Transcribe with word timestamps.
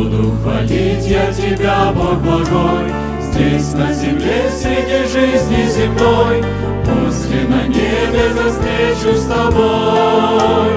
Буду 0.00 0.32
хвалить 0.42 1.06
я 1.06 1.30
Тебя, 1.30 1.92
Бог 1.94 2.22
благой, 2.22 2.90
Здесь 3.20 3.74
на 3.74 3.92
земле 3.92 4.50
среди 4.50 5.06
жизни 5.06 5.68
земной, 5.68 6.42
После 6.86 7.46
на 7.46 7.66
небе 7.66 8.32
за 8.32 8.48
встречу 8.48 9.14
с 9.14 9.26
Тобой. 9.26 10.70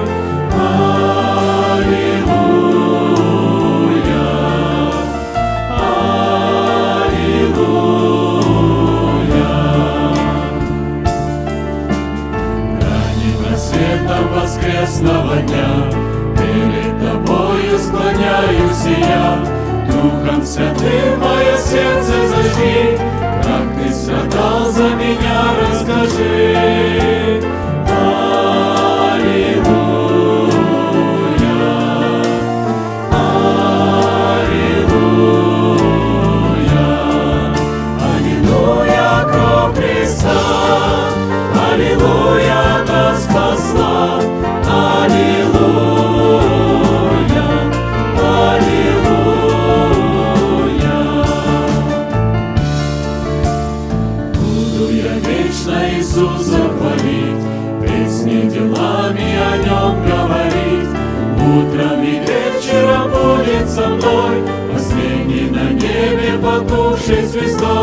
Аллилуйя, 0.60 2.04
Аллилуйя. 7.00 7.64
Ранним 12.78 13.38
рассветом 13.50 14.24
воскресного 14.34 15.36
дня 15.36 15.93
и 18.50 19.00
я. 19.00 19.38
Духом 19.86 20.44
Святым 20.44 21.20
мое 21.20 21.56
сердце 21.56 22.28
зажги. 22.28 22.98
Как 23.42 23.82
Ты 23.82 23.92
страдал 23.92 24.70
за 24.70 24.88
меня, 24.90 25.54
расскажи 25.60 27.23
небе 66.53 66.53
потухшей 66.53 67.25
звездой. 67.25 67.82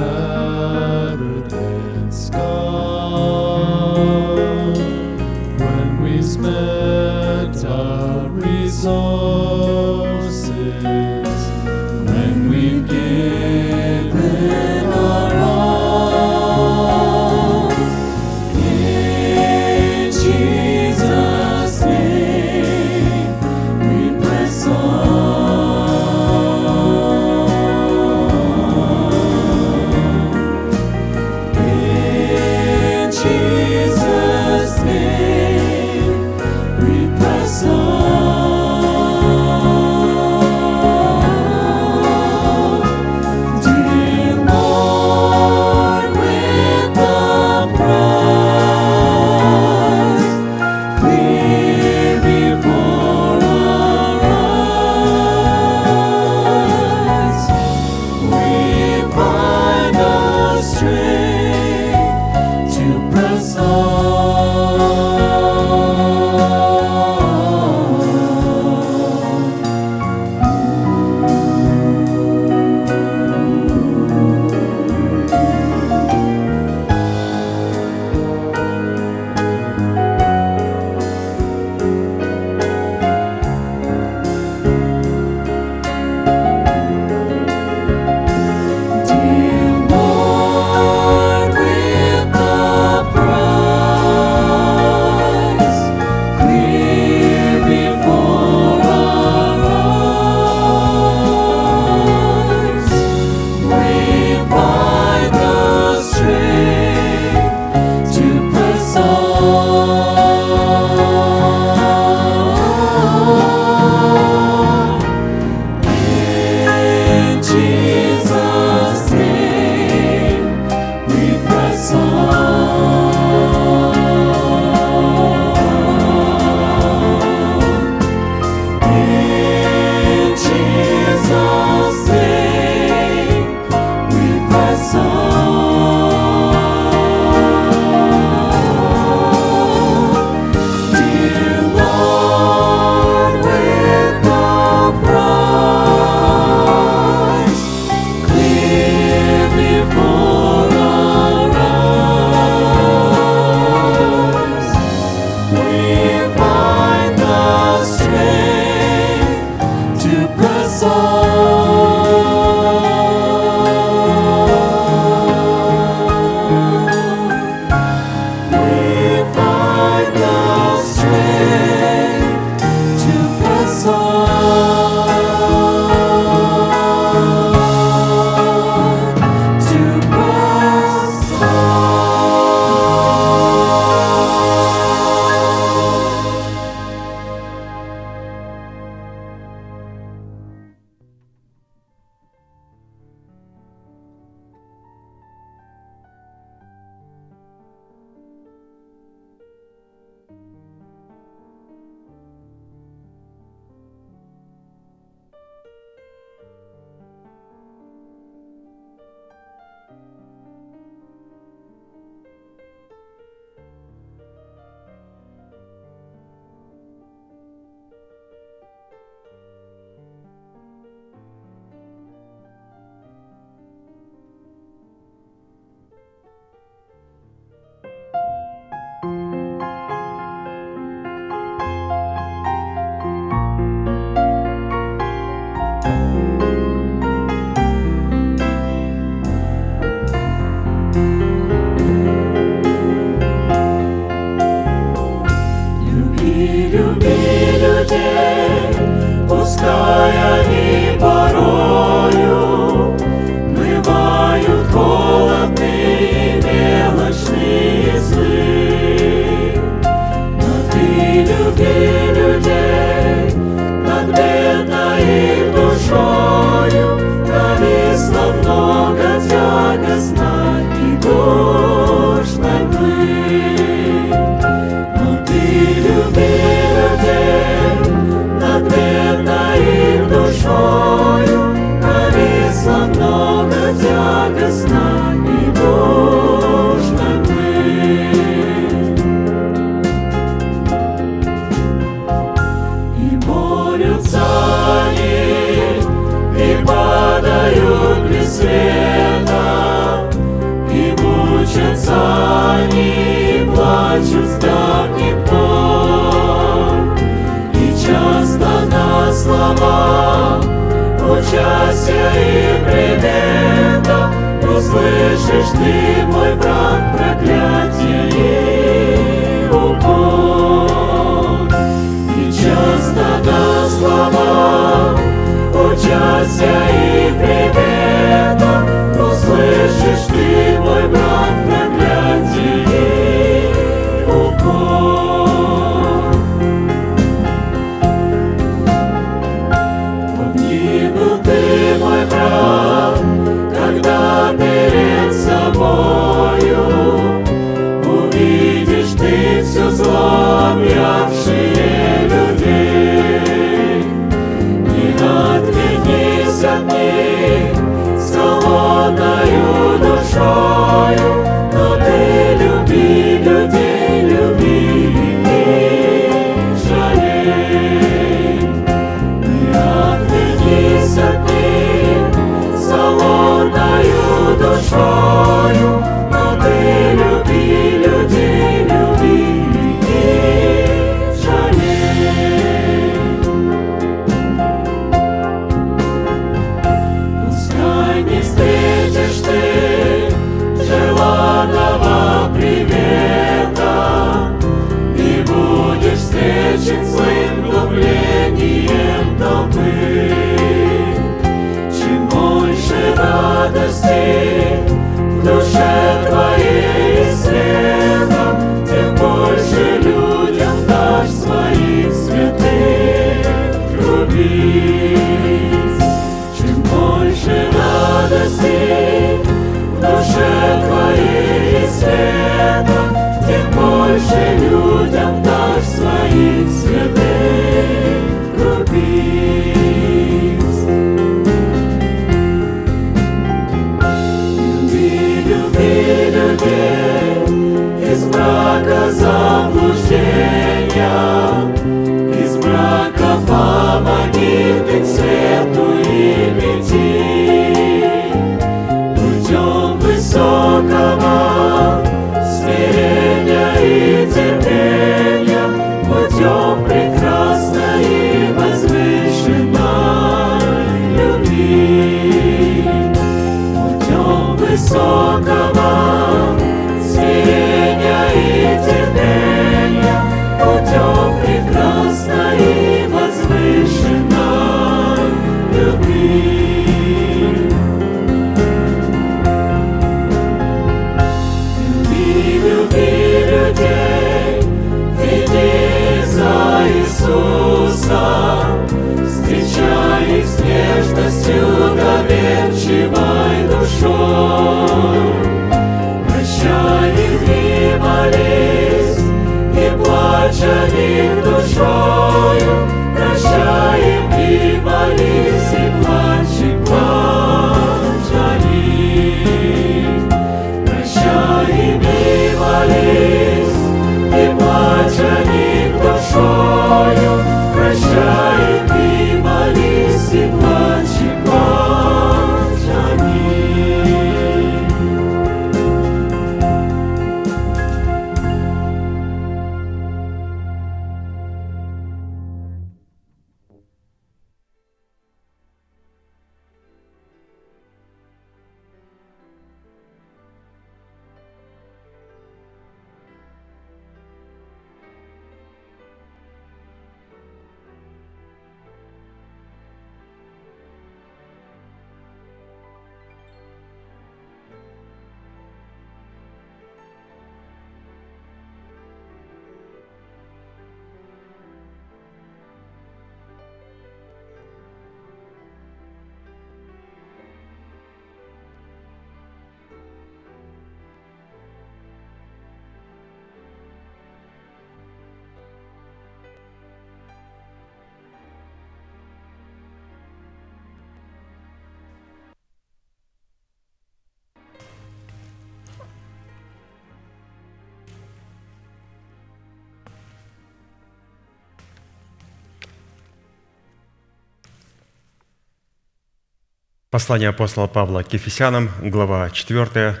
Послание 597.04 597.28
апостола 597.28 597.66
Павла 597.66 598.02
к 598.02 598.14
Ефесянам, 598.14 598.70
глава 598.80 599.28
4, 599.28 600.00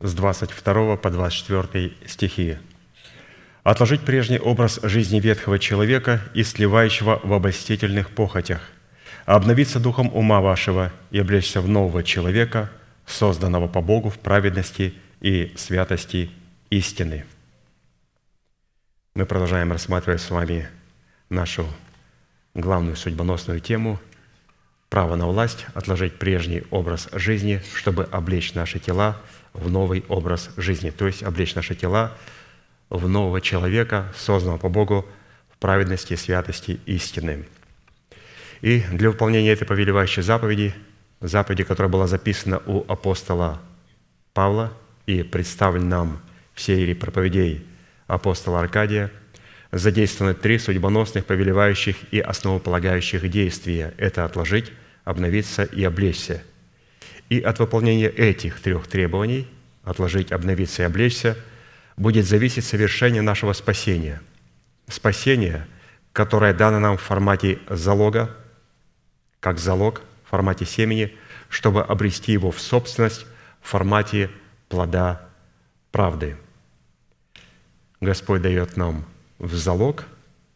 с 0.00 0.14
22 0.14 0.96
по 0.96 1.10
24 1.10 1.92
стихи. 2.06 2.56
отложить 3.64 4.00
прежний 4.00 4.38
образ 4.38 4.80
жизни 4.82 5.20
ветхого 5.20 5.58
человека 5.58 6.22
и 6.32 6.42
сливающего 6.42 7.20
в 7.22 7.34
обольстительных 7.34 8.08
похотях, 8.08 8.62
обновиться 9.26 9.78
духом 9.78 10.10
ума 10.14 10.40
вашего 10.40 10.90
и 11.10 11.18
облечься 11.18 11.60
в 11.60 11.68
нового 11.68 12.02
человека, 12.02 12.70
созданного 13.04 13.68
по 13.68 13.82
Богу 13.82 14.08
в 14.08 14.18
праведности 14.18 14.94
и 15.20 15.52
святости 15.54 16.30
истины. 16.70 17.26
Мы 19.14 19.26
продолжаем 19.26 19.70
рассматривать 19.70 20.22
с 20.22 20.30
вами 20.30 20.66
нашу 21.28 21.66
главную 22.54 22.96
судьбоносную 22.96 23.60
тему 23.60 24.00
«Право 24.88 25.16
на 25.16 25.26
власть– 25.26 25.66
отложить 25.74 26.18
прежний 26.18 26.62
образ 26.70 27.08
жизни, 27.12 27.62
чтобы 27.74 28.04
облечь 28.04 28.54
наши 28.54 28.78
тела 28.78 29.20
в 29.52 29.70
новый 29.70 30.04
образ 30.08 30.50
жизни». 30.56 30.90
То 30.90 31.06
есть 31.06 31.22
облечь 31.22 31.54
наши 31.54 31.74
тела 31.74 32.16
в 32.88 33.08
нового 33.08 33.40
человека, 33.40 34.12
созданного 34.16 34.58
по 34.58 34.68
Богу 34.68 35.06
в 35.50 35.58
праведности, 35.58 36.14
святости 36.14 36.80
истины. 36.86 37.46
И 38.60 38.80
для 38.92 39.10
выполнения 39.10 39.50
этой 39.50 39.66
повелевающей 39.66 40.22
заповеди, 40.22 40.74
заповеди, 41.20 41.64
которая 41.64 41.90
была 41.90 42.06
записана 42.06 42.62
у 42.66 42.84
апостола 42.90 43.60
Павла 44.32 44.72
и 45.06 45.22
представлена 45.22 45.86
нам 45.86 46.20
в 46.54 46.60
серии 46.60 46.94
проповедей 46.94 47.66
апостола 48.06 48.60
Аркадия, 48.60 49.10
задействованы 49.72 50.34
три 50.34 50.58
судьбоносных, 50.58 51.24
повелевающих 51.24 51.96
и 52.12 52.20
основополагающих 52.20 53.28
действия– 53.30 53.94
это 53.98 54.24
отложить, 54.24 54.72
обновиться 55.04 55.64
и 55.64 55.84
облечься. 55.84 56.42
И 57.28 57.40
от 57.40 57.58
выполнения 57.58 58.08
этих 58.08 58.60
трех 58.60 58.86
требований– 58.86 59.48
отложить, 59.84 60.32
обновиться 60.32 60.82
и 60.82 60.86
облечься– 60.86 61.36
будет 61.96 62.26
зависеть 62.26 62.64
совершение 62.64 63.22
нашего 63.22 63.52
спасения. 63.52 64.20
Спасение, 64.88 65.66
которое 66.12 66.54
дано 66.54 66.78
нам 66.78 66.96
в 66.96 67.02
формате 67.02 67.58
залога, 67.68 68.36
как 69.40 69.58
залог 69.58 70.02
в 70.24 70.30
формате 70.30 70.66
семени, 70.66 71.14
чтобы 71.48 71.82
обрести 71.82 72.32
его 72.32 72.50
в 72.50 72.60
собственность 72.60 73.26
в 73.62 73.68
формате 73.68 74.30
плода 74.68 75.28
правды. 75.90 76.36
Господь 78.00 78.42
дает 78.42 78.76
нам 78.76 79.06
в 79.38 79.54
залог, 79.54 80.04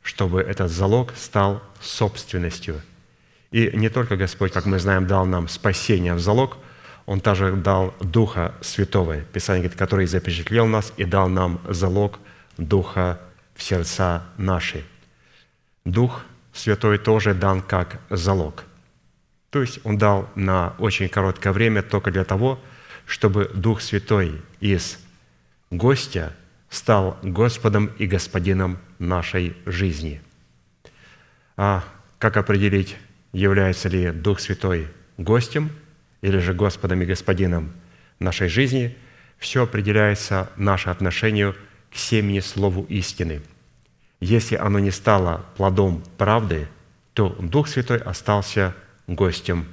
чтобы 0.03 0.41
этот 0.41 0.71
залог 0.71 1.13
стал 1.17 1.63
собственностью. 1.81 2.81
И 3.51 3.71
не 3.75 3.89
только 3.89 4.17
Господь, 4.17 4.53
как 4.53 4.67
мы 4.67 4.79
знаем, 4.79 5.07
дал 5.07 5.27
нам 5.27 5.49
спасение 5.49 6.15
в 6.15 6.21
залог– 6.21 6.57
он 7.11 7.21
также 7.21 7.57
дал 7.57 7.93
Духа 7.99 8.55
Святого, 8.61 9.17
Писание 9.21 9.63
говорит, 9.63 9.77
который 9.77 10.07
запечатлел 10.07 10.67
нас 10.67 10.93
и 10.97 11.05
дал 11.05 11.29
нам 11.29 11.61
залог 11.69 12.21
Духа 12.57 13.21
в 13.57 13.65
сердца 13.65 14.23
наши. 14.37 14.85
Дух 15.85 16.23
Святой 16.53 16.99
тоже 16.99 17.35
дан 17.35 17.63
как 17.63 18.01
залог. 18.11 18.63
То 19.51 19.61
есть 19.61 19.81
Он 19.83 19.99
дал 19.99 20.31
на 20.37 20.77
очень 20.79 21.09
короткое 21.09 21.53
время 21.53 21.83
только 21.83 22.13
для 22.13 22.25
того, 22.25 22.61
чтобы 23.07 23.51
Дух 23.55 23.81
Святой 23.81 24.41
из 24.61 25.01
гостя 25.73 26.33
стал 26.71 27.19
Господом 27.23 27.91
и 27.99 28.07
Господином 28.07 28.79
нашей 28.99 29.55
жизни. 29.67 30.23
А 31.59 31.85
как 32.19 32.39
определить, 32.39 32.97
является 33.33 33.91
ли 33.91 34.11
Дух 34.11 34.41
Святой 34.41 34.89
гостем– 35.19 35.71
или 36.23 36.39
же 36.39 36.55
Господом 36.55 37.03
и 37.03 37.07
Господином 37.07 37.73
нашей 38.19 38.49
жизни, 38.49 38.97
все 39.39 39.63
определяется 39.63 40.51
наше 40.57 40.91
отношению 40.91 41.55
к 41.91 41.97
семени 41.97 42.41
Слову 42.41 42.85
истины. 42.89 43.43
Если 44.21 44.55
оно 44.55 44.79
не 44.79 44.91
стало 44.91 45.47
плодом 45.57 46.03
правды, 46.19 46.69
то 47.15 47.31
Дух 47.41 47.69
Святой 47.69 47.99
остался 47.99 48.75
гостем. 49.07 49.67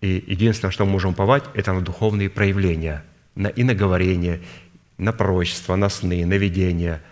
И 0.00 0.22
единственное, 0.26 0.72
что 0.72 0.84
мы 0.84 0.92
можем 0.92 1.14
повать, 1.14 1.44
это 1.54 1.72
на 1.72 1.80
духовные 1.80 2.28
проявления, 2.28 3.02
на 3.34 3.46
иноговорение, 3.46 4.42
на 4.98 5.12
пророчество, 5.12 5.76
на 5.76 5.88
сны, 5.88 6.24
на 6.26 6.34
видения. 6.34 7.02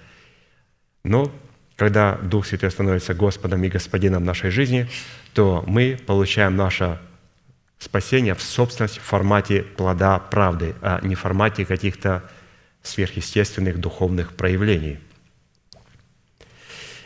Но 1.05 1.33
когда 1.77 2.17
Дух 2.17 2.47
Святой 2.47 2.71
становится 2.71 3.15
Господом 3.15 3.65
и 3.65 3.69
Господином 3.69 4.25
нашей 4.25 4.51
жизни, 4.51 4.89
то 5.35 5.65
мы 5.67 5.99
получаем 6.07 6.57
наше 6.57 6.99
спасение 7.79 8.35
в 8.35 8.43
собственность 8.43 8.99
в 8.99 9.03
формате 9.03 9.63
плода 9.63 10.19
правды, 10.19 10.75
а 10.83 11.01
не 11.03 11.15
в 11.15 11.21
формате 11.21 11.65
каких-то 11.65 12.23
сверхъестественных 12.83 13.79
духовных 13.79 14.35
проявлений. 14.35 14.99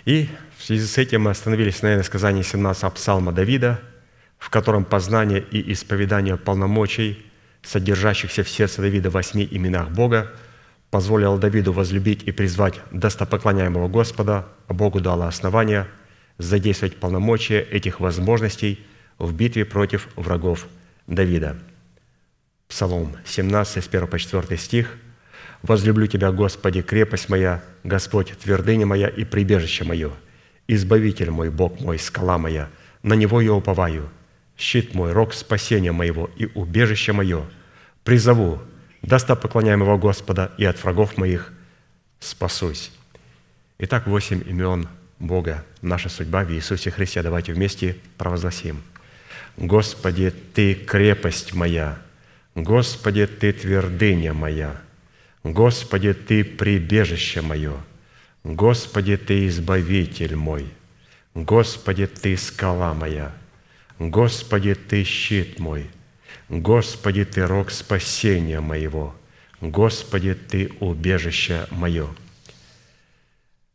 И 0.04 0.28
в 0.58 0.64
связи 0.64 0.86
с 0.86 0.98
этим 0.98 1.22
мы 1.22 1.30
остановились 1.30 1.82
на 1.82 2.02
сказании 2.02 2.42
17 2.42 2.92
Псалма 2.92 3.32
Давида, 3.32 3.80
в 4.38 4.50
котором 4.50 4.84
познание 4.84 5.40
и 5.40 5.72
исповедание 5.72 6.36
полномочий, 6.36 7.24
содержащихся 7.62 8.44
в 8.44 8.48
сердце 8.48 8.82
Давида 8.82 9.10
в 9.10 9.14
восьми 9.14 9.46
именах 9.50 9.90
Бога, 9.90 10.32
позволило 10.90 11.38
Давиду 11.38 11.72
возлюбить 11.72 12.22
и 12.24 12.32
призвать 12.32 12.80
достопоклоняемого 12.90 13.88
Господа, 13.88 14.46
а 14.68 14.74
Богу 14.74 15.00
дало 15.00 15.26
основание 15.26 15.86
задействовать 16.38 16.96
полномочия 16.96 17.60
этих 17.60 18.00
возможностей– 18.00 18.84
в 19.18 19.34
битве 19.34 19.64
против 19.64 20.08
врагов 20.16 20.66
Давида. 21.06 21.56
Псалом 22.68 23.16
17, 23.24 23.84
с 23.84 23.88
1 23.88 24.06
по 24.06 24.18
4 24.18 24.56
стих. 24.56 24.96
«Возлюблю 25.62 26.06
Тебя, 26.06 26.32
Господи, 26.32 26.82
крепость 26.82 27.28
моя, 27.28 27.62
Господь, 27.82 28.32
твердыня 28.38 28.86
моя 28.86 29.08
и 29.08 29.24
прибежище 29.24 29.84
мое, 29.84 30.12
Избавитель 30.68 31.30
мой, 31.30 31.48
Бог 31.50 31.80
мой, 31.80 31.98
скала 31.98 32.38
моя, 32.38 32.68
на 33.02 33.14
Него 33.14 33.40
я 33.40 33.52
уповаю, 33.52 34.10
щит 34.58 34.94
мой, 34.94 35.12
рог 35.12 35.32
спасения 35.32 35.92
моего 35.92 36.28
и 36.36 36.46
убежище 36.54 37.12
мое. 37.12 37.46
Призову, 38.04 38.60
достопоклоняемого 39.06 39.96
Господа, 39.96 40.52
и 40.58 40.64
от 40.64 40.82
врагов 40.82 41.16
моих 41.16 41.52
спасусь». 42.20 42.92
Итак, 43.78 44.06
восемь 44.06 44.42
имен 44.46 44.88
Бога, 45.18 45.64
наша 45.82 46.08
судьба 46.08 46.44
в 46.44 46.52
Иисусе 46.52 46.90
Христе. 46.90 47.22
Давайте 47.22 47.52
вместе 47.52 47.96
провозгласим– 48.18 48.82
Господи, 49.56 50.30
Ты 50.30 50.74
крепость 50.74 51.54
моя, 51.54 51.98
Господи, 52.54 53.26
Ты 53.26 53.52
твердыня 53.52 54.34
моя, 54.34 54.80
Господи, 55.42 56.12
Ты 56.12 56.44
прибежище 56.44 57.40
мое, 57.40 57.74
Господи, 58.44 59.16
Ты 59.16 59.46
избавитель 59.48 60.36
мой, 60.36 60.66
Господи, 61.34 62.06
Ты 62.06 62.36
скала 62.36 62.92
моя, 62.92 63.34
Господи, 63.98 64.74
Ты 64.74 65.04
щит 65.04 65.58
мой, 65.58 65.86
Господи, 66.48 67.24
Ты 67.24 67.46
рог 67.46 67.70
спасения 67.70 68.60
моего, 68.60 69.14
Господи, 69.60 70.34
Ты 70.34 70.70
убежище 70.80 71.66
мое. 71.70 72.08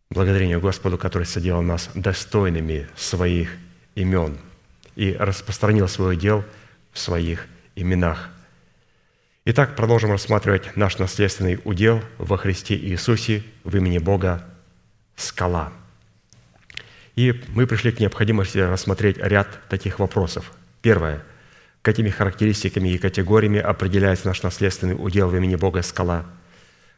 Благодарение 0.09 0.59
Господу, 0.59 0.97
который 0.97 1.25
соделал 1.25 1.61
нас 1.61 1.89
достойными 1.95 2.87
своих 2.95 3.57
имен– 3.95 4.37
и 4.95 5.15
распространил 5.17 5.87
свой 5.87 6.15
дел 6.15 6.43
в 6.91 6.99
своих 6.99 7.47
именах. 7.75 8.29
Итак, 9.45 9.75
продолжим 9.75 10.11
рассматривать 10.11 10.75
наш 10.75 10.99
наследственный 10.99 11.59
удел 11.63 12.01
во 12.17 12.37
Христе 12.37 12.75
Иисусе 12.75 13.43
в 13.63 13.75
имени 13.75 13.97
Бога 13.97 14.45
«Скала». 15.15 15.73
И 17.15 17.41
мы 17.49 17.67
пришли 17.67 17.91
к 17.91 17.99
необходимости 17.99 18.59
рассмотреть 18.59 19.17
ряд 19.17 19.47
таких 19.67 19.99
вопросов. 19.99 20.51
Первое. 20.81 21.23
Какими 21.81 22.09
характеристиками 22.09 22.89
и 22.89 22.97
категориями 22.99 23.59
определяется 23.59 24.27
наш 24.27 24.43
наследственный 24.43 24.93
удел 24.93 25.29
в 25.29 25.35
имени 25.35 25.55
Бога 25.55 25.81
«Скала»? 25.81 26.25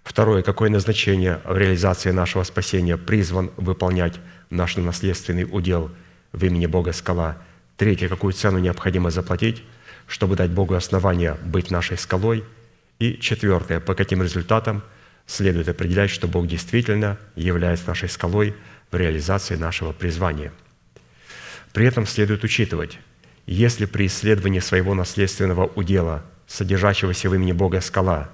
Второе. 0.04 0.44
Какое 0.44 0.70
назначение 0.70 1.40
в 1.46 1.58
реализации 1.58 2.12
нашего 2.12 2.44
спасения 2.44 2.98
призван 2.98 3.52
выполнять 3.56 4.20
наш 4.50 4.76
наследственный 4.76 5.48
удел 5.50 5.90
в 6.34 6.44
имени 6.44 6.66
Бога 6.66 6.92
«Скала»? 6.92 7.38
Третье, 7.78 8.10
какую 8.10 8.34
цену 8.34 8.60
необходимо 8.60 9.10
заплатить, 9.10 9.64
чтобы 10.08 10.36
дать 10.36 10.52
Богу 10.52 10.74
основания 10.74 11.38
быть 11.46 11.72
нашей 11.72 11.98
скалой. 11.98 12.44
И 13.00 13.18
четвертое, 13.20 13.80
по 13.80 13.96
каким 13.96 14.22
результатам 14.22 14.84
следует 15.26 15.70
определять, 15.70 16.10
что 16.10 16.28
Бог 16.28 16.48
действительно 16.48 17.18
является 17.36 17.88
нашей 17.88 18.10
скалой 18.10 18.54
в 18.92 18.96
реализации 18.96 19.56
нашего 19.56 19.94
призвания. 19.94 20.52
При 21.72 21.88
этом 21.88 22.06
следует 22.06 22.44
учитывать, 22.44 23.00
если 23.46 23.86
при 23.86 24.08
исследовании 24.08 24.60
своего 24.60 24.94
наследственного 24.94 25.66
удела, 25.66 26.24
содержащегося 26.48 27.30
в 27.30 27.36
имени 27.36 27.52
Бога 27.52 27.82
скала, 27.82 28.30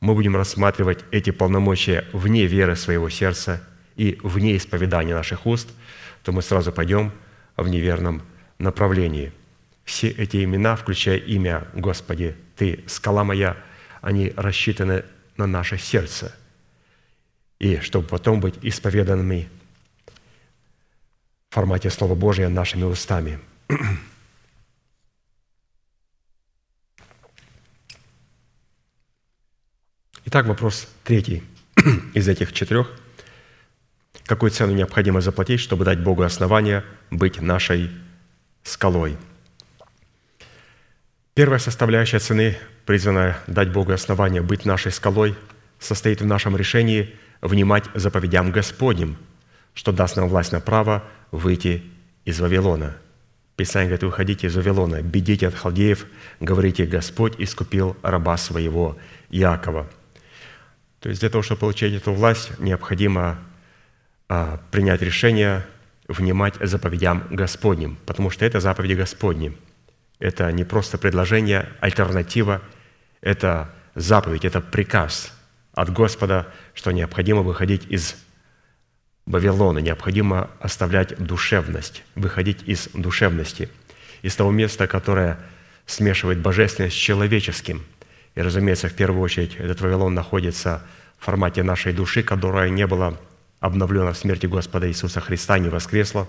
мы 0.00 0.14
будем 0.14 0.36
рассматривать 0.36 1.04
эти 1.10 1.30
полномочия 1.30 2.06
вне 2.12 2.46
веры 2.46 2.76
своего 2.76 3.08
сердца 3.08 3.62
и 3.96 4.18
вне 4.22 4.56
исповедания 4.56 5.14
наших 5.14 5.46
уст, 5.46 5.68
то 6.22 6.32
мы 6.32 6.42
сразу 6.42 6.72
пойдем 6.72 7.12
в 7.56 7.68
неверном 7.68 8.22
направлении. 8.58 9.32
Все 9.84 10.08
эти 10.08 10.42
имена, 10.42 10.76
включая 10.76 11.16
имя 11.18 11.66
«Господи, 11.74 12.36
Ты– 12.56 12.84
скала 12.86 13.24
моя», 13.24 13.56
они 14.00 14.32
рассчитаны 14.36 15.04
на 15.36 15.46
наше 15.46 15.78
сердце. 15.78 16.34
и 17.58 17.78
чтобы 17.78 18.06
потом 18.06 18.38
быть 18.38 18.54
исповеданными 18.60 19.48
в 21.48 21.54
формате 21.54 21.88
Слова 21.88 22.14
Божия 22.14 22.50
нашими 22.50 22.84
устами. 22.84 23.38
Итак, 30.28 30.46
вопрос 30.46 30.88
третий 31.04 31.44
из 32.12 32.26
этих 32.26 32.52
четырех. 32.52 32.90
Какую 34.24 34.50
цену 34.50 34.72
необходимо 34.74 35.20
заплатить, 35.20 35.60
чтобы 35.60 35.84
дать 35.84 36.02
Богу 36.02 36.24
основание 36.24 36.82
быть 37.12 37.40
нашей 37.40 37.92
скалой? 38.64 39.16
Первая 41.34 41.60
составляющая 41.60 42.18
цены, 42.18 42.58
призванная 42.86 43.38
дать 43.46 43.70
Богу 43.70 43.92
основание 43.92 44.42
быть 44.42 44.64
нашей 44.64 44.90
скалой, 44.90 45.36
состоит 45.78 46.22
в 46.22 46.26
нашем 46.26 46.56
решении 46.56 47.14
внимать 47.40 47.84
заповедям 47.94 48.50
Господним, 48.50 49.18
что 49.74 49.92
даст 49.92 50.16
нам 50.16 50.28
власть 50.28 50.50
на 50.50 50.58
право 50.58 51.04
выйти 51.30 51.84
из 52.24 52.40
Вавилона. 52.40 52.96
Писание 53.54 53.90
говорит, 53.90 54.02
выходите 54.02 54.48
из 54.48 54.56
Вавилона, 54.56 55.02
бедите 55.02 55.46
от 55.46 55.54
халдеев, 55.54 56.04
говорите, 56.40 56.84
Господь 56.84 57.36
искупил 57.38 57.96
раба 58.02 58.36
своего 58.38 58.98
Иакова. 59.30 59.88
То 61.06 61.10
есть 61.10 61.20
для 61.20 61.30
того, 61.30 61.42
чтобы 61.44 61.60
получить 61.60 61.94
эту 61.94 62.12
власть, 62.12 62.58
необходимо 62.58 63.38
а, 64.28 64.60
принять 64.72 65.02
решение 65.02 65.64
внимать 66.08 66.54
заповедям 66.60 67.28
Господним, 67.30 67.96
потому 68.06 68.28
что 68.28 68.44
это 68.44 68.58
заповеди 68.58 68.94
Господни. 68.94 69.56
Это 70.18 70.50
не 70.50 70.64
просто 70.64 70.98
предложение, 70.98 71.68
альтернатива, 71.78 72.60
это 73.20 73.70
заповедь, 73.94 74.44
это 74.44 74.60
приказ 74.60 75.32
от 75.74 75.92
Господа, 75.92 76.52
что 76.74 76.90
необходимо 76.90 77.42
выходить 77.42 77.86
из 77.88 78.16
Вавилона, 79.26 79.78
необходимо 79.78 80.50
оставлять 80.58 81.16
душевность, 81.24 82.02
выходить 82.16 82.64
из 82.66 82.88
душевности, 82.94 83.68
из 84.22 84.34
того 84.34 84.50
места, 84.50 84.88
которое 84.88 85.38
смешивает 85.86 86.40
божественность 86.40 86.96
с 86.96 86.98
человеческим. 86.98 87.84
И, 88.36 88.42
разумеется, 88.42 88.88
в 88.88 88.94
первую 88.94 89.22
очередь 89.22 89.56
этот 89.56 89.80
Вавилон 89.80 90.14
находится 90.14 90.82
в 91.18 91.24
формате 91.24 91.62
нашей 91.62 91.94
души, 91.94 92.22
которая 92.22 92.68
не 92.68 92.86
была 92.86 93.14
обновлена 93.60 94.12
в 94.12 94.18
смерти 94.18 94.44
Господа 94.46 94.88
Иисуса 94.88 95.20
Христа, 95.20 95.58
не 95.58 95.70
воскресла. 95.70 96.28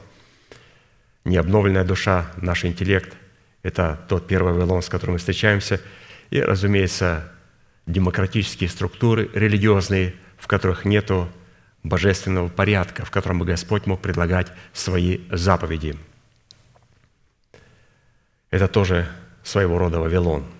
Необновленная 1.25 1.83
душа, 1.83 2.31
наш 2.37 2.63
интеллект– 2.63 3.13
это 3.61 3.99
тот 4.07 4.25
первый 4.25 4.53
Вавилон, 4.53 4.81
с 4.81 4.87
которым 4.87 5.13
мы 5.13 5.19
встречаемся. 5.19 5.81
И, 6.29 6.39
разумеется, 6.41 7.29
демократические 7.85 8.69
структуры, 8.69 9.29
религиозные, 9.33 10.15
в 10.37 10.47
которых 10.47 10.85
нету 10.85 11.27
божественного 11.83 12.47
порядка, 12.47 13.03
в 13.03 13.11
котором 13.11 13.39
бы 13.39 13.45
Господь 13.45 13.85
мог 13.85 14.01
предлагать 14.01 14.47
свои 14.71 15.19
заповеди. 15.29 15.97
Это 18.49 18.69
тоже 18.69 19.09
своего 19.43 19.77
рода 19.77 19.99
Вавилон– 19.99 20.45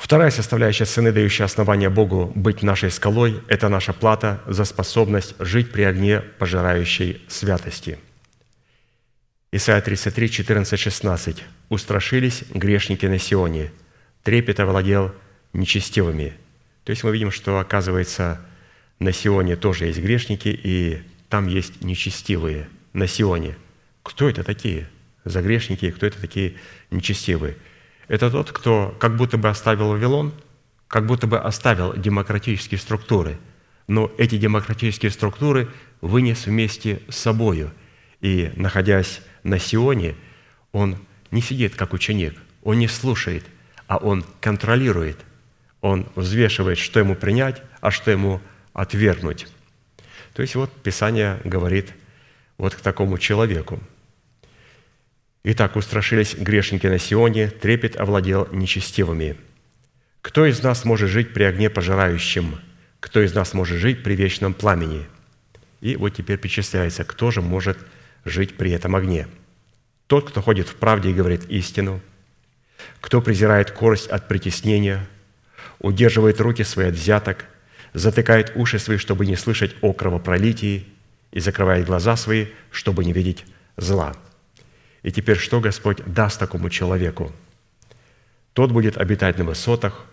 Вторая 0.00 0.30
составляющая 0.30 0.86
цены, 0.86 1.12
дающая 1.12 1.44
основание 1.44 1.90
Богу 1.90 2.32
быть 2.34 2.62
нашей 2.62 2.90
скалой, 2.90 3.42
это 3.48 3.68
наша 3.68 3.92
плата 3.92 4.40
за 4.46 4.64
способность 4.64 5.34
жить 5.38 5.70
при 5.72 5.82
огне 5.82 6.22
пожирающей 6.38 7.22
святости. 7.28 7.98
Исайя 9.52 9.82
33, 9.82 10.30
14, 10.30 10.80
16. 10.80 11.44
«Устрашились 11.68 12.44
грешники 12.48 13.04
на 13.04 13.18
Сионе, 13.18 13.72
трепет 14.22 14.58
овладел 14.58 15.14
нечестивыми». 15.52 16.32
То 16.84 16.90
есть 16.90 17.04
мы 17.04 17.12
видим, 17.12 17.30
что, 17.30 17.58
оказывается, 17.58 18.40
на 19.00 19.12
Сионе 19.12 19.54
тоже 19.54 19.84
есть 19.84 19.98
грешники, 19.98 20.48
и 20.48 21.02
там 21.28 21.46
есть 21.46 21.84
нечестивые 21.84 22.70
на 22.94 23.06
Сионе. 23.06 23.54
Кто 24.02 24.30
это 24.30 24.44
такие 24.44 24.88
за 25.26 25.42
грешники, 25.42 25.90
кто 25.90 26.06
это 26.06 26.18
такие 26.18 26.54
нечестивые– 26.90 27.56
это 28.10 28.28
тот, 28.28 28.50
кто 28.50 28.92
как 28.98 29.16
будто 29.16 29.38
бы 29.38 29.48
оставил 29.48 29.90
Вавилон, 29.90 30.32
как 30.88 31.06
будто 31.06 31.28
бы 31.28 31.38
оставил 31.38 31.96
демократические 31.96 32.80
структуры, 32.80 33.38
но 33.86 34.10
эти 34.18 34.36
демократические 34.36 35.12
структуры 35.12 35.68
вынес 36.00 36.46
вместе 36.46 37.02
с 37.08 37.14
собою. 37.14 37.70
И, 38.20 38.50
находясь 38.56 39.20
на 39.44 39.60
Сионе, 39.60 40.16
он 40.72 40.96
не 41.30 41.40
сидит 41.40 41.76
как 41.76 41.92
ученик, 41.92 42.34
он 42.64 42.80
не 42.80 42.88
слушает, 42.88 43.44
а 43.86 43.98
он 43.98 44.24
контролирует, 44.40 45.18
он 45.80 46.08
взвешивает, 46.16 46.78
что 46.78 46.98
ему 46.98 47.14
принять, 47.14 47.62
а 47.80 47.92
что 47.92 48.10
ему 48.10 48.40
отвергнуть. 48.72 49.46
То 50.34 50.42
есть 50.42 50.56
вот 50.56 50.72
Писание 50.82 51.40
говорит 51.44 51.92
вот 52.58 52.74
к 52.74 52.80
такому 52.80 53.18
человеку– 53.18 53.78
Итак, 55.42 55.76
устрашились 55.76 56.34
грешники 56.34 56.86
на 56.86 56.98
Сионе, 56.98 57.48
трепет 57.48 57.98
овладел 57.98 58.46
нечестивыми. 58.52 59.36
Кто 60.20 60.44
из 60.44 60.62
нас 60.62 60.84
может 60.84 61.08
жить 61.08 61.32
при 61.32 61.44
огне 61.44 61.70
пожирающем? 61.70 62.60
Кто 63.00 63.22
из 63.22 63.32
нас 63.34 63.54
может 63.54 63.78
жить 63.78 64.02
при 64.02 64.14
вечном 64.14 64.52
пламени? 64.52 65.06
И 65.80 65.96
вот 65.96 66.10
теперь 66.10 66.36
перечисляется, 66.36 67.04
кто 67.04 67.30
же 67.30 67.40
может 67.40 67.78
жить 68.26 68.58
при 68.58 68.70
этом 68.72 68.94
огне. 68.94 69.28
Тот, 70.08 70.28
кто 70.28 70.42
ходит 70.42 70.68
в 70.68 70.74
правде 70.74 71.10
и 71.10 71.14
говорит 71.14 71.48
истину, 71.48 72.02
кто 73.00 73.22
презирает 73.22 73.70
корость 73.70 74.08
от 74.08 74.28
притеснения, 74.28 75.08
удерживает 75.78 76.38
руки 76.40 76.64
свои 76.64 76.88
от 76.88 76.94
взяток, 76.94 77.46
затыкает 77.94 78.52
уши 78.56 78.78
свои, 78.78 78.98
чтобы 78.98 79.24
не 79.24 79.36
слышать 79.36 79.74
о 79.80 79.94
кровопролитии, 79.94 80.86
и 81.32 81.40
закрывает 81.40 81.86
глаза 81.86 82.16
свои, 82.16 82.48
чтобы 82.70 83.04
не 83.04 83.12
видеть 83.12 83.46
зла. 83.76 84.16
И 85.02 85.10
теперь 85.10 85.38
что 85.38 85.60
Господь 85.60 86.02
даст 86.04 86.38
такому 86.38 86.68
человеку? 86.68 87.32
Тот 88.52 88.72
будет 88.72 88.98
обитать 88.98 89.38
на 89.38 89.44
высотах, 89.44 90.04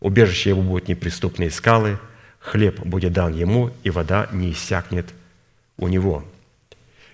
убежище 0.00 0.50
его 0.50 0.62
будут 0.62 0.88
неприступные 0.88 1.50
скалы, 1.50 1.98
хлеб 2.40 2.80
будет 2.80 3.12
дан 3.12 3.32
ему, 3.32 3.72
и 3.84 3.90
вода 3.90 4.28
не 4.32 4.52
иссякнет 4.52 5.14
у 5.78 5.88
него. 5.88 6.24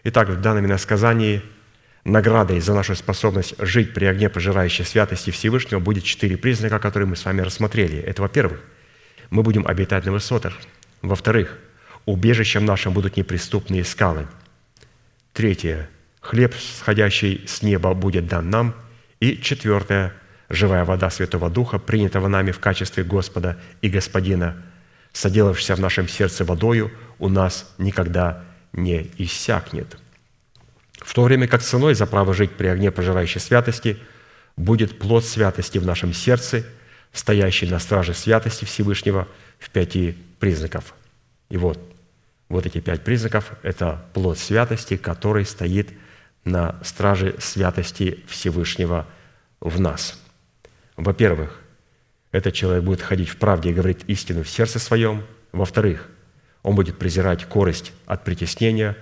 Итак, 0.03 0.29
в 0.29 0.41
данном 0.41 0.67
иносказании 0.67 1.43
наградой 2.05 2.61
за 2.61 2.75
нашу 2.75 2.97
способность 2.97 3.55
жить 3.59 3.95
при 3.95 4.07
огне 4.07 4.29
пожирающей 4.29 4.85
святости 4.85 5.31
Всевышнего 5.31 5.79
будет 5.79 6.05
четыре 6.05 6.37
признака, 6.37 6.79
которые 6.79 7.07
мы 7.07 7.17
с 7.17 7.25
вами 7.25 7.43
рассмотрели. 7.43 7.99
Это, 7.99 8.23
во-первых, 8.23 8.61
мы 9.29 9.43
будем 9.43 9.67
обитать 9.67 10.07
на 10.07 10.13
высотах. 10.13 10.55
Во-вторых, 11.03 11.59
убежищем 12.07 12.65
нашим 12.65 12.95
будут 12.95 13.17
неприступные 13.17 13.85
скалы. 13.85 14.27
Третье– 15.33 15.89
хлеб, 16.21 16.55
сходящий 16.55 17.45
с 17.47 17.63
неба, 17.63 17.95
будет 17.95 18.27
дан 18.27 18.51
нам. 18.51 18.75
И 19.21 19.37
четвертое, 19.37 20.15
живая 20.49 20.85
вода 20.85 21.11
Святого 21.11 21.51
Духа, 21.51 21.79
принятого 21.79 22.29
нами 22.29 22.53
в 22.53 22.61
качестве 22.61 23.05
Господа 23.05 23.59
и 23.83 23.89
Господина, 23.89 24.63
соделавшаяся 25.13 25.75
в 25.75 25.81
нашем 25.81 26.09
сердце 26.09 26.45
водою, 26.45 26.91
у 27.19 27.29
нас 27.29 27.73
никогда 27.79 28.45
не 28.73 29.11
иссякнет. 29.19 29.97
В 30.99 31.15
то 31.15 31.23
время 31.23 31.49
как 31.49 31.63
ценой 31.63 31.95
за 31.95 32.07
право 32.07 32.35
жить 32.35 32.53
при 32.53 32.67
огне 32.69 32.91
пожирающей 32.91 33.41
святости 33.41 33.99
будет 34.57 34.99
плод 34.99 35.25
святости 35.25 35.79
в 35.79 35.87
нашем 35.87 36.13
сердце, 36.13 36.65
стоящий 37.13 37.67
на 37.67 37.79
страже 37.79 38.15
святости 38.15 38.65
Всевышнего 38.65 39.27
в 39.59 39.71
пяти 39.71 40.17
признаков. 40.39 40.95
И 41.49 41.57
вот, 41.57 41.81
вот 42.49 42.67
эти 42.67 42.81
пять 42.81 43.03
признаков– 43.03 43.53
это 43.63 44.05
плод 44.13 44.39
святости, 44.39 44.97
который 44.97 45.45
стоит 45.45 45.91
на 46.45 46.79
страже 46.83 47.37
святости 47.39 48.25
Всевышнего 48.29 49.07
в 49.61 49.79
нас. 49.81 50.21
Во-первых, 50.97 51.61
этот 52.33 52.55
человек 52.55 52.85
будет 52.85 53.03
ходить 53.03 53.29
в 53.29 53.37
правде 53.37 53.71
и 53.71 53.75
говорить 53.75 54.05
истину 54.07 54.43
в 54.43 54.49
сердце 54.49 54.79
своем. 54.79 55.25
Во-вторых, 55.53 56.09
он 56.63 56.75
будет 56.75 56.99
презирать 56.99 57.45
корость 57.45 57.93
от 58.07 58.25
притеснения. 58.25 58.97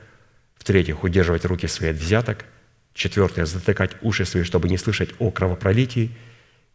В-третьих, 0.56 1.02
удерживать 1.04 1.44
руки 1.44 1.66
свои 1.66 1.90
от 1.90 1.96
взяток. 1.96 2.44
Четвертое, 2.94 3.46
затыкать 3.46 3.92
уши 4.02 4.24
свои, 4.24 4.42
чтобы 4.42 4.68
не 4.68 4.78
слышать 4.78 5.10
о 5.18 5.30
кровопролитии. 5.30 6.16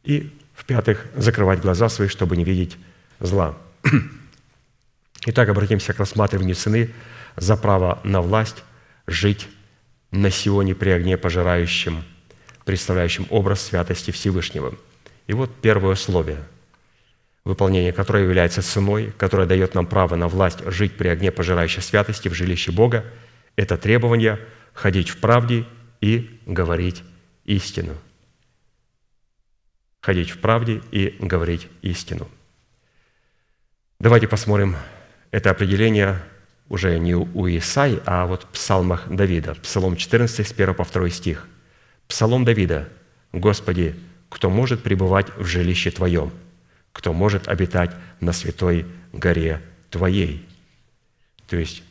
И, 0.04 0.38
в-пятых, 0.54 1.08
закрывать 1.16 1.62
глаза 1.62 1.90
свои, 1.90 2.08
чтобы 2.08 2.38
не 2.38 2.44
видеть 2.44 2.78
зла. 3.20 3.58
Итак, 5.26 5.50
обратимся 5.50 5.94
к 5.94 6.00
рассматриванию 6.00 6.56
цены 6.56 6.92
за 7.36 7.56
право 7.58 8.00
на 8.04 8.22
власть 8.22 8.64
жить 9.08 9.48
на 10.14 10.30
Сионе 10.30 10.76
при 10.76 10.92
огне 10.92 11.18
пожирающем, 11.18 12.04
представляющем 12.66 13.26
образ 13.32 13.64
святости 13.64 14.12
Всевышнего. 14.12 14.76
И 15.26 15.34
вот 15.34 15.52
первое 15.60 15.94
условие, 15.94 16.44
выполнение 17.44 17.92
которое 17.92 18.24
является 18.24 18.62
ценой, 18.62 19.12
которое 19.18 19.48
дает 19.48 19.74
нам 19.74 19.88
право 19.88 20.16
на 20.16 20.28
власть 20.28 20.60
жить 20.68 20.96
при 20.98 21.08
огне 21.08 21.32
пожирающей 21.32 21.82
святости 21.82 22.28
в 22.30 22.34
жилище 22.34 22.72
Бога, 22.72 23.04
это 23.56 23.76
требование 23.76 24.40
ходить 24.74 25.10
в 25.10 25.18
правде 25.18 25.66
и 26.00 26.40
говорить 26.46 27.04
истину. 27.46 27.98
Ходить 30.00 30.30
в 30.30 30.40
правде 30.40 30.82
и 30.92 31.16
говорить 31.20 31.68
истину. 31.82 32.30
Давайте 34.00 34.28
посмотрим 34.28 34.76
это 35.32 35.50
определение 35.50 36.22
уже 36.70 36.98
не 37.00 37.16
у 37.16 37.48
Исаи, 37.48 38.00
а 38.06 38.26
вот 38.26 38.44
в 38.44 38.48
псалмах 38.48 39.08
Давида. 39.08 39.56
Псалом 39.56 39.96
14, 39.96 40.48
с 40.48 40.52
1 40.52 40.74
по 40.74 40.86
2 40.86 41.10
стих. 41.10 41.48
Псалом 42.08 42.46
Давида. 42.46 42.90
«Господи, 43.32 43.96
кто 44.30 44.50
может 44.50 44.84
пребывать 44.84 45.28
в 45.38 45.46
жилище 45.46 45.92
Твоем? 45.92 46.32
Кто 46.92 47.14
может 47.14 47.48
обитать 47.48 47.92
на 48.20 48.32
святой 48.32 48.86
горе 49.12 49.62
Твоей?» 49.90 50.48
То 51.48 51.58
есть 51.58 51.84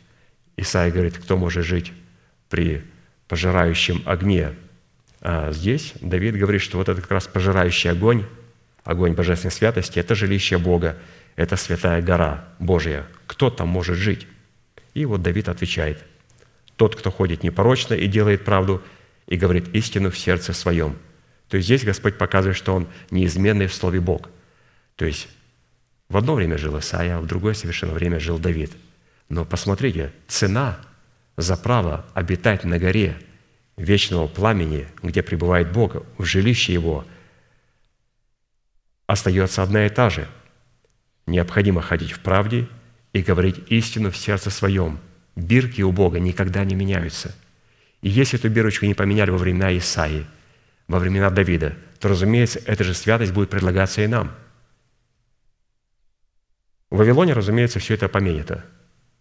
Исаия 0.56 0.92
говорит, 0.92 1.18
кто 1.18 1.36
может 1.36 1.64
жить 1.64 1.92
при 2.48 2.84
пожирающем 3.28 4.02
огне. 4.04 4.54
А 5.20 5.52
здесь 5.52 5.94
Давид 6.00 6.36
говорит, 6.36 6.62
что 6.62 6.78
вот 6.78 6.88
это 6.88 7.00
как 7.00 7.10
раз 7.10 7.26
пожирающий 7.26 7.90
огонь, 7.90 8.26
огонь 8.84 9.14
божественной 9.14 9.52
святости, 9.52 9.98
это 9.98 10.14
жилище 10.14 10.58
Бога, 10.58 10.98
это 11.36 11.56
святая 11.56 12.02
гора 12.02 12.48
Божья. 12.58 13.06
Кто 13.26 13.50
там 13.50 13.68
может 13.68 13.96
жить? 13.96 14.26
И 14.94 15.04
вот 15.04 15.22
Давид 15.22 15.48
отвечает, 15.48 16.04
тот, 16.76 16.96
кто 16.96 17.10
ходит 17.10 17.42
непорочно 17.42 17.94
и 17.94 18.06
делает 18.06 18.44
правду, 18.44 18.82
и 19.26 19.36
говорит 19.36 19.74
истину 19.74 20.10
в 20.10 20.18
сердце 20.18 20.52
своем. 20.52 20.98
То 21.48 21.56
есть 21.56 21.66
здесь 21.66 21.84
Господь 21.84 22.18
показывает, 22.18 22.56
что 22.56 22.74
Он 22.74 22.88
неизменный 23.10 23.66
в 23.66 23.74
Слове 23.74 24.00
Бог. 24.00 24.28
То 24.96 25.04
есть 25.04 25.28
в 26.08 26.16
одно 26.16 26.34
время 26.34 26.58
жил 26.58 26.78
Исаия, 26.78 27.18
в 27.18 27.26
другое 27.26 27.54
совершенно 27.54 27.94
время 27.94 28.20
жил 28.20 28.38
Давид. 28.38 28.72
Но 29.28 29.44
посмотрите, 29.44 30.12
цена 30.28 30.78
за 31.36 31.56
право 31.56 32.04
обитать 32.14 32.64
на 32.64 32.78
горе 32.78 33.16
вечного 33.76 34.26
пламени, 34.26 34.88
где 35.02 35.22
пребывает 35.22 35.72
Бог, 35.72 35.96
в 36.18 36.24
жилище 36.24 36.74
Его, 36.74 37.06
остается 39.06 39.62
одна 39.62 39.86
и 39.86 39.88
та 39.88 40.10
же. 40.10 40.28
Необходимо 41.26 41.80
ходить 41.80 42.12
в 42.12 42.20
правде 42.20 42.68
и 43.12 43.22
говорить 43.22 43.56
истину 43.68 44.10
в 44.10 44.16
сердце 44.16 44.50
своем. 44.50 44.98
Бирки 45.36 45.82
у 45.82 45.92
Бога 45.92 46.18
никогда 46.18 46.64
не 46.64 46.74
меняются. 46.74 47.34
И 48.00 48.08
если 48.08 48.38
эту 48.38 48.48
бирочку 48.48 48.86
не 48.86 48.94
поменяли 48.94 49.30
во 49.30 49.38
времена 49.38 49.76
Исаии, 49.76 50.26
во 50.88 50.98
времена 50.98 51.30
Давида, 51.30 51.76
то, 52.00 52.08
разумеется, 52.08 52.60
эта 52.66 52.84
же 52.84 52.94
святость 52.94 53.32
будет 53.32 53.50
предлагаться 53.50 54.02
и 54.02 54.06
нам. 54.06 54.32
В 56.90 56.98
Вавилоне, 56.98 57.32
разумеется, 57.32 57.78
все 57.78 57.94
это 57.94 58.08
поменято. 58.08 58.64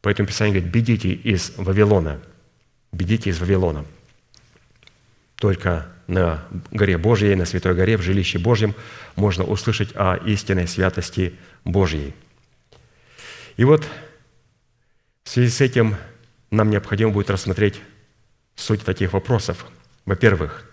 Поэтому 0.02 0.28
Писание 0.28 0.56
говорит, 0.56 0.74
бедите 0.74 1.12
из 1.12 1.54
Вавилона, 1.58 2.20
бедите 2.92 3.30
из 3.30 3.39
Вавилона. 3.39 3.86
Только 5.36 5.88
на 6.08 6.44
горе 6.72 6.98
Божьей, 6.98 7.36
на 7.36 7.46
Святой 7.46 7.76
горе, 7.76 7.98
в 7.98 8.02
жилище 8.02 8.39
Божьем 8.39 8.76
можно 9.16 9.44
услышать 9.44 9.89
о 9.96 10.16
истинной 10.16 10.68
святости 10.68 11.36
Божьей. 11.64 12.14
И 13.58 13.64
вот 13.64 13.86
в 15.24 15.30
связи 15.30 15.49
с 15.49 15.62
этим 15.62 15.95
нам 16.49 16.70
необходимо 16.70 17.12
будет 17.12 17.30
рассмотреть 17.30 17.82
суть 18.56 18.84
таких 18.84 19.14
вопросов. 19.14 19.66
Во-первых, 20.06 20.70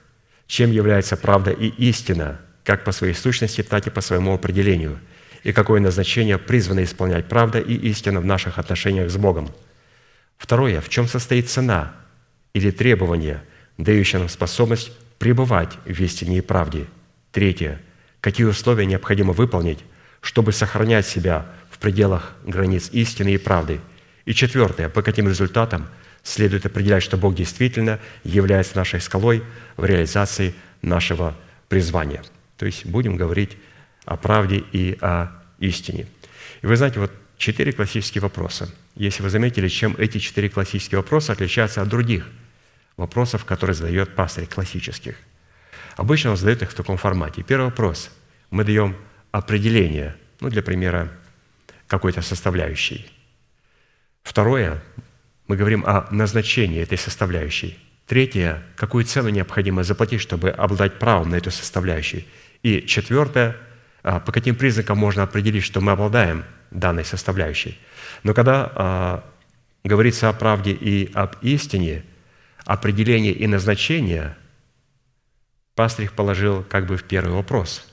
чем 0.46 0.70
является 0.70 1.16
правда 1.16 1.50
и 1.50 1.68
истина, 1.68 2.40
как 2.64 2.84
по 2.84 2.92
своей 2.92 3.14
сущности, 3.14 3.62
так 3.62 3.86
и 3.86 3.90
по 3.90 4.00
своему 4.00 4.34
определению, 4.34 4.98
и 5.44 5.52
какое 5.52 5.80
назначение 5.80 6.38
призвано 6.38 6.84
исполнять 6.84 7.28
правда 7.28 7.60
и 7.60 7.74
истина 7.74 8.20
в 8.20 8.24
наших 8.24 8.58
отношениях 8.58 9.10
с 9.10 9.16
Богом. 9.16 9.50
Второе, 10.36 10.80
в 10.80 10.88
чем 10.88 11.06
состоит 11.06 11.48
цена 11.48 11.94
или 12.54 12.70
требование, 12.70 13.42
дающее 13.76 14.18
нам 14.18 14.28
способность 14.28 14.92
пребывать 15.18 15.78
в 15.84 16.00
истине 16.00 16.38
и 16.38 16.42
правде. 16.42 16.86
Третье, 17.32 17.80
какие 18.20 18.46
условия 18.46 18.86
необходимо 18.86 19.32
выполнить, 19.32 19.80
чтобы 20.20 20.52
сохранять 20.52 21.06
себя 21.06 21.46
в 21.78 21.80
пределах 21.80 22.32
границ 22.44 22.90
истины 22.90 23.34
и 23.34 23.38
правды. 23.38 23.80
И 24.24 24.34
четвертое, 24.34 24.88
по 24.88 25.00
каким 25.00 25.28
результатам 25.28 25.86
следует 26.24 26.66
определять, 26.66 27.04
что 27.04 27.16
Бог 27.16 27.36
действительно 27.36 28.00
является 28.24 28.76
нашей 28.76 29.00
скалой 29.00 29.44
в 29.76 29.84
реализации 29.84 30.54
нашего 30.82 31.36
призвания. 31.68 32.24
То 32.56 32.66
есть 32.66 32.84
будем 32.84 33.16
говорить 33.16 33.56
о 34.04 34.16
правде 34.16 34.64
и 34.72 34.98
о 35.00 35.28
истине. 35.60 36.06
И 36.62 36.66
вы 36.66 36.76
знаете, 36.76 36.98
вот 36.98 37.12
четыре 37.36 37.72
классические 37.72 38.22
вопроса. 38.22 38.68
Если 38.96 39.22
вы 39.22 39.30
заметили, 39.30 39.68
чем 39.68 39.94
эти 39.98 40.18
четыре 40.18 40.48
классические 40.48 40.98
вопроса 40.98 41.32
отличаются 41.32 41.80
от 41.80 41.88
других 41.88 42.26
вопросов, 42.96 43.44
которые 43.44 43.74
задает 43.74 44.16
пастырь 44.16 44.46
классических. 44.46 45.14
Обычно 45.96 46.32
он 46.32 46.36
задает 46.36 46.62
их 46.62 46.72
в 46.72 46.74
таком 46.74 46.96
формате. 46.96 47.44
Первый 47.44 47.66
вопрос. 47.66 48.10
Мы 48.50 48.64
даем 48.64 48.96
определение, 49.30 50.16
ну, 50.40 50.50
для 50.50 50.62
примера, 50.62 51.12
какой-то 51.88 52.22
составляющей. 52.22 53.10
Второе, 54.22 54.80
мы 55.48 55.56
говорим 55.56 55.84
о 55.86 56.06
назначении 56.10 56.80
этой 56.80 56.98
составляющей. 56.98 57.78
Третье, 58.06 58.62
какую 58.76 59.04
цену 59.04 59.30
необходимо 59.30 59.82
заплатить, 59.82 60.20
чтобы 60.20 60.50
обладать 60.50 60.98
правом 60.98 61.30
на 61.30 61.36
эту 61.36 61.50
составляющую. 61.50 62.24
И 62.62 62.86
четвертое, 62.86 63.56
а, 64.02 64.20
по 64.20 64.32
каким 64.32 64.54
признакам 64.54 64.98
можно 64.98 65.22
определить, 65.22 65.64
что 65.64 65.80
мы 65.80 65.92
обладаем 65.92 66.44
данной 66.70 67.04
составляющей. 67.04 67.78
Но 68.22 68.34
когда 68.34 68.72
а, 68.74 69.24
говорится 69.84 70.28
о 70.28 70.32
правде 70.34 70.72
и 70.72 71.10
об 71.14 71.36
истине, 71.42 72.04
определение 72.64 73.32
и 73.32 73.46
назначение, 73.46 74.36
пастырь 75.74 76.10
положил 76.10 76.62
как 76.64 76.86
бы 76.86 76.98
в 76.98 77.04
первый 77.04 77.32
вопрос. 77.32 77.87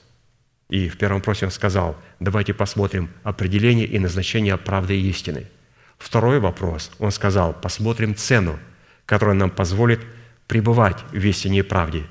И 0.68 0.88
в 0.88 0.98
первом 0.98 1.18
вопросе 1.18 1.46
он 1.46 1.52
сказал, 1.52 1.96
давайте 2.18 2.52
посмотрим 2.52 3.10
определение 3.22 3.86
и 3.86 3.98
назначение 3.98 4.56
правды 4.56 4.98
и 4.98 5.08
истины. 5.08 5.46
Второй 5.98 6.40
вопрос, 6.40 6.90
он 6.98 7.12
сказал, 7.12 7.52
посмотрим 7.54 8.14
цену, 8.14 8.58
которая 9.06 9.36
нам 9.36 9.50
позволит 9.50 10.00
пребывать 10.46 10.98
в 11.12 11.24
истине 11.24 11.60
и 11.60 11.62
правде. 11.62 12.04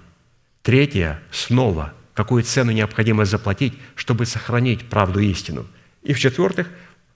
Третье, 0.64 1.20
снова, 1.32 1.94
какую 2.14 2.44
цену 2.44 2.72
необходимо 2.72 3.26
заплатить, 3.26 3.74
чтобы 3.96 4.26
сохранить 4.26 4.90
правду 4.90 5.20
и 5.20 5.30
истину. 5.30 5.68
И 6.02 6.14
в-четвертых, 6.14 6.68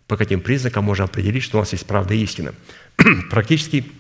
по 0.08 0.18
каким 0.18 0.42
признакам 0.42 0.84
можно 0.84 1.06
определить, 1.06 1.44
что 1.44 1.58
у 1.58 1.62
нас 1.62 1.72
есть 1.72 1.88
правда 1.88 2.14
и 2.14 2.22
истина. 2.22 2.54
Практически 3.30 3.92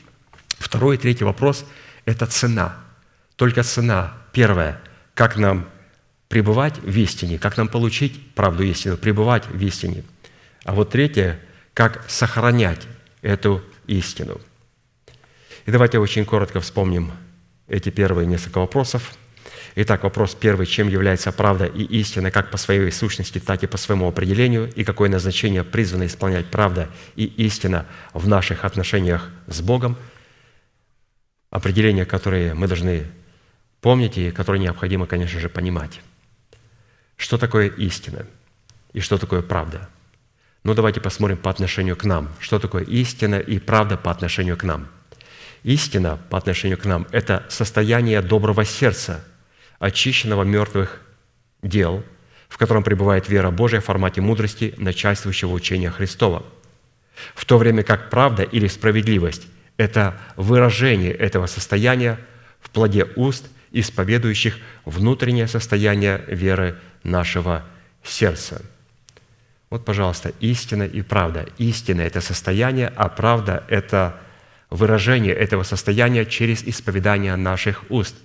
второй 0.57 0.95
и 0.95 0.99
третий 0.99 1.23
вопрос– 1.23 1.65
это 2.05 2.25
цена. 2.25 2.75
Только 3.37 3.63
цена. 3.63 4.13
Первое– 4.33 4.81
как 5.19 5.35
нам 5.35 5.67
пребывать 6.29 6.77
в 6.77 6.97
истине, 6.97 7.37
как 7.37 7.57
нам 7.57 7.67
получить 7.67 8.33
правду 8.35 8.63
истину, 8.63 8.95
пребывать 8.95 9.47
в 9.47 9.61
истине. 9.61 10.03
А 10.63 10.73
вот 10.73 10.91
третье, 10.91 11.39
как 11.73 12.05
сохранять 12.07 12.87
эту 13.21 13.61
истину. 13.87 14.39
И 15.65 15.71
давайте 15.71 15.99
очень 15.99 16.25
коротко 16.25 16.61
вспомним 16.61 17.11
эти 17.67 17.89
первые 17.89 18.27
несколько 18.27 18.59
вопросов. 18.59 19.15
Итак, 19.75 20.03
вопрос 20.03 20.35
первый. 20.35 20.65
Чем 20.65 20.87
является 20.87 21.31
правда 21.31 21.65
и 21.65 21.83
истина 21.83 22.31
как 22.31 22.51
по 22.51 22.57
своей 22.57 22.91
сущности, 22.91 23.39
так 23.39 23.63
и 23.63 23.67
по 23.67 23.77
своему 23.77 24.07
определению, 24.07 24.71
и 24.73 24.83
какое 24.83 25.09
назначение 25.09 25.63
призвано 25.63 26.05
исполнять 26.05 26.47
правда 26.47 26.89
и 27.15 27.25
истина 27.25 27.85
в 28.13 28.27
наших 28.27 28.65
отношениях 28.65 29.29
с 29.47 29.61
Богом? 29.61 29.97
Определения, 31.49 32.05
которые 32.05 32.53
мы 32.53 32.67
должны 32.67 33.05
помнить 33.81 34.17
и 34.17 34.31
которые 34.31 34.61
необходимо, 34.61 35.07
конечно 35.07 35.39
же, 35.39 35.49
понимать. 35.49 36.01
Что 37.19 37.37
такое 37.37 37.67
истина 37.67 38.25
и 38.93 39.01
что 39.01 39.17
такое 39.17 39.41
правда? 39.41 39.89
Ну, 40.63 40.73
давайте 40.73 41.01
посмотрим 41.01 41.35
по 41.35 41.51
отношению 41.51 41.97
к 41.97 42.05
нам. 42.05 42.29
Что 42.39 42.59
такое 42.59 42.83
истина 42.85 43.35
и 43.35 43.59
правда 43.59 43.97
по 43.97 44.09
отношению 44.09 44.55
к 44.55 44.63
нам? 44.63 44.87
Истина 45.63 46.17
по 46.29 46.37
отношению 46.37 46.77
к 46.77 46.85
нам– 46.85 47.07
это 47.11 47.45
состояние 47.49 48.21
доброго 48.21 48.63
сердца, 48.63 49.21
очищенного 49.79 50.43
мертвых 50.43 51.01
дел, 51.61 52.05
в 52.47 52.57
котором 52.57 52.83
пребывает 52.83 53.27
вера 53.27 53.51
Божия 53.51 53.81
в 53.81 53.85
формате 53.85 54.21
мудрости 54.21 54.73
начальствующего 54.77 55.51
учения 55.51 55.91
Христова. 55.91 56.45
В 57.35 57.43
то 57.43 57.57
время 57.57 57.83
как 57.83 58.09
правда 58.09 58.43
или 58.43 58.67
справедливость– 58.67 59.45
это 59.77 60.17
выражение 60.37 61.11
этого 61.11 61.47
состояния 61.47 62.17
в 62.61 62.69
плоде 62.69 63.07
уст, 63.17 63.45
исповедующих 63.71 64.57
внутреннее 64.85 65.47
состояние 65.47 66.23
веры 66.27 66.77
нашего 67.03 67.63
сердца. 68.03 68.61
Вот, 69.69 69.85
пожалуйста, 69.85 70.33
истина 70.39 70.83
и 70.83 71.01
правда. 71.01 71.45
Истина– 71.57 72.01
это 72.03 72.21
состояние, 72.21 72.91
а 72.95 73.07
правда– 73.07 73.63
это 73.67 74.15
выражение 74.69 75.33
этого 75.33 75.63
состояния 75.63 76.25
через 76.25 76.63
исповедание 76.63 77.35
наших 77.35 77.83
уст. 77.89 78.15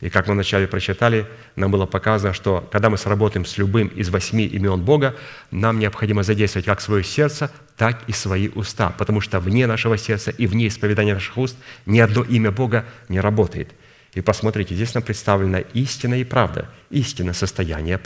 И 0.00 0.10
как 0.10 0.26
мы 0.26 0.34
вначале 0.34 0.66
прочитали, 0.66 1.26
нам 1.54 1.70
было 1.70 1.86
показано, 1.86 2.34
что 2.34 2.68
когда 2.72 2.90
мы 2.90 2.98
сработаем 2.98 3.44
с 3.44 3.56
любым 3.56 3.86
из 3.86 4.08
восьми 4.10 4.44
имен 4.44 4.80
Бога, 4.80 5.14
нам 5.52 5.78
необходимо 5.78 6.24
задействовать 6.24 6.66
как 6.66 6.80
свое 6.80 7.04
сердце, 7.04 7.52
так 7.76 8.02
и 8.08 8.12
свои 8.12 8.48
уста, 8.48 8.90
потому 8.90 9.20
что 9.20 9.38
вне 9.38 9.66
нашего 9.68 9.96
сердца 9.96 10.32
и 10.32 10.48
вне 10.48 10.66
исповедания 10.66 11.14
наших 11.14 11.38
уст 11.38 11.56
ни 11.86 12.00
одно 12.00 12.24
имя 12.24 12.50
Бога 12.50 12.84
не 13.08 13.20
работает. 13.20 13.70
И 14.14 14.20
посмотрите, 14.20 14.74
здесь 14.74 14.94
нам 14.94 15.02
представлена 15.02 15.60
истина 15.60 16.20
и 16.20 16.24
правда. 16.24 16.68
Истина– 16.90 17.32
состояние 17.34 18.00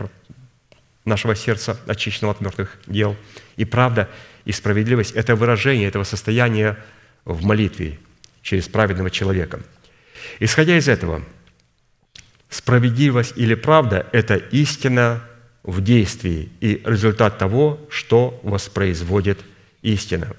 нашего 1.04 1.34
сердца, 1.34 1.78
очищенного 1.86 2.34
от 2.34 2.40
мертвых 2.40 2.78
дел. 2.86 3.16
И 3.56 3.64
правда 3.64 4.08
и 4.44 4.52
справедливость– 4.52 5.12
это 5.14 5.34
выражение 5.34 5.88
этого 5.88 6.04
состояния 6.04 6.78
в 7.24 7.44
молитве 7.44 7.98
через 8.42 8.68
праведного 8.68 9.10
человека. 9.10 9.60
Исходя 10.38 10.76
из 10.76 10.88
этого, 10.88 11.22
справедливость 12.48 13.32
или 13.36 13.54
правда– 13.54 14.06
это 14.12 14.36
истина 14.36 15.24
в 15.64 15.80
действии 15.80 16.50
и 16.60 16.80
результат 16.84 17.38
того, 17.38 17.80
что 17.90 18.38
воспроизводит 18.44 19.40
истина. 19.82 20.36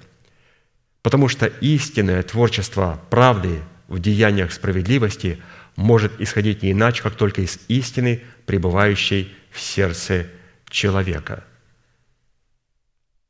Потому 1.02 1.28
что 1.28 1.48
истинное 1.48 2.24
творчество 2.24 3.02
правды 3.10 3.60
в 3.88 4.00
деяниях 4.00 4.52
справедливости 4.52 5.40
может 5.76 6.20
исходить 6.20 6.64
не 6.64 6.72
иначе, 6.72 7.04
как 7.04 7.16
только 7.16 7.42
из 7.42 7.60
истины, 7.68 8.24
пребывающей 8.46 9.34
в 9.52 9.60
сердце 9.60 10.28
человека. 10.70 11.44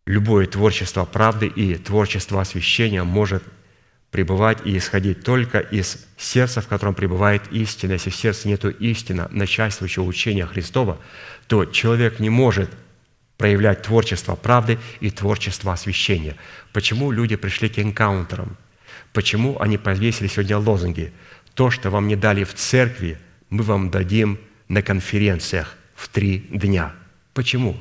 Любое 0.05 0.47
творчество 0.47 1.03
правды 1.05 1.47
и 1.47 1.75
творчество 1.75 2.41
освящения 2.41 3.03
может 3.03 3.43
пребывать 4.09 4.59
и 4.65 4.77
исходить 4.77 5.23
только 5.23 5.59
из 5.59 6.07
сердца, 6.17 6.61
в 6.61 6.67
котором 6.67 6.95
пребывает 6.95 7.51
истина. 7.51 7.93
Если 7.93 8.09
в 8.09 8.15
сердце 8.15 8.47
нет 8.47 8.63
истины, 8.63 9.27
начальствующего 9.31 10.05
учения 10.05 10.45
Христова, 10.45 10.97
то 11.47 11.65
человек 11.65 12.19
не 12.19 12.29
может 12.29 12.69
проявлять 13.37 13.83
творчество 13.83 14.35
правды 14.35 14.79
и 15.01 15.11
творчество 15.11 15.73
освящения. 15.73 16.37
Почему 16.73 17.11
люди 17.11 17.35
пришли 17.35 17.69
к 17.69 17.77
энкаунтерам? 17.77 18.57
Почему 19.17 19.59
они 19.59 19.79
повесили 19.79 20.27
сегодня 20.27 20.59
лозунги? 20.59 21.11
То, 21.55 21.71
что 21.71 21.89
вам 21.89 22.07
не 22.07 22.15
дали 22.15 22.43
в 22.43 22.53
церкви, 22.53 23.17
мы 23.49 23.63
вам 23.63 23.89
дадим 23.89 24.37
на 24.67 24.83
конференциях 24.83 25.75
в 25.95 26.07
три 26.07 26.37
дня. 26.51 26.93
Почему? 27.33 27.75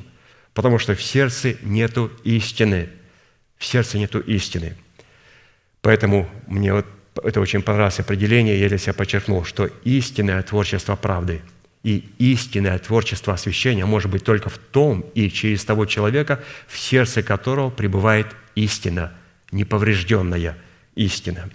Потому 0.55 0.79
что 0.79 0.95
в 0.95 1.03
сердце 1.03 1.55
нету 1.61 2.11
истины. 2.23 2.89
В 3.59 3.65
сердце 3.67 3.99
нету 3.99 4.19
истины– 4.19 4.75
Поэтому 5.81 6.27
мне 6.47 6.73
вот 6.73 6.85
это 7.23 7.39
очень 7.39 7.61
понравилось 7.61 7.99
определение, 7.99 8.59
я 8.59 8.67
для 8.67 8.77
себя 8.77 8.93
подчеркнул, 8.93 9.45
что 9.45 9.67
истинное 9.83 10.41
творчество 10.41 10.95
правды 10.95 11.41
и 11.83 12.09
истинное 12.17 12.79
творчество 12.79 13.35
освящения 13.35 13.85
может 13.85 14.11
быть 14.11 14.23
только 14.25 14.49
в 14.49 14.57
том 14.57 15.05
и 15.13 15.29
через 15.29 15.63
того 15.63 15.85
человека, 15.85 16.43
в 16.67 16.77
сердце 16.77 17.21
которого 17.21 17.69
пребывает 17.69 18.27
истина, 18.55 19.13
неповрежденная 19.51 20.57
истина. 20.97 21.49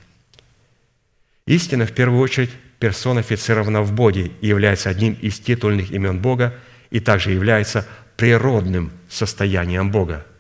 Истина, 1.47 1.87
в 1.87 1.93
первую 1.93 2.21
очередь, 2.21 2.51
персонифицирована 2.79 3.83
в 3.83 3.93
Боге 3.93 4.33
и 4.41 4.47
является 4.47 4.89
одним 4.89 5.15
из 5.15 5.39
титульных 5.39 5.91
имен 5.91 6.21
Бога 6.21 6.55
и 6.91 7.01
также 7.01 7.33
является 7.33 7.87
природным 8.17 8.93
состоянием 9.09 9.91
Бога– 9.91 10.27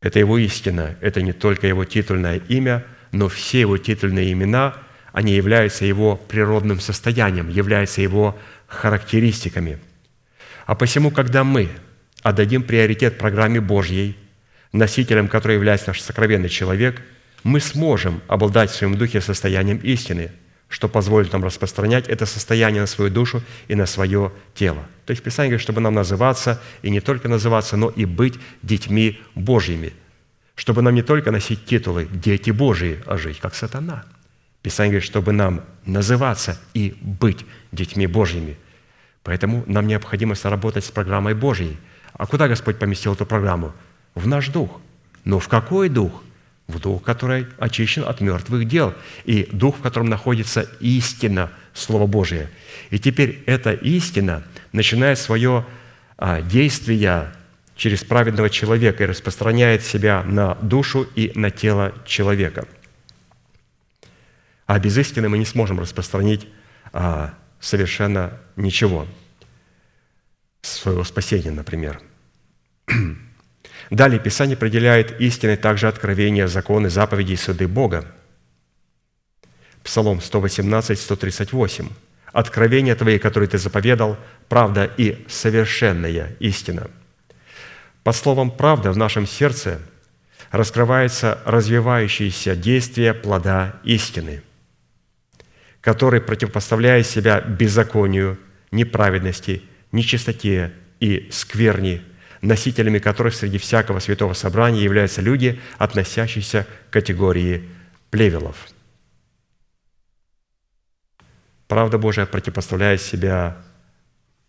это 0.00 0.18
его 0.18 0.38
истина, 0.38 0.96
это 1.00 1.20
не 1.20 1.32
только 1.32 1.66
его 1.66 1.84
титульное 1.84 2.40
имя, 2.48 2.84
но 3.12 3.28
все 3.28 3.60
его 3.60 3.76
титульные 3.76 4.32
имена, 4.32 4.76
они 5.12 5.32
являются 5.32 5.84
его 5.84 6.16
природным 6.16 6.80
состоянием, 6.80 7.50
являются 7.50 8.00
его 8.00 8.38
характеристиками. 8.66 9.78
А 10.64 10.74
посему, 10.74 11.10
когда 11.10 11.44
мы 11.44 11.68
отдадим 12.22 12.62
приоритет 12.62 13.18
программе 13.18 13.60
Божьей, 13.60 14.16
носителем 14.72 15.28
которой 15.28 15.54
является 15.54 15.88
наш 15.88 16.00
сокровенный 16.00 16.48
человек, 16.48 17.02
мы 17.42 17.60
сможем 17.60 18.20
обладать 18.28 18.70
в 18.70 18.74
своем 18.74 18.96
духе 18.96 19.20
состоянием 19.20 19.78
истины– 19.78 20.30
что 20.70 20.88
позволит 20.88 21.32
нам 21.32 21.44
распространять 21.44 22.08
это 22.08 22.24
состояние 22.26 22.80
на 22.80 22.86
свою 22.86 23.10
душу 23.10 23.42
и 23.66 23.74
на 23.74 23.86
свое 23.86 24.32
тело. 24.54 24.86
То 25.04 25.10
есть 25.10 25.22
Писание 25.22 25.50
говорит, 25.50 25.62
чтобы 25.62 25.80
нам 25.80 25.94
называться, 25.94 26.62
и 26.82 26.90
не 26.90 27.00
только 27.00 27.28
называться, 27.28 27.76
но 27.76 27.88
и 27.88 28.04
быть 28.04 28.38
детьми 28.62 29.20
Божьими. 29.34 29.92
Чтобы 30.54 30.82
нам 30.82 30.94
не 30.94 31.02
только 31.02 31.32
носить 31.32 31.66
титулы 31.66 32.08
«дети 32.10 32.52
Божьи», 32.52 33.00
а 33.06 33.18
жить 33.18 33.40
как 33.40 33.56
сатана. 33.56 34.04
Писание 34.62 34.92
говорит, 34.92 35.08
чтобы 35.08 35.32
нам 35.32 35.64
называться 35.86 36.60
и 36.72 36.96
быть 37.00 37.44
детьми 37.72 38.06
Божьими. 38.06 38.56
Поэтому 39.24 39.64
нам 39.66 39.88
необходимо 39.88 40.36
сработать 40.36 40.84
с 40.84 40.90
программой 40.90 41.34
Божьей. 41.34 41.78
А 42.12 42.26
куда 42.26 42.46
Господь 42.46 42.78
поместил 42.78 43.14
эту 43.14 43.26
программу? 43.26 43.72
В 44.14 44.26
наш 44.26 44.48
дух. 44.48 44.80
Но 45.24 45.38
в 45.38 45.48
какой 45.48 45.88
дух? 45.88 46.22
в 46.70 46.78
дух, 46.78 47.02
который 47.02 47.46
очищен 47.58 48.04
от 48.04 48.20
мертвых 48.20 48.66
дел, 48.66 48.94
и 49.24 49.48
дух, 49.52 49.76
в 49.78 49.82
котором 49.82 50.08
находится 50.08 50.68
истина 50.80 51.50
Слова 51.74 52.06
Божия. 52.06 52.50
И 52.90 52.98
теперь 52.98 53.42
эта 53.46 53.72
истина 53.72 54.42
начинает 54.72 55.18
свое 55.18 55.66
а, 56.16 56.40
действие 56.40 57.32
через 57.76 58.04
праведного 58.04 58.50
человека 58.50 59.04
и 59.04 59.06
распространяет 59.06 59.82
себя 59.82 60.22
на 60.22 60.54
душу 60.56 61.06
и 61.14 61.32
на 61.34 61.50
тело 61.50 61.94
человека. 62.06 62.66
А 64.66 64.78
без 64.78 64.96
истины 64.98 65.28
мы 65.28 65.38
не 65.38 65.46
сможем 65.46 65.80
распространить 65.80 66.46
а, 66.92 67.34
совершенно 67.58 68.38
ничего. 68.56 69.06
Своего 70.62 71.04
спасения, 71.04 71.50
например. 71.50 72.00
Далее 73.90 74.20
Писание 74.20 74.54
определяет 74.54 75.20
истиной 75.20 75.56
также 75.56 75.88
откровения, 75.88 76.46
законы, 76.46 76.88
заповеди 76.88 77.32
и 77.32 77.36
суды 77.36 77.66
Бога. 77.66 78.06
Псалом 79.82 80.20
118, 80.20 80.98
138. 80.98 81.88
«Откровения 82.32 82.94
Твои, 82.94 83.18
которые 83.18 83.48
Ты 83.48 83.58
заповедал, 83.58 84.16
правда 84.48 84.84
и 84.84 85.26
совершенная 85.28 86.36
истина». 86.38 86.88
По 88.04 88.12
словам 88.12 88.52
«правда» 88.52 88.92
в 88.92 88.96
нашем 88.96 89.26
сердце 89.26 89.80
раскрывается 90.52 91.40
развивающееся 91.44 92.54
действие 92.54 93.14
плода 93.14 93.80
истины, 93.82 94.42
который 95.80 96.20
противопоставляет 96.20 97.08
себя 97.08 97.40
беззаконию, 97.40 98.38
неправедности, 98.70 99.62
нечистоте 99.90 100.72
и 101.00 101.28
скверни 101.32 102.02
носителями 102.42 102.98
которых 102.98 103.34
среди 103.34 103.58
всякого 103.58 103.98
святого 103.98 104.32
собрания 104.32 104.82
являются 104.82 105.20
люди, 105.20 105.60
относящиеся 105.78 106.66
к 106.88 106.92
категории 106.92 107.68
плевелов. 108.10 108.68
Правда 111.68 111.98
Божия 111.98 112.26
противопоставляет 112.26 113.00
себя 113.00 113.58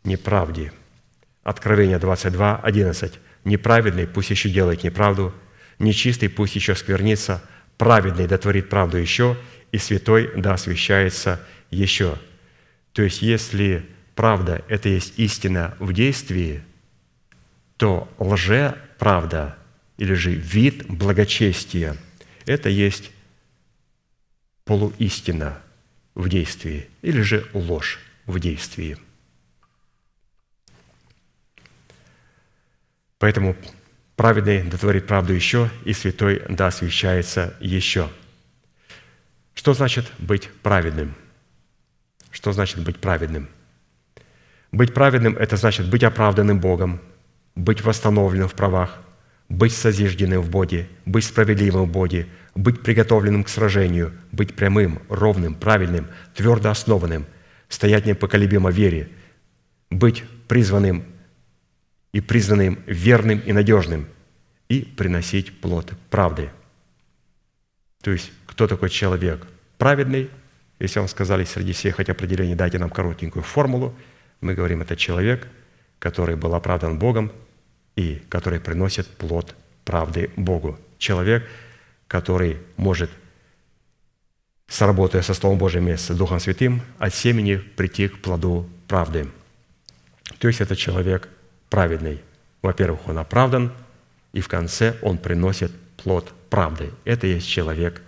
неправде. 0.03 0.71
Откровение 1.43 1.99
22, 1.99 2.57
11. 2.57 3.19
«Неправедный 3.43 4.07
пусть 4.07 4.29
еще 4.29 4.49
делает 4.49 4.83
неправду, 4.83 5.33
нечистый 5.79 6.29
пусть 6.29 6.55
еще 6.55 6.75
сквернится, 6.75 7.43
праведный 7.77 8.27
да 8.27 8.37
творит 8.37 8.69
правду 8.69 8.97
еще, 8.97 9.35
и 9.71 9.77
святой 9.79 10.31
да 10.35 10.53
освящается 10.53 11.39
еще». 11.71 12.19
То 12.93 13.01
есть, 13.01 13.21
если 13.21 13.85
правда– 14.15 14.63
это 14.67 14.89
есть 14.89 15.17
истина 15.17 15.75
в 15.79 15.93
действии– 15.93 16.63
то 17.81 18.07
лже-правда 18.19 19.57
или 19.97 20.13
же 20.13 20.35
вид 20.35 20.85
благочестия– 20.85 21.97
это 22.45 22.69
есть 22.69 23.09
полуистина 24.65 25.59
в 26.13 26.29
действии 26.29 26.87
или 27.01 27.21
же 27.21 27.49
ложь 27.55 27.97
в 28.27 28.39
действии. 28.39 28.99
Поэтому 33.17 33.55
праведный 34.15 34.61
дотворит 34.61 35.07
правду 35.07 35.33
еще, 35.33 35.71
и 35.83 35.93
святой 35.93 36.43
да 36.49 36.67
освящается 36.67 37.57
еще. 37.59 38.11
Что 39.55 39.73
значит 39.73 40.05
быть 40.19 40.51
праведным? 40.61 41.15
Что 42.29 42.51
значит 42.51 42.83
быть 42.83 42.99
праведным? 42.99 43.49
Быть 44.71 44.93
праведным– 44.93 45.35
это 45.39 45.57
значит 45.57 45.89
быть 45.89 46.03
оправданным 46.03 46.59
Богом, 46.59 47.01
быть 47.55 47.81
восстановленным 47.81 48.47
в 48.47 48.53
правах, 48.53 49.01
быть 49.49 49.73
созижденным 49.73 50.41
в 50.41 50.49
Боге, 50.49 50.87
быть 51.05 51.25
справедливым 51.25 51.89
в 51.89 51.91
Боге, 51.91 52.27
быть 52.55 52.81
приготовленным 52.81 53.43
к 53.43 53.49
сражению, 53.49 54.13
быть 54.31 54.55
прямым, 54.55 55.01
ровным, 55.09 55.55
правильным, 55.55 56.07
твердо 56.35 56.69
основанным, 56.69 57.25
стоять 57.67 58.05
непоколебимо 58.05 58.71
в 58.71 58.75
вере, 58.75 59.09
быть 59.89 60.23
призванным 60.47 61.05
и 62.13 62.21
признанным 62.21 62.79
верным 62.85 63.39
и 63.39 63.51
надежным 63.51 64.07
и 64.69 64.81
приносить 64.81 65.59
плод 65.59 65.93
правды. 66.09 66.49
То 68.01 68.11
есть, 68.11 68.31
кто 68.45 68.67
такой 68.67 68.89
человек? 68.89 69.45
Праведный, 69.77 70.29
если 70.79 70.99
вам 70.99 71.07
сказали 71.07 71.43
среди 71.43 71.73
всех 71.73 71.99
этих 71.99 72.11
определений, 72.11 72.55
дайте 72.55 72.79
нам 72.79 72.89
коротенькую 72.89 73.43
формулу, 73.43 73.93
мы 74.39 74.55
говорим, 74.55 74.81
это 74.81 74.95
человек– 74.95 75.47
который 76.01 76.35
был 76.35 76.55
оправдан 76.55 76.97
Богом 76.97 77.31
и 77.95 78.15
который 78.27 78.59
приносит 78.59 79.07
плод 79.07 79.55
правды 79.85 80.31
Богу. 80.35 80.79
Человек, 80.97 81.47
который 82.07 82.57
может, 82.75 83.11
сработая 84.67 85.21
со 85.21 85.35
Словом 85.35 85.59
Божьим 85.59 85.87
и 85.87 85.95
с 85.95 86.07
Духом 86.15 86.39
Святым, 86.39 86.81
от 86.97 87.13
семени 87.13 87.57
прийти 87.57 88.07
к 88.07 88.19
плоду 88.19 88.67
правды. 88.87 89.29
То 90.39 90.47
есть 90.47 90.59
это 90.59 90.75
человек 90.75 91.29
праведный. 91.69 92.19
Во-первых, 92.63 93.07
он 93.07 93.19
оправдан, 93.19 93.71
и 94.33 94.41
в 94.41 94.47
конце 94.47 94.97
он 95.03 95.19
приносит 95.19 95.71
плод 95.97 96.33
правды. 96.49 96.91
Это 97.05 97.27
есть 97.27 97.47
человек 97.47 98.01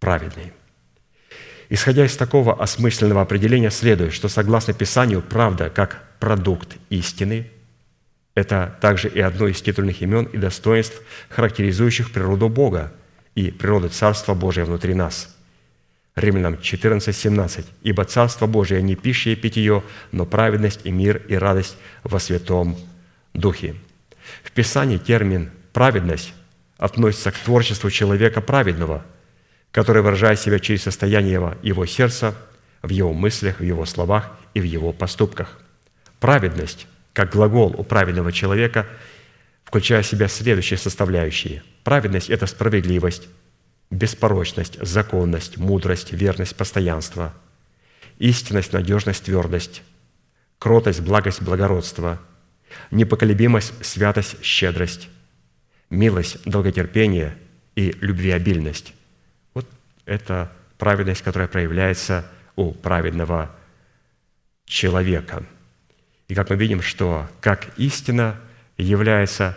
праведный. 0.00 0.52
Исходя 1.68 2.04
из 2.04 2.16
такого 2.16 2.54
осмысленного 2.54 3.22
определения 3.22 3.70
следует, 3.70 4.12
что 4.12 4.28
согласно 4.28 4.72
Писанию, 4.72 5.22
правда 5.22 5.68
как 5.70 6.02
продукт 6.20 6.76
истины– 6.90 7.50
это 8.36 8.76
также 8.82 9.08
и 9.08 9.18
одно 9.20 9.48
из 9.48 9.62
титульных 9.62 10.02
имен 10.02 10.24
и 10.26 10.36
достоинств, 10.36 11.00
характеризующих 11.30 12.12
природу 12.12 12.50
Бога 12.50 12.92
и 13.34 13.50
природу 13.50 13.88
Царства 13.88 14.34
Божия 14.34 14.66
внутри 14.66 14.94
нас. 14.94 15.34
Римлянам 16.14 16.60
14, 16.60 17.16
17. 17.16 17.66
«Ибо 17.82 18.04
Царство 18.04 18.46
Божие 18.46 18.82
не 18.82 18.94
пища 18.94 19.30
и 19.30 19.36
питье, 19.36 19.82
но 20.12 20.26
праведность 20.26 20.80
и 20.84 20.90
мир 20.90 21.22
и 21.28 21.34
радость 21.34 21.76
во 22.04 22.20
Святом 22.20 22.76
Духе». 23.32 23.74
В 24.42 24.52
Писании 24.52 24.98
термин 24.98 25.50
«праведность» 25.72 26.34
относится 26.76 27.32
к 27.32 27.38
творчеству 27.38 27.90
человека 27.90 28.42
праведного– 28.42 29.04
который 29.76 30.00
выражает 30.00 30.40
себя 30.40 30.58
через 30.58 30.84
состояние 30.84 31.54
его, 31.62 31.84
сердца, 31.84 32.34
в 32.80 32.88
его 32.88 33.12
мыслях, 33.12 33.60
в 33.60 33.62
его 33.62 33.84
словах 33.84 34.30
и 34.54 34.60
в 34.62 34.64
его 34.64 34.90
поступках. 34.90 35.60
Праведность, 36.18 36.86
как 37.12 37.32
глагол 37.32 37.74
у 37.76 37.84
праведного 37.84 38.32
человека, 38.32 38.86
включая 39.64 40.00
в 40.00 40.06
себя 40.06 40.28
следующие 40.28 40.78
составляющие. 40.78 41.62
Праведность– 41.84 42.30
это 42.30 42.46
справедливость, 42.46 43.28
беспорочность, 43.90 44.78
законность, 44.80 45.58
мудрость, 45.58 46.10
верность, 46.10 46.56
постоянство, 46.56 47.34
истинность, 48.16 48.72
надежность, 48.72 49.24
твердость, 49.24 49.82
кротость, 50.58 51.02
благость, 51.02 51.42
благородство, 51.42 52.18
непоколебимость, 52.90 53.74
святость, 53.84 54.42
щедрость, 54.42 55.10
милость, 55.90 56.38
долготерпение 56.46 57.36
и 57.74 57.94
любвеобильность 58.00 58.94
это 60.06 60.50
праведность, 60.78 61.22
которая 61.22 61.48
проявляется 61.48 62.24
у 62.54 62.72
праведного 62.72 63.54
человека. 64.64 65.44
И 66.28 66.34
как 66.34 66.50
мы 66.50 66.56
видим, 66.56 66.80
что 66.80 67.28
как 67.40 67.78
истина 67.78 68.36
является 68.78 69.56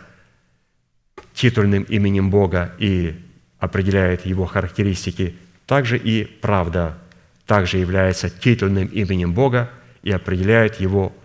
титульным 1.34 1.84
именем 1.84 2.30
Бога 2.30 2.76
и 2.78 3.18
определяет 3.60 4.26
его 4.26 4.46
характеристики, 4.46 5.38
также 5.66 5.98
и 5.98 6.26
правда 6.26 6.98
также 7.46 7.78
является 7.78 8.30
титульным 8.30 8.88
именем 8.88 9.34
Бога 9.34 9.72
и 10.04 10.12
определяет 10.12 10.80
его 10.80 11.16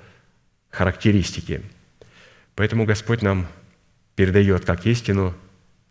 характеристики. 0.70 1.62
Поэтому 2.54 2.84
Господь 2.84 3.22
нам 3.22 3.46
передает 4.16 4.64
как 4.64 4.86
истину, 4.86 5.34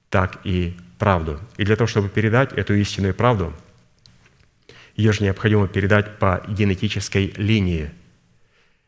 так 0.10 0.40
и 0.44 0.78
правду. 0.98 1.39
И 1.58 1.66
для 1.66 1.76
того, 1.76 1.88
чтобы 1.88 2.10
передать 2.10 2.54
эту 2.54 2.74
истинную 2.76 3.14
правду, 3.14 3.54
ее 4.96 5.12
же 5.12 5.24
необходимо 5.24 5.68
передать 5.68 6.20
по 6.20 6.44
генетической 6.48 7.34
линии. 7.36 7.91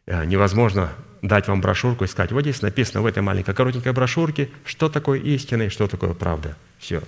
Э, 0.05 0.25
невозможно 0.25 0.91
дать 1.21 1.47
вам 1.47 1.61
брошюрку 1.61 2.03
и 2.03 2.07
сказать, 2.07 2.31
вот 2.31 2.41
здесь 2.41 2.61
написано 2.61 3.01
в 3.01 3.05
этой 3.07 3.23
маленькой 3.23 3.55
коротенькой 3.55 3.93
брошюрке, 3.93 4.49
что 4.63 4.89
такое 4.89 5.19
истина 5.19 5.63
и 5.63 5.69
что 5.69 5.87
такое 5.87 6.13
правда. 6.13 6.55
Все. 6.77 7.01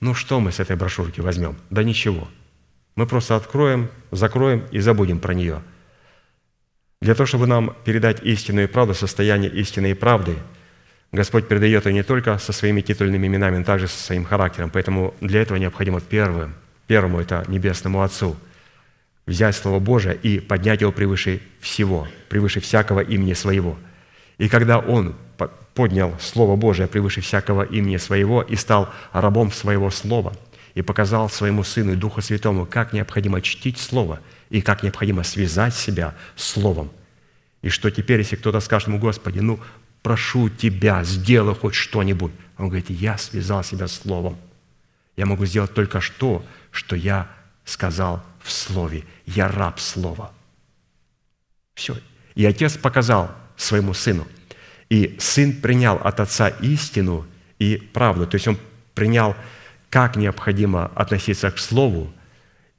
Ну 0.00 0.14
что 0.14 0.40
мы 0.40 0.52
с 0.52 0.60
этой 0.60 0.76
брошюрки 0.76 1.20
возьмем? 1.20 1.56
Да 1.70 1.82
ничего. 1.82 2.28
Мы 2.94 3.06
просто 3.06 3.36
откроем, 3.36 3.90
закроем 4.10 4.64
и 4.70 4.78
забудем 4.78 5.20
про 5.20 5.34
нее. 5.34 5.62
Для 7.00 7.14
того, 7.14 7.26
чтобы 7.26 7.46
нам 7.46 7.76
передать 7.84 8.22
истинную 8.22 8.66
и 8.66 8.70
правду, 8.70 8.94
состояние 8.94 9.50
истины 9.50 9.90
и 9.90 9.94
правды– 9.94 10.36
Господь 11.12 11.48
передает 11.48 11.86
ее 11.86 11.92
не 11.92 12.02
только 12.02 12.38
со 12.38 12.52
своими 12.52 12.80
титульными 12.80 13.26
именами, 13.26 13.58
но 13.58 13.64
также 13.64 13.88
со 13.88 13.98
своим 13.98 14.24
характером. 14.24 14.70
Поэтому 14.70 15.14
для 15.20 15.40
этого 15.40 15.56
необходимо 15.56 16.00
первым, 16.00 16.54
первому 16.86 17.20
это 17.20 17.44
Небесному 17.48 18.02
Отцу, 18.02 18.36
взять 19.26 19.56
Слово 19.56 19.78
Божие 19.78 20.16
и 20.16 20.38
поднять 20.40 20.82
его 20.82 20.92
превыше 20.92 21.40
всего, 21.60 22.06
превыше 22.28 22.60
всякого 22.60 23.00
имени 23.00 23.32
своего. 23.32 23.78
И 24.36 24.48
когда 24.48 24.78
Он 24.78 25.14
поднял 25.74 26.14
Слово 26.20 26.56
Божие 26.56 26.88
превыше 26.88 27.20
всякого 27.20 27.62
имени 27.62 27.96
своего 27.96 28.42
и 28.42 28.56
стал 28.56 28.90
рабом 29.12 29.52
своего 29.52 29.90
Слова, 29.90 30.34
и 30.74 30.82
показал 30.82 31.28
своему 31.28 31.64
Сыну 31.64 31.92
и 31.92 31.96
Духу 31.96 32.20
Святому, 32.20 32.64
как 32.64 32.92
необходимо 32.92 33.40
чтить 33.42 33.78
Слово 33.78 34.20
и 34.48 34.60
как 34.60 34.82
необходимо 34.84 35.24
связать 35.24 35.74
себя 35.74 36.14
Словом. 36.36 36.90
И 37.62 37.68
что 37.68 37.90
теперь, 37.90 38.20
если 38.20 38.36
кто-то 38.36 38.60
скажет 38.60 38.86
ему, 38.86 38.98
Господи, 38.98 39.40
ну 39.40 39.58
прошу 40.02 40.48
тебя, 40.48 41.04
сделай 41.04 41.54
хоть 41.54 41.74
что-нибудь. 41.74 42.32
Он 42.56 42.68
говорит, 42.68 42.90
я 42.90 43.18
связал 43.18 43.62
себя 43.62 43.88
словом. 43.88 44.36
Я 45.16 45.26
могу 45.26 45.46
сделать 45.46 45.74
только 45.74 46.00
что, 46.00 46.44
что 46.70 46.96
я 46.96 47.28
сказал 47.64 48.22
в 48.40 48.50
слове. 48.50 49.04
Я 49.26 49.48
раб 49.48 49.80
слова. 49.80 50.32
Все. 51.74 51.96
И 52.34 52.44
отец 52.44 52.76
показал 52.76 53.30
своему 53.56 53.94
сыну. 53.94 54.26
И 54.88 55.16
сын 55.18 55.52
принял 55.52 55.96
от 55.96 56.20
отца 56.20 56.48
истину 56.48 57.26
и 57.58 57.76
правду. 57.76 58.26
То 58.26 58.36
есть 58.36 58.48
он 58.48 58.58
принял, 58.94 59.36
как 59.90 60.16
необходимо 60.16 60.86
относиться 60.94 61.50
к 61.50 61.58
слову 61.58 62.12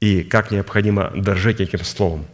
и 0.00 0.22
как 0.22 0.50
необходимо 0.50 1.10
дорожить 1.10 1.60
этим 1.60 1.84
словом. 1.84 2.26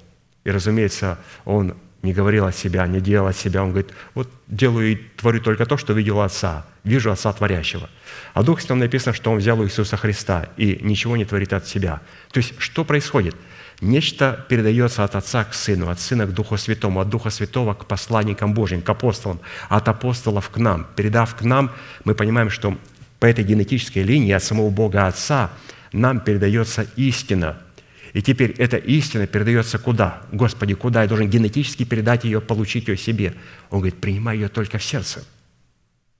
И, 0.44 0.50
разумеется, 0.50 1.18
он 1.44 1.76
не 2.06 2.12
говорил 2.12 2.46
от 2.46 2.56
себя, 2.56 2.86
не 2.86 3.00
делал 3.00 3.26
от 3.26 3.36
себя. 3.36 3.62
Он 3.62 3.70
говорит, 3.70 3.90
вот 4.14 4.30
делаю 4.46 4.92
и 4.92 4.96
творю 4.96 5.40
только 5.40 5.66
то, 5.66 5.76
что 5.76 5.92
видел 5.92 6.20
Отца, 6.20 6.64
вижу 6.84 7.10
Отца 7.10 7.32
Творящего. 7.32 7.90
А 8.32 8.42
Дух 8.42 8.60
Святом 8.60 8.78
написано, 8.78 9.12
что 9.12 9.32
Он 9.32 9.38
взял 9.38 9.60
у 9.60 9.64
Иисуса 9.64 9.96
Христа 9.96 10.48
и 10.56 10.78
ничего 10.82 11.16
не 11.16 11.24
творит 11.24 11.52
от 11.52 11.66
себя. 11.66 12.00
То 12.30 12.38
есть, 12.38 12.54
что 12.58 12.84
происходит? 12.84 13.34
Нечто 13.80 14.46
передается 14.48 15.04
от 15.04 15.16
Отца 15.16 15.44
к 15.44 15.52
Сыну, 15.52 15.90
от 15.90 16.00
Сына 16.00 16.26
к 16.26 16.32
Духу 16.32 16.56
Святому, 16.56 17.00
от 17.00 17.08
Духа 17.08 17.30
Святого 17.30 17.74
к 17.74 17.86
посланникам 17.86 18.54
Божьим, 18.54 18.80
к 18.80 18.88
апостолам, 18.88 19.40
от 19.68 19.88
апостолов 19.88 20.48
к 20.48 20.56
нам. 20.56 20.86
Передав 20.96 21.34
к 21.34 21.42
нам, 21.42 21.72
мы 22.04 22.14
понимаем, 22.14 22.50
что 22.50 22.78
по 23.18 23.26
этой 23.26 23.44
генетической 23.44 24.02
линии 24.02 24.32
от 24.32 24.42
самого 24.42 24.70
Бога 24.70 25.06
Отца 25.06 25.50
нам 25.92 26.20
передается 26.20 26.86
истина– 26.96 27.58
и 28.12 28.22
теперь 28.22 28.52
эта 28.52 28.76
истина 28.76 29.26
передается 29.26 29.78
куда? 29.78 30.22
Господи, 30.32 30.74
куда? 30.74 31.02
Я 31.02 31.08
должен 31.08 31.28
генетически 31.28 31.84
передать 31.84 32.24
ее, 32.24 32.40
получить 32.40 32.88
ее 32.88 32.96
себе. 32.96 33.34
Он 33.70 33.80
говорит, 33.80 34.00
принимай 34.00 34.36
ее 34.36 34.48
только 34.48 34.78
в 34.78 34.84
сердце, 34.84 35.24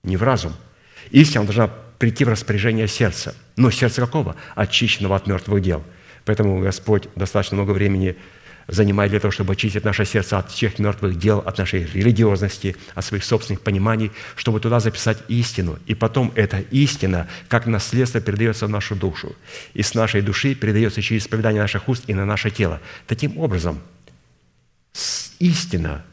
не 0.03 0.17
в 0.17 0.23
разум. 0.23 0.53
Истина 1.11 1.45
должна 1.45 1.67
прийти 1.67 2.25
в 2.25 2.29
распоряжение 2.29 2.87
сердца. 2.87 3.35
Но 3.55 3.71
сердце 3.71 4.01
какого? 4.01 4.35
Очищенного 4.55 5.15
от 5.15 5.27
мертвых 5.27 5.61
дел. 5.61 5.83
Поэтому 6.25 6.59
Господь 6.59 7.07
достаточно 7.15 7.55
много 7.55 7.71
времени 7.71 8.17
занимает 8.67 9.11
для 9.11 9.19
того, 9.19 9.31
чтобы 9.31 9.53
очистить 9.53 9.85
наше 9.85 10.05
сердце 10.05 10.37
от 10.37 10.51
всех 10.51 10.77
мертвых 10.79 11.17
дел, 11.17 11.39
от 11.39 11.57
нашей 11.57 11.85
религиозности, 11.85 12.75
от 12.95 13.05
своих 13.05 13.23
собственных 13.23 13.61
пониманий, 13.61 14.11
чтобы 14.35 14.59
туда 14.59 14.79
записать 14.79 15.17
истину. 15.29 15.79
И 15.85 15.95
потом 15.95 16.31
эта 16.35 16.59
истина, 16.71 17.27
как 17.47 17.65
наследство, 17.65 18.19
передается 18.19 18.67
в 18.67 18.69
нашу 18.69 18.95
душу. 18.95 19.35
И 19.73 19.83
с 19.83 19.93
нашей 19.93 20.21
души 20.21 20.53
передается 20.53 21.01
через 21.01 21.23
исповедание 21.23 21.61
наших 21.61 21.87
уст 21.87 22.03
и 22.07 22.13
на 22.13 22.25
наше 22.25 22.51
тело. 22.51 22.81
Таким 23.07 23.37
образом, 23.37 23.81
истина 25.39 26.03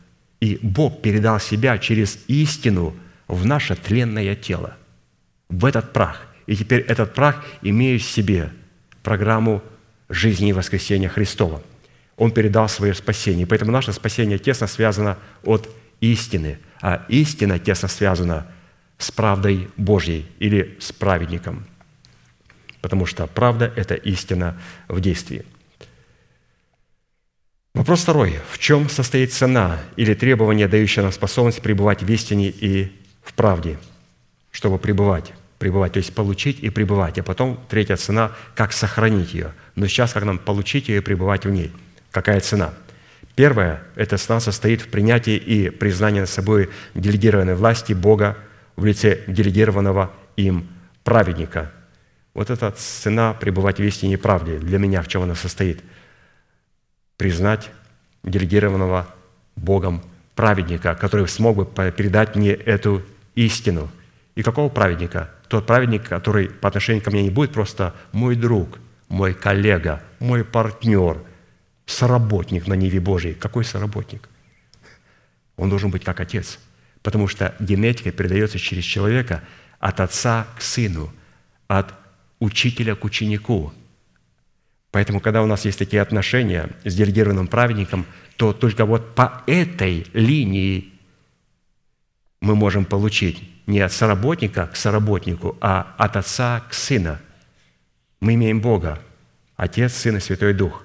и 0.41 0.59
Бог 0.63 1.03
передал 1.03 1.41
себя 1.41 1.79
через 1.79 2.19
истину 2.29 2.95
в 3.27 3.45
наше 3.47 3.75
тленное 3.75 4.37
тело, 4.37 4.77
в 5.49 5.65
этот 5.65 5.93
прах. 5.93 6.29
И 6.47 6.55
теперь 6.55 6.81
этот 6.81 7.15
прах 7.15 7.45
имеет 7.63 8.03
в 8.03 8.11
себе 8.11 8.53
программу 9.03 9.63
жизни 10.09 10.51
и 10.51 10.53
воскресения 10.53 11.09
Христова– 11.09 11.61
он 12.17 12.31
передал 12.31 12.69
свое 12.69 12.95
спасение. 12.95 13.47
Поэтому 13.47 13.73
наше 13.73 13.93
спасение 13.93 14.39
тесно 14.39 14.67
связано 14.67 15.19
от 15.43 15.69
истины, 16.01 16.59
а 16.81 17.05
истина 17.09 17.59
тесно 17.59 17.89
связана 17.89 18.47
с 18.99 19.11
правдой 19.11 19.69
Божьей 19.77 20.27
или 20.39 20.77
с 20.81 20.93
праведником. 20.93 21.67
Потому 22.81 23.07
что 23.07 23.27
правда– 23.27 23.73
это 23.77 23.95
истина 23.95 24.61
в 24.89 25.01
действии. 25.01 25.45
Вопрос 27.75 28.03
второй. 28.03 28.39
В 28.51 28.59
чем 28.59 28.89
состоит 28.89 29.33
цена 29.33 29.81
или 29.97 30.15
требование, 30.15 30.69
дающее 30.69 31.03
нам 31.03 31.11
способность 31.11 31.61
пребывать 31.61 32.03
в 32.03 32.09
истине 32.11 32.51
и 32.51 32.93
в 33.23 33.33
правде, 33.35 33.79
чтобы 34.53 34.79
пребывать? 34.79 35.33
Пребывать, 35.59 35.95
то 35.95 35.99
есть 35.99 36.15
получить 36.15 36.61
и 36.61 36.71
пребывать. 36.71 37.19
А 37.19 37.23
потом 37.23 37.59
третья 37.69 37.97
цена– 37.97 38.33
как 38.55 38.73
сохранить 38.73 39.33
ее. 39.35 39.55
Но 39.75 39.87
сейчас 39.87 40.13
как 40.13 40.25
нам 40.25 40.39
получить 40.39 40.89
ее 40.89 40.99
и 40.99 41.01
пребывать 41.01 41.47
в 41.47 41.51
ней– 41.51 41.73
Какая 42.15 42.39
цена? 42.39 42.73
Первое– 43.35 43.83
эта 43.97 44.17
цена 44.19 44.39
состоит 44.39 44.81
в 44.81 44.89
принятии 44.89 45.35
и 45.35 45.69
признании 45.69 46.21
над 46.21 46.29
собой 46.29 46.71
делегированной 46.95 47.57
власти 47.57 47.93
Бога 47.93 48.39
в 48.77 48.85
лице 48.85 49.25
делегированного 49.27 50.13
им 50.37 50.69
праведника. 51.03 51.73
Вот 52.33 52.51
эта 52.51 52.71
цена 52.71 53.33
пребывать 53.33 53.81
в 53.81 53.83
истине 53.83 54.15
и 54.15 54.17
правде. 54.17 54.59
Для 54.59 54.79
меня 54.79 55.03
в 55.03 55.09
чем 55.09 55.23
она 55.23 55.35
состоит? 55.35 55.83
Признать 57.17 57.69
делегированного 58.23 59.09
Богом 59.57 60.01
праведника, 60.37 60.95
который 60.95 61.27
смог 61.27 61.57
бы 61.57 61.67
передать 61.67 62.37
мне 62.37 62.53
эту 62.53 63.03
истину. 63.35 63.91
И 64.37 64.45
какого 64.45 64.69
праведника? 64.69 65.31
Тот 65.49 65.67
праведник, 65.67 66.09
который 66.09 66.49
по 66.49 66.69
отношению 66.69 67.03
ко 67.03 67.11
мне 67.11 67.25
не 67.25 67.31
будет 67.31 67.53
просто 67.53 67.93
мой 68.13 68.37
друг, 68.37 68.79
мой 69.09 69.35
коллега, 69.35 70.01
мой 70.21 70.45
партнер, 70.45 71.19
соработник 71.87 72.67
на 72.67 72.75
Неве 72.75 73.01
Божьей. 73.01 73.35
Какой 73.35 73.65
соработник? 73.65 74.29
Он 75.57 75.71
должен 75.71 75.91
быть 75.91 76.05
как 76.05 76.21
отец, 76.21 76.59
потому 77.03 77.29
что 77.29 77.55
генетика 77.61 78.11
передается 78.11 78.59
через 78.59 78.85
человека 78.85 79.43
от 79.79 80.01
отца 80.01 80.47
к 80.57 80.63
сыну, 80.63 81.13
от 81.69 81.95
учителя 82.41 82.95
к 82.95 83.05
ученику. 83.05 83.73
Поэтому, 84.91 85.21
когда 85.21 85.43
у 85.43 85.47
нас 85.47 85.65
есть 85.65 85.79
такие 85.79 86.03
отношения 86.03 86.71
с 86.85 86.95
делегированным 86.95 87.49
праведником, 87.49 88.07
то 88.37 88.53
только 88.53 88.87
вот 88.87 89.15
по 89.15 89.43
этой 89.47 90.07
линии 90.13 90.93
мы 92.41 92.55
можем 92.55 92.85
получить 92.85 93.43
не 93.67 93.81
от 93.81 93.93
соработника 93.93 94.67
к 94.67 94.77
соработнику, 94.77 95.57
а 95.61 95.95
от 95.99 96.17
отца 96.17 96.65
к 96.69 96.75
сына. 96.75 97.21
Мы 98.21 98.35
имеем 98.35 98.61
Бога, 98.61 99.01
Отец, 99.57 99.95
Сын 99.95 100.17
и 100.17 100.21
Святой 100.21 100.55
Дух. 100.55 100.84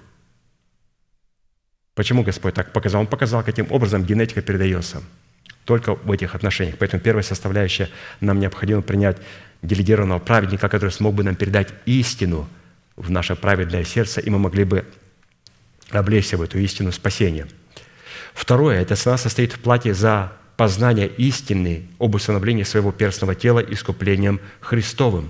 Почему 2.00 2.24
Господь 2.24 2.54
так 2.54 2.72
показал? 2.72 3.02
Он 3.02 3.08
показал, 3.08 3.44
каким 3.44 3.70
образом 3.70 4.06
генетика 4.06 4.42
передается. 4.42 5.04
Только 5.66 5.96
в 5.96 6.10
этих 6.14 6.34
отношениях. 6.34 6.78
Поэтому 6.80 7.04
первая 7.04 7.24
составляющая, 7.24 7.90
нам 8.22 8.40
необходимо 8.40 8.82
принять 8.82 9.18
делегированного 9.64 10.20
праведника, 10.20 10.70
который 10.70 10.92
смог 10.92 11.14
бы 11.14 11.26
нам 11.26 11.36
передать 11.36 11.74
истину 11.86 12.48
в 12.96 13.12
наше 13.12 13.36
праведное 13.36 13.84
сердце, 13.84 14.22
и 14.22 14.30
мы 14.30 14.40
могли 14.40 14.64
бы 14.64 14.86
облечься 15.92 16.38
в 16.38 16.42
эту 16.42 16.58
истину 16.60 16.94
спасения. 16.94 17.48
Второе, 18.34 18.80
эта 18.80 18.96
цена 18.96 19.18
состоит 19.18 19.52
в 19.52 19.60
плате 19.60 19.94
за 19.94 20.32
познание 20.56 21.10
истины 21.10 21.90
об 22.00 22.16
установлении 22.16 22.64
своего 22.64 22.94
перстного 22.94 23.36
тела 23.36 23.60
искуплением 23.60 24.40
Христовым. 24.62 25.30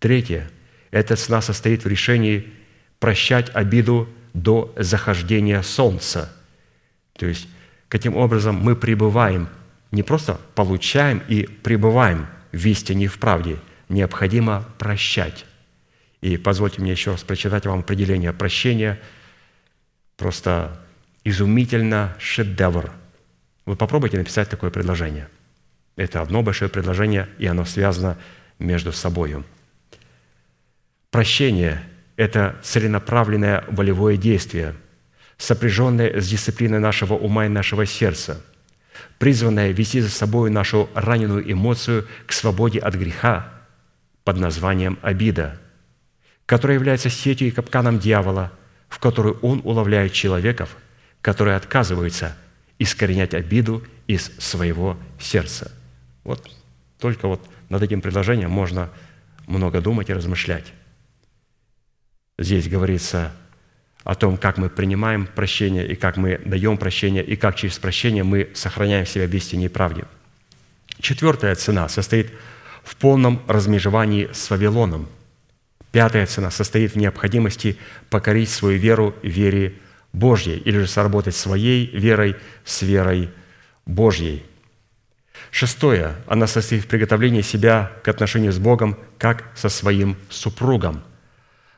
Третье, 0.00 0.50
эта 0.90 1.16
цена 1.16 1.40
состоит 1.40 1.84
в 1.84 1.88
решении 1.88 2.52
прощать 2.98 3.50
обиду 3.54 4.06
до 4.34 4.72
захождения 4.76 5.62
солнца. 5.62 6.30
То 7.16 7.26
есть, 7.26 7.48
каким 7.88 8.16
образом 8.16 8.56
мы 8.56 8.76
пребываем, 8.76 9.48
не 9.92 10.02
просто 10.02 10.40
получаем 10.54 11.22
и 11.28 11.46
пребываем 11.46 12.26
в 12.52 12.66
истине 12.66 13.04
и 13.04 13.08
в 13.08 13.18
правде, 13.18 13.58
необходимо 13.88 14.64
прощать. 14.78 15.46
И 16.20 16.36
позвольте 16.36 16.80
мне 16.82 16.90
еще 16.90 17.12
раз 17.12 17.22
прочитать 17.22 17.64
вам 17.66 17.80
определение 17.80 18.32
прощения. 18.32 19.00
Просто 20.16 20.80
изумительно 21.22 22.16
шедевр. 22.18 22.90
Вы 23.66 23.76
попробуйте 23.76 24.18
написать 24.18 24.48
такое 24.48 24.70
предложение. 24.70 25.28
Это 25.96 26.20
одно 26.20 26.42
большое 26.42 26.70
предложение, 26.70 27.28
и 27.38 27.46
оно 27.46 27.64
связано 27.64 28.18
между 28.58 28.92
собой. 28.92 29.44
Прощение– 31.10 31.80
это 32.16 32.56
целенаправленное 32.62 33.64
волевое 33.68 34.16
действие, 34.16 34.74
сопряженное 35.36 36.20
с 36.20 36.28
дисциплиной 36.28 36.78
нашего 36.78 37.14
ума 37.14 37.46
и 37.46 37.48
нашего 37.48 37.86
сердца, 37.86 38.40
призванное 39.18 39.72
вести 39.72 40.00
за 40.00 40.10
собой 40.10 40.50
нашу 40.50 40.88
раненую 40.94 41.50
эмоцию 41.50 42.06
к 42.26 42.32
свободе 42.32 42.78
от 42.78 42.94
греха 42.94 43.52
под 44.22 44.38
названием 44.38 44.98
обида, 45.02 45.60
которая 46.46 46.76
является 46.76 47.10
сетью 47.10 47.48
и 47.48 47.50
капканом 47.50 47.98
дьявола, 47.98 48.52
в 48.88 48.98
которую 48.98 49.38
он 49.40 49.60
уловляет 49.64 50.12
человеков, 50.12 50.76
которые 51.20 51.56
отказываются 51.56 52.36
искоренять 52.78 53.34
обиду 53.34 53.82
из 54.06 54.30
своего 54.38 54.96
сердца. 55.18 55.72
Вот 56.22 56.48
только 56.98 57.28
вот 57.28 57.44
над 57.68 57.82
этим 57.82 58.00
предложением 58.00 58.50
можно 58.50 58.90
много 59.46 59.80
думать 59.80 60.10
и 60.10 60.14
размышлять. 60.14 60.72
Здесь 62.38 62.68
говорится 62.68 63.32
о 64.02 64.14
том, 64.14 64.36
как 64.36 64.58
мы 64.58 64.68
принимаем 64.68 65.26
прощение 65.26 65.86
и 65.86 65.94
как 65.94 66.16
мы 66.16 66.38
даем 66.44 66.76
прощение, 66.76 67.24
и 67.24 67.36
как 67.36 67.56
через 67.56 67.78
прощение 67.78 68.24
мы 68.24 68.50
сохраняем 68.54 69.06
себя 69.06 69.26
в 69.26 69.34
истине 69.34 69.66
и 69.66 69.68
правде. 69.68 70.04
Четвертая 71.00 71.54
цена 71.54 71.88
состоит 71.88 72.32
в 72.82 72.96
полном 72.96 73.42
размежевании 73.46 74.28
с 74.32 74.50
Вавилоном. 74.50 75.08
Пятая 75.92 76.26
цена 76.26 76.50
состоит 76.50 76.94
в 76.94 76.96
необходимости 76.96 77.78
покорить 78.10 78.50
свою 78.50 78.78
веру 78.78 79.14
вере 79.22 79.74
Божьей 80.12 80.58
или 80.58 80.78
же 80.78 80.86
сработать 80.86 81.36
своей 81.36 81.86
верой 81.96 82.36
с 82.64 82.82
верой 82.82 83.30
Божьей. 83.86 84.44
Шестое. 85.50 86.16
Она 86.26 86.46
состоит 86.48 86.84
в 86.84 86.88
приготовлении 86.88 87.42
себя 87.42 87.92
к 88.02 88.08
отношению 88.08 88.52
с 88.52 88.58
Богом, 88.58 88.98
как 89.18 89.44
со 89.54 89.68
своим 89.68 90.16
супругом– 90.28 91.04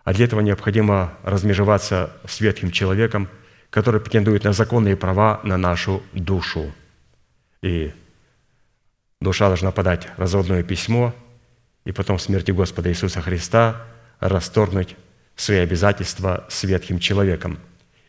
а 0.07 0.13
для 0.13 0.27
этого 0.27 0.41
необходимо 0.41 1.15
размежеваться 1.25 2.13
с 2.25 2.41
ветхим 2.41 2.71
человеком, 2.71 3.29
который 3.71 4.01
претендует 4.01 4.45
на 4.45 4.53
законные 4.53 4.97
права 4.97 5.41
на 5.43 5.57
нашу 5.57 6.01
душу. 6.13 6.73
И 7.61 7.93
душа 9.21 9.49
должна 9.49 9.73
подать 9.73 10.07
разводное 10.17 10.63
письмо, 10.63 11.13
и 11.85 11.91
потом 11.91 12.19
в 12.19 12.23
смерти 12.23 12.53
Господа 12.53 12.89
Иисуса 12.89 13.21
Христа 13.21 13.83
расторгнуть 14.21 14.95
свои 15.35 15.59
обязательства 15.59 16.47
с 16.49 16.63
ветхим 16.63 17.01
человеком. 17.01 17.59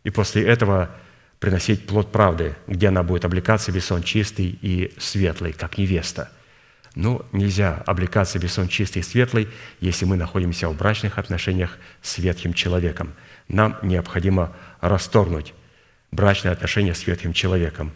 И 0.03 0.11
после 0.11 0.45
этого 0.45 0.91
приносить 1.39 1.87
плод 1.87 2.11
правды, 2.11 2.55
где 2.67 2.89
она 2.89 3.01
будет 3.01 3.25
облекаться 3.25 3.71
весон 3.71 4.03
чистый 4.03 4.59
и 4.61 4.93
светлый, 4.99 5.51
как 5.51 5.79
невеста– 5.79 6.29
но 6.97 7.23
нельзя 7.31 7.83
облекаться 7.85 8.39
весон 8.39 8.67
чистый 8.67 8.99
и 8.99 9.03
светлый, 9.03 9.47
если 9.79 10.05
мы 10.05 10.17
находимся 10.17 10.67
в 10.67 10.75
брачных 10.75 11.19
отношениях 11.19 11.77
с 12.01 12.17
ветхим 12.17 12.53
человеком. 12.53 13.13
Нам 13.47 13.77
необходимо 13.83 14.55
расторгнуть 14.81 15.53
брачные 16.11 16.53
отношения 16.53 16.95
с 16.95 17.05
ветхим 17.05 17.33
человеком. 17.33 17.91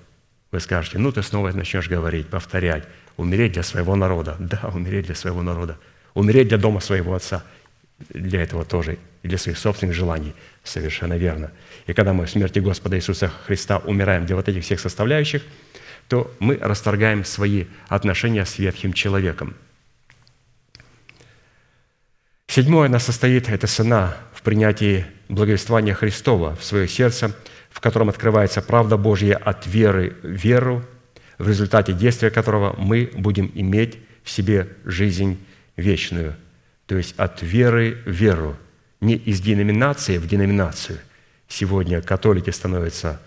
Вы 0.52 0.60
скажете, 0.60 1.00
ну 1.00 1.12
ты 1.12 1.24
снова 1.24 1.52
начнешь 1.52 1.90
говорить, 1.90 2.28
повторять, 2.28 2.84
умереть 3.18 3.54
для 3.54 3.64
своего 3.64 3.96
народа. 3.96 4.36
Да, 4.38 4.70
умереть 4.72 5.08
для 5.08 5.16
своего 5.16 5.42
народа. 5.42 5.80
Умереть 6.14 6.50
для 6.50 6.60
дома 6.60 6.80
своего 6.80 7.16
отца. 7.16 7.44
Для 8.10 8.44
этого 8.44 8.66
тоже. 8.66 9.00
Для 9.24 9.40
своих 9.40 9.58
собственных 9.58 9.96
желаний. 9.96 10.36
Совершенно 10.64 11.18
верно. 11.18 11.50
И 11.88 11.94
когда 11.94 12.14
мы 12.14 12.28
в 12.28 12.30
смерти 12.30 12.60
Господа 12.60 12.98
Иисуса 12.98 13.32
Христа 13.48 13.80
умираем 13.80 14.28
для 14.28 14.36
вот 14.36 14.48
этих 14.48 14.64
всех 14.64 14.80
составляющих– 14.80 15.42
то 16.08 16.34
мы 16.40 16.58
расторгаем 16.58 17.24
свои 17.26 17.66
отношения 17.88 18.46
с 18.46 18.58
ветхим 18.60 18.94
человеком. 18.94 19.56
Седьмое, 22.48 22.88
она 22.88 23.00
состоит, 23.00 23.50
это 23.50 23.66
цена 23.68 24.18
в 24.34 24.42
принятии 24.42 25.06
благовествования 25.30 25.94
Христова 25.94 26.56
в 26.56 26.64
свое 26.66 26.88
сердце, 26.88 27.34
в 27.70 27.80
котором 27.80 28.10
открывается 28.10 28.62
правда 28.62 28.98
Божья 28.98 29.36
от 29.36 29.66
веры 29.66 30.18
в 30.22 30.28
веру, 30.28 30.84
в 31.38 31.48
результате 31.48 31.94
действия 31.94 32.30
которого 32.30 32.76
мы 32.78 33.10
будем 33.16 33.52
иметь 33.56 33.98
в 34.24 34.30
себе 34.30 34.68
жизнь 34.84 35.40
вечную. 35.78 36.36
То 36.88 36.98
есть 36.98 37.16
от 37.18 37.42
веры 37.42 37.98
в 38.06 38.12
веру, 38.12 38.58
не 39.00 39.16
из 39.16 39.40
деноминации 39.40 40.18
в 40.18 40.28
деноминацию. 40.28 41.00
Сегодня 41.48 42.02
католики 42.02 42.50
становятся 42.50 43.22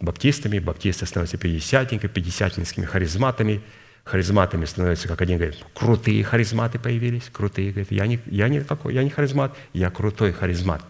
баптистами, 0.00 0.58
баптисты 0.58 1.06
становятся 1.06 1.36
пятидесятниками, 1.36 2.10
пятидесятническими 2.10 2.86
харизматами, 2.86 3.62
харизматами 4.04 4.64
становятся, 4.64 5.08
как 5.08 5.20
один 5.20 5.38
говорит, 5.38 5.64
крутые 5.74 6.24
харизматы 6.24 6.78
появились, 6.78 7.28
крутые. 7.30 7.70
Говорит, 7.70 7.92
я 7.92 8.06
не, 8.06 8.18
я 8.26 8.48
не 8.48 8.60
такой, 8.60 8.94
я 8.94 9.04
не 9.04 9.10
харизмат, 9.10 9.56
я 9.72 9.90
крутой 9.90 10.32
харизмат. 10.32 10.82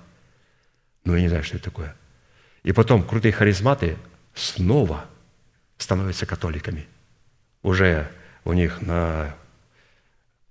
Ну, 1.04 1.14
я 1.14 1.20
не 1.20 1.28
знаю, 1.28 1.42
что 1.44 1.56
это 1.56 1.64
такое. 1.64 1.96
И 2.62 2.72
потом 2.72 3.02
крутые 3.02 3.32
харизматы 3.32 3.96
снова 4.34 5.06
становятся 5.76 6.26
католиками. 6.26 6.86
Уже 7.62 8.08
у 8.44 8.52
них 8.52 8.80
на 8.80 9.34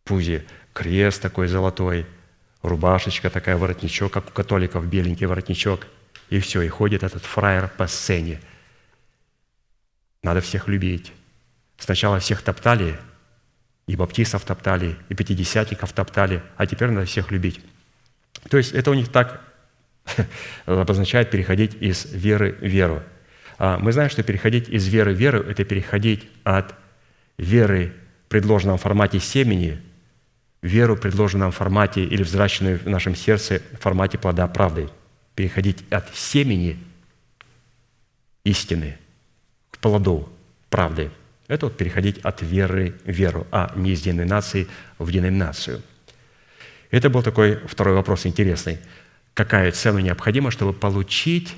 пузе 0.03 0.43
крест 0.73 1.21
такой 1.21 1.47
золотой, 1.47 2.05
рубашечка 2.61 3.29
такая, 3.29 3.57
воротничок, 3.57 4.11
как 4.11 4.27
у 4.27 4.31
католиков, 4.31 4.85
беленький 4.87 5.27
воротничок. 5.27 5.87
И 6.29 6.39
все, 6.39 6.61
и 6.61 6.67
ходит 6.67 7.03
этот 7.03 7.23
фраер 7.23 7.71
по 7.77 7.87
сцене– 7.87 8.41
надо 10.23 10.41
всех 10.41 10.67
любить. 10.67 11.13
Сначала 11.77 12.19
всех 12.19 12.41
топтали, 12.41 12.99
и 13.87 13.95
баптистов 13.95 14.43
топтали, 14.43 14.97
и 15.09 15.15
пятидесятников 15.15 15.93
топтали, 15.93 16.43
а 16.57 16.67
теперь 16.67 16.89
надо 16.89 17.05
всех 17.05 17.31
любить. 17.31 17.59
То 18.49 18.57
есть 18.57 18.73
это 18.73 18.91
у 18.91 18.93
них 18.93 19.09
так 19.09 19.41
обозначает 20.65 21.31
переходить 21.31 21.75
из 21.79 22.05
веры 22.05 22.57
в 22.59 22.65
веру. 22.65 23.01
А 23.57 23.77
мы 23.77 23.91
знаем, 23.91 24.09
что 24.09 24.23
переходить 24.23 24.69
из 24.69 24.87
веры 24.87 25.13
в 25.13 25.17
веру– 25.17 25.39
это 25.49 25.63
переходить 25.63 26.29
от 26.43 26.75
веры 27.37 27.93
в 28.25 28.29
предложенном 28.29 28.77
формате 28.77 29.19
семени 29.19 29.81
веру 30.61 30.95
в 30.95 30.99
предложенном 30.99 31.51
формате 31.51 32.03
или 32.03 32.23
взращенную 32.23 32.79
в 32.79 32.87
нашем 32.87 33.15
сердце 33.15 33.61
в 33.73 33.77
формате 33.77 34.17
плода 34.17 34.47
правды. 34.47 34.89
переходить 35.35 35.85
от 35.89 36.13
семени 36.15 36.77
истины 38.43 38.97
плоду 39.81 40.29
правды. 40.69 41.11
Это 41.47 41.65
вот 41.65 41.77
переходить 41.77 42.19
от 42.19 42.41
веры 42.41 42.95
в 43.05 43.11
веру, 43.11 43.47
а 43.51 43.73
не 43.75 43.91
из 43.91 44.01
деноминации 44.01 44.67
в 44.99 45.11
деноминацию. 45.11 45.81
Это 46.91 47.09
был 47.09 47.23
такой 47.23 47.55
второй 47.67 47.95
вопрос 47.95 48.25
интересный. 48.25 48.79
Какая 49.33 49.71
цена 49.71 50.01
необходима, 50.01 50.51
чтобы 50.51 50.73
получить 50.73 51.55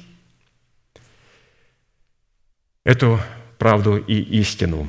эту 2.84 3.20
правду 3.58 3.98
и 3.98 4.20
истину 4.40 4.88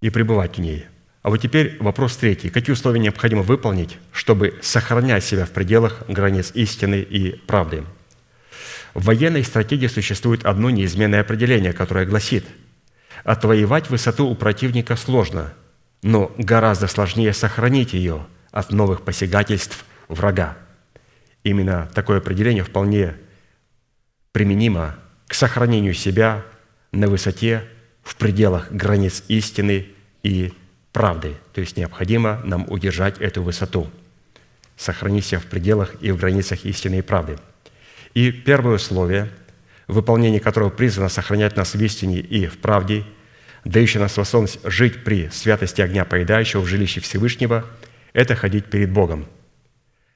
и 0.00 0.10
пребывать 0.10 0.56
в 0.56 0.60
ней. 0.60 0.86
А 1.22 1.30
вот 1.30 1.38
теперь 1.38 1.76
вопрос 1.80 2.16
третий. 2.16 2.50
Какие 2.50 2.72
условия 2.72 3.00
необходимо 3.00 3.42
выполнить, 3.42 3.98
чтобы 4.12 4.58
сохранять 4.62 5.24
себя 5.24 5.44
в 5.44 5.50
пределах 5.50 6.04
границ 6.08 6.52
истины 6.54 7.00
и 7.00 7.32
правды? 7.32 7.84
В 8.98 9.04
военной 9.04 9.44
стратегии 9.44 9.86
существует 9.86 10.44
одно 10.44 10.70
неизменное 10.70 11.20
определение, 11.20 11.72
которое 11.72 12.04
гласит 12.04 12.44
«Отвоевать 13.22 13.90
высоту 13.90 14.26
у 14.26 14.34
противника 14.34 14.96
сложно, 14.96 15.54
но 16.02 16.34
гораздо 16.36 16.88
сложнее 16.88 17.32
сохранить 17.32 17.92
ее 17.92 18.26
от 18.50 18.72
новых 18.72 19.02
посягательств 19.02 19.84
врага». 20.08 20.58
Именно 21.44 21.88
такое 21.94 22.18
определение 22.18 22.64
вполне 22.64 23.14
применимо 24.32 24.96
к 25.28 25.34
сохранению 25.34 25.94
себя 25.94 26.44
на 26.90 27.06
высоте 27.06 27.62
в 28.02 28.16
пределах 28.16 28.72
границ 28.72 29.22
истины 29.28 29.86
и 30.24 30.52
правды. 30.92 31.36
То 31.54 31.60
есть 31.60 31.76
необходимо 31.76 32.40
нам 32.42 32.66
удержать 32.68 33.18
эту 33.18 33.44
высоту, 33.44 33.88
сохранить 34.76 35.26
себя 35.26 35.38
в 35.38 35.46
пределах 35.46 35.94
и 36.00 36.10
в 36.10 36.16
границах 36.16 36.64
истины 36.64 36.98
и 36.98 37.02
правды. 37.02 37.38
И 38.14 38.30
первое 38.32 38.76
условие, 38.76 39.28
выполнение 39.86 40.40
которого 40.40 40.70
призвано 40.70 41.08
сохранять 41.08 41.56
нас 41.56 41.74
в 41.74 41.82
истине 41.82 42.20
и 42.20 42.46
в 42.46 42.58
правде, 42.58 43.04
дающее 43.64 44.00
нам 44.00 44.08
способность 44.08 44.60
жить 44.64 45.04
при 45.04 45.28
святости 45.30 45.80
огня 45.80 46.04
поедающего 46.04 46.60
в 46.60 46.66
жилище 46.66 47.00
Всевышнего, 47.00 47.64
это 48.12 48.34
ходить 48.34 48.66
перед 48.66 48.90
Богом. 48.90 49.26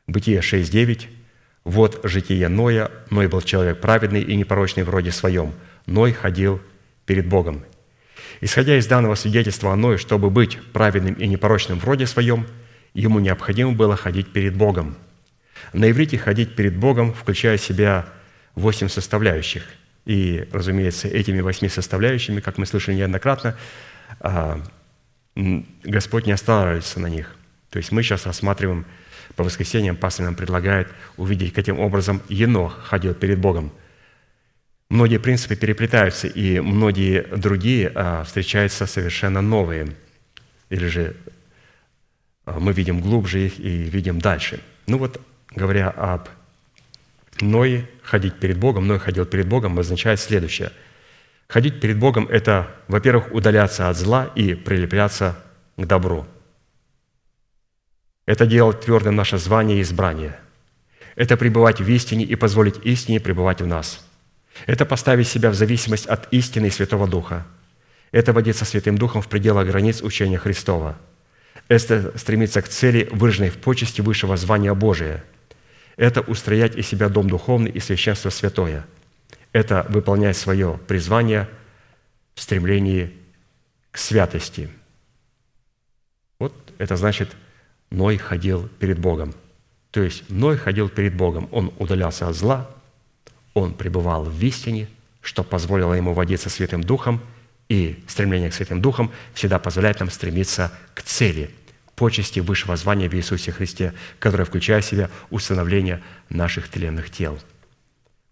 Бытие 0.07 0.41
6.9 0.41 1.09
вот 1.65 2.01
житие 2.03 2.49
Ноя. 2.49 2.91
Ной 3.11 3.29
был 3.29 3.41
человек 3.41 3.81
праведный 3.81 4.23
и 4.23 4.35
непорочный 4.37 4.83
в 4.83 4.91
роде 4.91 5.13
своем. 5.13 5.55
Ной 5.87 6.13
ходил 6.13 6.61
перед 7.07 7.29
Богом. 7.29 7.65
Исходя 8.41 8.77
из 8.77 8.87
данного 8.87 9.15
свидетельства 9.15 9.73
о 9.73 9.77
Ное, 9.77 9.97
чтобы 9.97 10.31
быть 10.31 10.59
праведным 10.73 11.15
и 11.15 11.29
непорочным 11.29 11.79
в 11.79 11.85
роде 11.85 12.07
своем, 12.07 12.47
ему 12.95 13.21
необходимо 13.21 13.73
было 13.73 13.97
ходить 13.97 14.33
перед 14.33 14.57
Богом. 14.57 14.97
На 15.73 15.91
иврите 15.91 16.19
ходить 16.19 16.55
перед 16.55 16.77
Богом, 16.77 17.13
включая 17.13 17.57
в 17.57 17.63
себя 17.63 18.07
восемь 18.55 18.89
составляющих. 18.89 19.65
И, 20.05 20.49
разумеется, 20.53 21.09
этими 21.09 21.41
восьми 21.41 21.69
составляющими, 21.69 22.41
как 22.41 22.59
мы 22.59 22.67
слышали 22.67 22.97
неоднократно, 22.97 23.57
а, 24.21 24.61
Господь 25.35 26.27
не 26.27 26.33
останавливается 26.33 27.01
на 27.01 27.07
них. 27.07 27.35
То 27.71 27.79
есть 27.79 27.93
мы 27.93 28.03
сейчас 28.03 28.27
рассматриваем 28.27 28.85
по 29.37 29.45
воскресеньям 29.45 29.97
пастор 29.97 30.27
нам 30.27 30.35
предлагает 30.35 30.89
увидеть, 31.17 31.55
каким 31.55 31.81
образом 31.81 32.21
Енох 32.29 32.85
ходил 32.85 33.15
перед 33.15 33.39
Богом. 33.39 33.73
Многие 34.91 35.19
принципы 35.19 35.57
переплетаются, 35.57 36.27
и 36.27 36.61
многие 36.61 37.23
другие 37.23 37.91
а, 37.95 38.25
встречаются 38.25 38.87
совершенно 38.87 39.41
новые. 39.41 39.97
Или 40.69 40.87
же 40.87 41.17
а, 42.45 42.61
мы 42.61 42.75
видим 42.75 43.01
глубже 43.01 43.47
их 43.47 43.59
и 43.59 43.85
видим 43.85 44.21
дальше. 44.21 44.61
Ну 44.87 44.99
вот, 44.99 45.19
говоря 45.55 45.91
об 45.91 46.29
Ное, 47.41 47.89
ходить 48.03 48.39
перед 48.39 48.59
Богом, 48.59 48.87
Ной 48.87 48.99
ходил 48.99 49.27
перед 49.27 49.49
Богом, 49.49 49.79
означает 49.79 50.21
следующее. 50.21 50.73
Ходить 51.49 51.81
перед 51.81 51.99
Богом– 51.99 52.29
это, 52.31 52.69
во-первых, 52.89 53.33
удаляться 53.33 53.89
от 53.89 53.97
зла 53.97 54.31
и 54.35 54.55
прилепляться 54.55 55.39
к 55.77 55.87
добру– 55.87 56.27
это 58.27 58.47
делать 58.47 58.81
твердым 58.81 59.17
наше 59.17 59.37
звание 59.39 59.79
и 59.79 59.83
избрание. 59.83 60.39
Это 61.17 61.37
пребывать 61.37 61.81
в 61.81 61.89
истине 61.89 62.25
и 62.25 62.37
позволить 62.37 62.77
истине 62.85 63.21
пребывать 63.21 63.61
в 63.61 63.67
нас. 63.67 64.05
Это 64.67 64.87
поставить 64.87 65.29
себя 65.29 65.51
в 65.51 65.55
зависимость 65.55 66.07
от 66.07 66.33
истины 66.33 66.67
и 66.67 66.71
Святого 66.71 67.09
Духа. 67.09 67.47
Это 68.13 68.33
водиться 68.33 68.65
Святым 68.65 68.97
Духом 68.97 69.23
в 69.23 69.29
пределах 69.29 69.67
границ 69.67 70.03
учения 70.03 70.39
Христова. 70.39 70.97
Это 71.69 72.17
стремиться 72.17 72.63
к 72.63 72.69
цели, 72.69 73.09
выраженной 73.11 73.51
в 73.51 73.57
почести 73.59 74.01
высшего 74.01 74.37
звания 74.37 74.75
Божия. 74.75 75.25
Это 75.97 76.21
устроять 76.21 76.77
из 76.77 76.87
себя 76.87 77.09
дом 77.09 77.29
духовный 77.29 77.71
и 77.71 77.81
священство 77.81 78.31
святое. 78.31 78.87
Это 79.53 79.87
выполнять 79.89 80.37
свое 80.37 80.81
призвание 80.87 81.49
в 82.35 82.41
стремлении 82.41 83.13
к 83.91 83.99
святости. 83.99 84.71
Вот 86.39 86.55
это 86.79 86.97
значит– 86.97 87.31
Ной 87.93 88.17
ходил 88.17 88.69
перед 88.79 88.99
Богом. 88.99 89.35
То 89.91 90.03
есть 90.03 90.29
Ной 90.31 90.57
ходил 90.57 90.89
перед 90.89 91.15
Богом. 91.15 91.49
Он 91.53 91.73
удалялся 91.79 92.27
от 92.27 92.35
зла, 92.35 92.71
он 93.53 93.75
пребывал 93.75 94.25
в 94.25 94.43
истине, 94.43 94.89
что 95.21 95.45
позволило 95.45 95.93
ему 95.93 96.15
водиться 96.15 96.49
Святым 96.49 96.83
Духом, 96.83 97.21
и 97.69 98.03
стремление 98.09 98.51
к 98.51 98.55
Святым 98.55 98.81
Духом 98.81 99.13
всегда 99.35 99.59
позволяет 99.59 100.01
нам 100.01 100.11
стремиться 100.11 100.73
к 100.95 101.03
цели, 101.03 101.51
почести 102.03 102.41
высшего 102.41 102.77
звания 102.77 103.09
в 103.09 103.15
Иисусе 103.15 103.53
Христе, 103.53 103.95
которое 104.19 104.45
включает 104.45 104.85
в 104.85 104.89
себя 104.89 105.09
установление 105.31 106.03
наших 106.29 106.69
тленных 106.69 107.11
тел. 107.11 107.39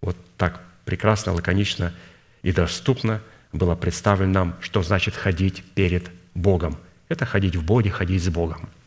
Вот 0.00 0.16
так 0.36 0.60
прекрасно, 0.84 1.32
лаконично 1.32 1.94
и 2.42 2.50
доступно 2.50 3.22
было 3.52 3.76
представлено 3.76 4.32
нам, 4.32 4.56
что 4.60 4.82
значит 4.82 5.14
ходить 5.14 5.62
перед 5.74 6.10
Богом. 6.34 6.78
Это 7.08 7.24
ходить 7.26 7.54
в 7.54 7.62
Боге, 7.62 7.90
ходить 7.90 8.24
с 8.24 8.28
Богом– 8.28 8.68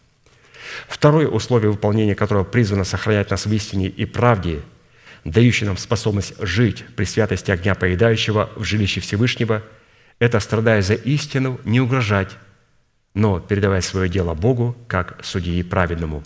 Второе 0.87 1.27
условие 1.27 1.71
выполнения 1.71 2.15
которого 2.15 2.43
призвано 2.43 2.83
сохранять 2.83 3.29
нас 3.29 3.45
в 3.45 3.53
истине 3.53 3.87
и 3.87 4.05
правде, 4.05 4.61
дающее 5.23 5.67
нам 5.67 5.77
способность 5.77 6.33
жить 6.39 6.83
при 6.95 7.05
святости 7.05 7.51
огня 7.51 7.75
поедающего 7.75 8.49
в 8.55 8.63
жилище 8.63 8.99
Всевышнего, 8.99 9.63
это, 10.19 10.39
страдая 10.39 10.81
за 10.81 10.93
истину, 10.93 11.59
не 11.63 11.79
угрожать, 11.81 12.37
но 13.13 13.39
передавая 13.39 13.81
свое 13.81 14.09
дело 14.09 14.33
Богу, 14.33 14.75
как 14.87 15.23
судьи 15.23 15.61
праведному. 15.63 16.23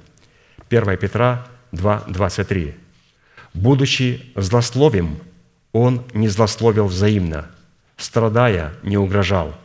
1 0.69 0.97
Петра 0.97 1.47
2, 1.71 2.03
23. 2.07 2.75
«Будучи 3.53 4.31
злословим, 4.35 5.19
он 5.71 6.03
не 6.13 6.27
злословил 6.27 6.87
взаимно, 6.87 7.47
страдая, 7.97 8.73
не 8.83 8.97
угрожал, 8.97 9.55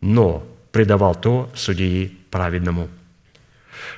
но 0.00 0.46
предавал 0.72 1.14
то 1.14 1.50
судьи 1.54 2.18
праведному». 2.30 2.88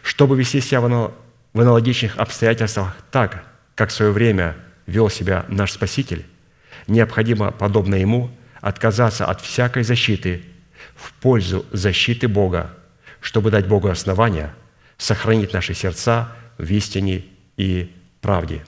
Чтобы 0.03 0.37
вести 0.37 0.61
себя 0.61 0.81
в 0.81 1.61
аналогичных 1.61 2.19
обстоятельствах 2.19 2.97
так, 3.11 3.45
как 3.75 3.91
в 3.91 3.93
свое 3.93 4.13
время 4.13 4.57
вел 4.87 5.09
себя 5.09 5.45
наш 5.49 5.73
Спаситель, 5.73 6.27
необходимо, 6.87 7.51
подобно 7.51 7.95
Ему, 7.95 8.31
отказаться 8.61 9.27
от 9.27 9.41
всякой 9.41 9.85
защиты 9.85 10.43
в 10.95 11.13
пользу 11.15 11.67
защиты 11.73 12.29
Бога, 12.29 12.75
чтобы 13.21 13.51
дать 13.51 13.67
Богу 13.67 13.89
основания 13.89 14.55
сохранить 14.97 15.53
наши 15.53 15.75
сердца 15.75 16.33
в 16.59 16.71
истине 16.71 17.25
и 17.57 17.95
правде. 18.21 18.65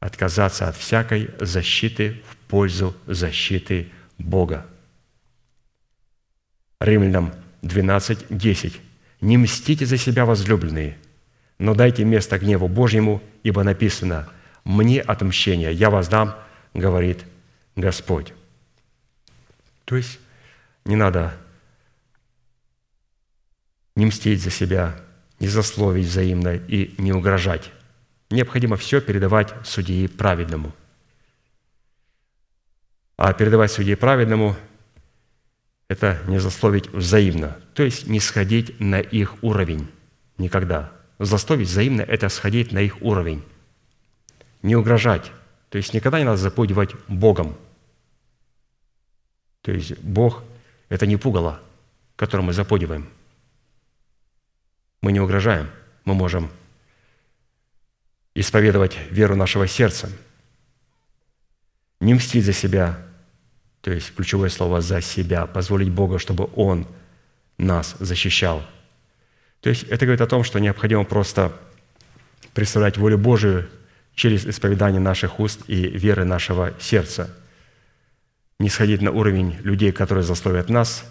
Отказаться 0.00 0.68
от 0.68 0.76
всякой 0.76 1.30
защиты 1.40 2.22
в 2.28 2.36
пользу 2.48 2.94
защиты 3.06 3.90
Бога. 4.18 4.66
Римлянам 6.80 7.34
12, 7.62 8.26
10. 8.30 8.80
Не 9.20 9.38
мстите 9.38 9.86
за 9.86 9.96
себя, 9.96 10.24
возлюбленные, 10.24 10.98
но 11.58 11.74
дайте 11.74 12.04
место 12.04 12.38
гневу 12.38 12.68
Божьему, 12.68 13.22
ибо 13.42 13.62
написано, 13.62 14.28
«Мне 14.64 15.00
отмщение, 15.00 15.72
я 15.72 15.90
воздам, 15.90 16.34
говорит 16.74 17.24
Господь». 17.76 18.34
То 19.84 19.96
есть 19.96 20.18
не 20.86 20.96
надо 20.96 21.36
не 23.96 24.06
мстить 24.06 24.42
за 24.42 24.50
себя, 24.50 24.98
не 25.40 25.48
засловить 25.48 26.06
взаимно 26.06 26.54
и 26.54 26.94
не 27.00 27.12
угрожать. 27.12 27.70
Необходимо 28.30 28.76
все 28.76 29.00
передавать 29.00 29.52
судьи 29.64 30.06
праведному. 30.06 30.74
А 33.16 33.32
передавать 33.32 33.72
судьи 33.72 33.94
праведному– 33.94 34.56
это 35.88 36.20
не 36.26 36.38
засловить 36.38 36.88
взаимно, 36.88 37.56
то 37.74 37.82
есть 37.82 38.06
не 38.06 38.20
сходить 38.20 38.78
на 38.80 39.00
их 39.00 39.42
уровень 39.42 39.88
никогда. 40.38 40.92
Злословить 41.18 41.68
взаимно– 41.68 42.02
это 42.02 42.28
сходить 42.28 42.72
на 42.72 42.78
их 42.78 43.00
уровень. 43.00 43.42
Не 44.62 44.76
угрожать. 44.76 45.32
То 45.70 45.78
есть 45.78 45.94
никогда 45.94 46.18
не 46.18 46.24
надо 46.24 46.36
запугивать 46.36 46.94
Богом. 47.08 47.56
То 49.62 49.72
есть 49.72 49.98
Бог– 49.98 50.44
это 50.88 51.06
не 51.06 51.16
пугало, 51.16 51.60
которое 52.16 52.42
мы 52.42 52.52
запугиваем. 52.52 53.08
Мы 55.00 55.12
не 55.12 55.20
угрожаем. 55.20 55.70
Мы 56.04 56.14
можем 56.14 56.50
исповедовать 58.34 58.96
веру 59.10 59.34
нашего 59.34 59.66
сердца, 59.66 60.10
не 62.00 62.14
мстить 62.14 62.44
за 62.44 62.52
себя, 62.52 62.98
то 63.80 63.90
есть 63.90 64.14
ключевое 64.14 64.50
слово 64.50 64.80
«за 64.80 65.00
себя», 65.00 65.46
позволить 65.46 65.90
Богу, 65.90 66.18
чтобы 66.18 66.50
Он 66.54 66.86
нас 67.56 67.96
защищал. 67.98 68.62
То 69.60 69.70
есть 69.70 69.84
это 69.84 70.04
говорит 70.04 70.20
о 70.20 70.26
том, 70.26 70.44
что 70.44 70.58
необходимо 70.58 71.04
просто 71.04 71.52
представлять 72.52 72.98
волю 72.98 73.16
Божию 73.16 73.68
через 74.14 74.46
исповедание 74.46 75.00
наших 75.00 75.40
уст 75.40 75.60
и 75.66 75.88
веры 75.88 76.24
нашего 76.24 76.74
сердца. 76.78 77.34
Не 78.58 78.68
сходить 78.70 79.02
на 79.02 79.10
уровень 79.10 79.56
людей, 79.62 79.92
которые 79.92 80.24
засловят 80.24 80.68
нас, 80.68 81.04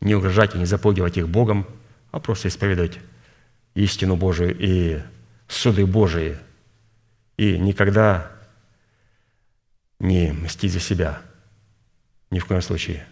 не 0.00 0.14
угрожать 0.14 0.54
и 0.54 0.58
не 0.58 0.64
запугивать 0.64 1.16
их 1.16 1.28
Богом, 1.28 1.66
а 2.10 2.20
просто 2.20 2.48
исповедовать 2.48 2.98
истину 3.74 4.16
Божию 4.16 4.56
и 4.58 5.00
суды 5.46 5.86
Божии, 5.86 6.36
и 7.36 7.58
никогда 7.58 8.30
не 9.98 10.32
мстить 10.32 10.72
за 10.72 10.80
себя. 10.80 11.22
Ни 12.30 12.38
в 12.38 12.46
коем 12.46 12.62
случае. 12.62 13.06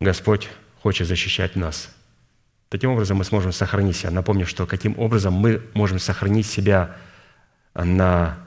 Господь 0.00 0.48
хочет 0.82 1.06
защищать 1.06 1.56
нас. 1.56 1.94
Таким 2.68 2.90
образом 2.90 3.18
мы 3.18 3.24
сможем 3.24 3.52
сохранить 3.52 3.96
себя. 3.96 4.10
Напомню, 4.10 4.46
что 4.46 4.66
каким 4.66 4.98
образом 4.98 5.34
мы 5.34 5.62
можем 5.74 5.98
сохранить 5.98 6.46
себя 6.46 6.96
на, 7.74 8.38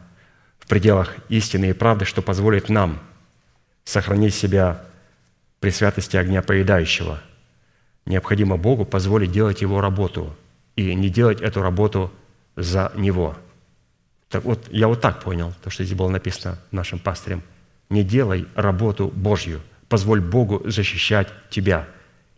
в 0.59 0.67
пределах 0.67 1.15
истины 1.29 1.69
и 1.69 1.73
правды, 1.73 2.05
что 2.05 2.21
позволит 2.21 2.69
нам 2.69 2.99
сохранить 3.85 4.33
себя 4.33 4.83
при 5.59 5.69
святости 5.69 6.17
огня 6.17 6.41
поедающего. 6.41 7.21
Необходимо 8.05 8.57
Богу 8.57 8.85
позволить 8.85 9.31
делать 9.31 9.61
Его 9.61 9.81
работу 9.81 10.35
и 10.75 10.93
не 10.93 11.09
делать 11.09 11.41
эту 11.41 11.61
работу 11.61 12.11
за 12.55 12.91
Него. 12.95 13.37
Так 14.29 14.43
вот, 14.43 14.67
я 14.69 14.87
вот 14.87 15.01
так 15.01 15.23
понял, 15.23 15.53
то, 15.63 15.69
что 15.69 15.83
здесь 15.83 15.97
было 15.97 16.09
написано 16.09 16.59
нашим 16.71 16.99
пастырем. 16.99 17.41
Не 17.89 18.03
делай 18.03 18.47
работу 18.55 19.07
Божью. 19.07 19.61
Позволь 19.87 20.19
Богу 20.19 20.61
защищать 20.65 21.29
тебя. 21.49 21.87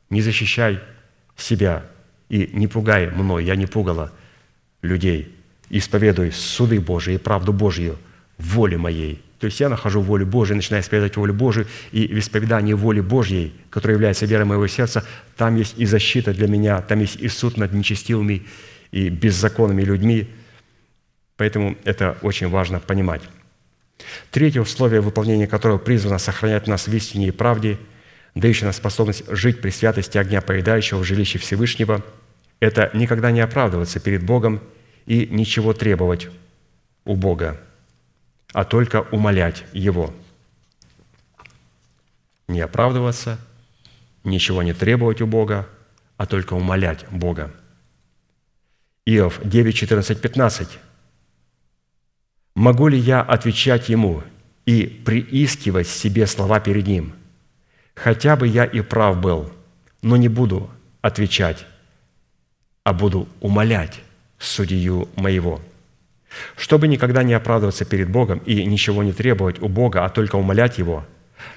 Не 0.10 0.22
защищай 0.22 0.80
себя 1.36 1.86
и 2.30 2.50
не 2.54 2.68
пугай 2.68 3.10
мной, 3.10 3.46
я 3.46 3.56
не 3.56 3.66
пугала 3.66 4.12
людей. 4.82 5.36
Исповедуй 5.70 6.32
суды 6.32 6.80
Божии 6.80 7.16
и 7.16 7.18
правду 7.18 7.54
Божью 7.54 7.98
воле 8.38 8.78
моей. 8.78 9.24
То 9.40 9.46
есть 9.46 9.60
я 9.60 9.70
нахожу 9.70 10.02
волю 10.02 10.26
Божию, 10.26 10.56
начинаю 10.56 10.82
исповедовать 10.82 11.16
волю 11.16 11.34
Божию, 11.34 11.68
и 11.92 12.08
в 12.08 12.18
исповедании 12.18 12.74
воли 12.74 13.02
Божьей, 13.02 13.54
которая 13.70 13.96
является 13.96 14.26
верой 14.26 14.46
моего 14.46 14.68
сердца, 14.68 15.06
там 15.36 15.56
есть 15.56 15.76
и 15.78 15.86
защита 15.86 16.34
для 16.34 16.48
меня, 16.48 16.82
там 16.82 17.00
есть 17.00 17.18
и 17.18 17.28
суд 17.28 17.58
над 17.58 17.72
нечестивыми 17.74 18.48
и 18.92 19.10
беззаконными 19.10 19.84
людьми. 19.84 20.28
Поэтому 21.36 21.78
это 21.84 22.18
очень 22.24 22.50
важно 22.50 22.80
понимать. 22.80 23.22
Третье 24.32 24.62
условие, 24.62 25.02
выполнения 25.02 25.48
которого 25.48 25.78
призвано 25.78 26.18
сохранять 26.18 26.68
нас 26.68 26.88
в 26.88 26.94
истине 26.94 27.28
и 27.28 27.32
правде, 27.32 27.78
дающее 28.34 28.66
нам 28.66 28.74
способность 28.74 29.24
жить 29.30 29.62
при 29.62 29.70
святости 29.70 30.18
огня 30.18 30.42
поедающего 30.42 31.00
в 31.00 31.04
жилище 31.04 31.38
Всевышнего, 31.38 32.04
это 32.60 32.90
никогда 32.94 33.32
не 33.32 33.42
оправдываться 33.42 34.00
перед 34.00 34.24
Богом 34.24 34.62
и 35.06 35.28
ничего 35.30 35.74
требовать 35.74 36.30
у 37.06 37.16
Бога, 37.16 37.60
а 38.58 38.66
только 38.66 39.04
умолять 39.12 39.66
Его. 39.72 40.12
Не 42.48 42.62
оправдываться, 42.62 43.38
ничего 44.24 44.64
не 44.64 44.74
требовать 44.74 45.22
у 45.22 45.28
Бога, 45.28 45.70
а 46.18 46.26
только 46.26 46.56
умолять 46.56 47.06
Бога. 47.12 47.54
Иов 49.06 49.40
9, 49.44 49.76
14, 49.76 50.20
15. 50.20 50.80
«Могу 52.56 52.88
ли 52.88 52.98
я 52.98 53.22
отвечать 53.22 53.90
ему 53.90 54.24
и 54.66 54.88
приискивать 54.88 55.88
себе 55.88 56.26
слова 56.26 56.60
перед 56.60 56.88
ним? 56.88 57.14
Хотя 57.94 58.36
бы 58.36 58.48
я 58.48 58.66
и 58.66 58.82
прав 58.82 59.22
был, 59.22 59.54
но 60.02 60.18
не 60.18 60.30
буду 60.30 60.68
отвечать, 61.02 61.68
а 62.84 62.94
буду 62.94 63.30
умолять 63.40 64.02
судью 64.40 65.08
моего» 65.16 65.62
чтобы 66.56 66.88
никогда 66.88 67.24
не 67.24 67.34
оправдываться 67.34 67.86
перед 67.86 68.10
Богом 68.10 68.40
и 68.46 68.64
ничего 68.66 69.04
не 69.04 69.14
требовать 69.14 69.62
у 69.62 69.68
Бога, 69.68 70.06
а 70.06 70.10
только 70.10 70.36
умолять 70.36 70.78
Его, 70.78 71.06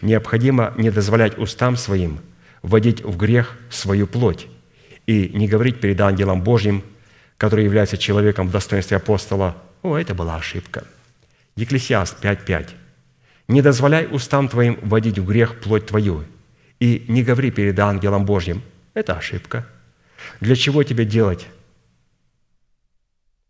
необходимо 0.02 0.74
не 0.77 0.90
дозволять 0.90 1.39
устам 1.39 1.77
своим 1.77 2.20
вводить 2.62 3.02
в 3.02 3.16
грех 3.16 3.57
свою 3.70 4.07
плоть 4.07 4.47
и 5.07 5.31
не 5.35 5.48
говорить 5.48 5.81
перед 5.81 6.01
ангелом 6.01 6.43
Божьим, 6.43 6.82
который 7.36 7.65
является 7.65 7.97
человеком 7.97 8.48
в 8.48 8.52
достоинстве 8.52 8.98
апостола, 8.98 9.57
«О, 9.82 9.97
это 9.97 10.15
была 10.15 10.36
ошибка». 10.36 10.85
Екклесиаст 11.57 12.23
5.5. 12.23 12.69
«Не 13.48 13.62
дозволяй 13.62 14.07
устам 14.11 14.48
твоим 14.48 14.78
вводить 14.82 15.19
в 15.19 15.27
грех 15.27 15.59
плоть 15.61 15.86
твою, 15.86 16.24
и 16.78 17.05
не 17.09 17.23
говори 17.23 17.51
перед 17.51 17.78
ангелом 17.78 18.24
Божьим, 18.24 18.62
это 18.94 19.15
ошибка. 19.15 19.66
Для 20.40 20.55
чего 20.55 20.82
тебе 20.82 21.05
делать, 21.05 21.47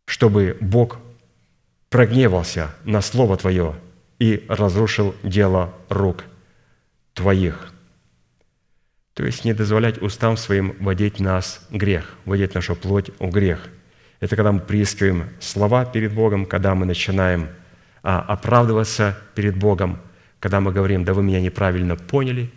чтобы 0.06 0.56
Бог 0.60 0.98
прогневался 1.90 2.70
на 2.84 3.02
Слово 3.02 3.36
Твое 3.36 3.74
и 4.18 4.46
разрушил 4.48 5.14
дело 5.22 5.74
рук 5.88 6.24
Твоих. 7.14 7.72
То 9.14 9.26
есть 9.26 9.44
не 9.44 9.52
дозволять 9.52 10.00
устам 10.00 10.36
своим 10.36 10.76
водить 10.80 11.18
нас 11.20 11.66
грех, 11.70 12.14
водить 12.24 12.54
нашу 12.54 12.76
плоть 12.76 13.10
в 13.18 13.28
грех. 13.30 13.68
Это 14.20 14.36
когда 14.36 14.52
мы 14.52 14.60
приискиваем 14.60 15.28
слова 15.40 15.84
перед 15.84 16.14
Богом, 16.14 16.46
когда 16.46 16.74
мы 16.74 16.86
начинаем 16.86 17.48
а, 18.02 18.20
оправдываться 18.20 19.18
перед 19.34 19.56
Богом, 19.56 19.98
когда 20.38 20.60
мы 20.60 20.72
говорим, 20.72 21.04
да 21.04 21.12
вы 21.12 21.22
меня 21.22 21.40
неправильно 21.40 21.96
поняли, 21.96 22.50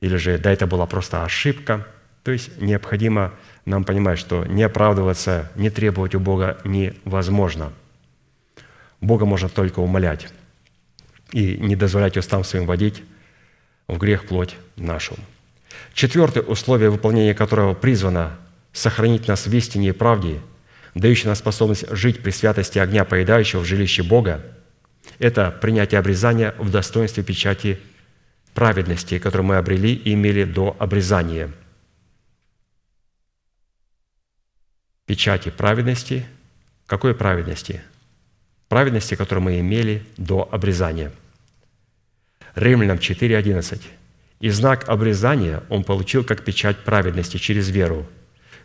или 0.00 0.16
же 0.16 0.38
да 0.38 0.50
это 0.50 0.66
была 0.66 0.86
просто 0.86 1.24
ошибка. 1.24 1.86
То 2.22 2.32
есть 2.32 2.60
необходимо 2.60 3.34
нам 3.66 3.84
понимать, 3.84 4.18
что 4.18 4.44
не 4.46 4.62
оправдываться, 4.62 5.52
не 5.56 5.70
требовать 5.70 6.14
у 6.14 6.20
Бога 6.20 6.58
невозможно– 6.64 7.72
Бога 9.06 9.24
можно 9.24 9.48
только 9.48 9.80
умолять 9.80 10.28
и 11.32 11.56
не 11.56 11.76
дозволять 11.76 12.16
устам 12.16 12.44
своим 12.44 12.66
водить 12.66 13.02
в 13.88 13.98
грех 13.98 14.26
плоть 14.26 14.56
нашу. 14.76 15.16
Четвертое 15.94 16.42
условие, 16.42 16.90
выполнения 16.90 17.34
которого 17.34 17.74
призвано 17.74 18.38
сохранить 18.72 19.28
нас 19.28 19.46
в 19.46 19.54
истине 19.54 19.88
и 19.88 19.92
правде, 19.92 20.40
дающее 20.94 21.26
нам 21.26 21.36
способность 21.36 21.88
жить 21.90 22.22
при 22.22 22.30
святости 22.30 22.78
огня, 22.78 23.04
поедающего 23.04 23.60
в 23.60 23.64
жилище 23.64 24.02
Бога, 24.02 24.42
это 25.18 25.50
принятие 25.50 25.98
обрезания 25.98 26.54
в 26.58 26.70
достоинстве 26.70 27.22
печати 27.22 27.78
праведности, 28.54 29.18
которую 29.18 29.46
мы 29.46 29.56
обрели 29.56 29.94
и 29.94 30.14
имели 30.14 30.44
до 30.44 30.76
обрезания. 30.78 31.52
Печати 35.06 35.50
праведности. 35.50 36.26
Какой 36.86 37.14
праведности? 37.14 37.82
Праведности, 38.68 39.14
которую 39.14 39.44
мы 39.44 39.60
имели 39.60 40.04
до 40.16 40.48
обрезания. 40.50 41.12
Римлянам 42.54 42.98
4.11. 42.98 43.82
«И 44.40 44.50
знак 44.50 44.88
обрезания 44.88 45.62
он 45.68 45.84
получил 45.84 46.24
как 46.24 46.44
печать 46.44 46.84
праведности 46.84 47.38
через 47.38 47.70
веру, 47.70 48.06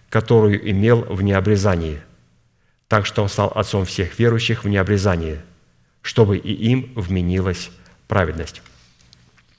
которую 0.10 0.69
имел 0.69 1.02
в 1.02 1.22
необрезании, 1.22 2.02
так 2.88 3.06
что 3.06 3.23
он 3.23 3.30
стал 3.30 3.52
отцом 3.56 3.86
всех 3.86 4.18
верующих 4.19 4.64
в 4.64 4.68
необрезании, 4.68 5.40
чтобы 6.02 6.38
и 6.38 6.52
им 6.52 6.91
вменилась 6.95 7.72
праведность». 8.07 8.61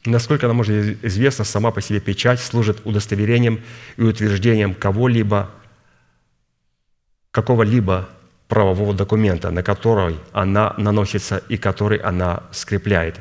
Насколько 0.05 0.48
нам 0.48 0.60
уже 0.60 0.98
известно, 1.02 1.44
сама 1.44 1.70
по 1.70 1.81
себе 1.81 2.01
печать 2.01 2.40
служит 2.40 2.85
удостоверением 2.85 3.62
и 3.97 4.02
утверждением 4.02 4.74
кого-либо, 4.74 5.51
какого-либо 7.31 8.09
правового 8.53 8.93
документа, 8.93 9.51
на 9.51 9.62
который 9.62 10.16
она 10.35 10.74
наносится 10.77 11.43
и 11.49 11.57
который 11.57 11.97
она 11.97 12.43
скрепляет. 12.51 13.19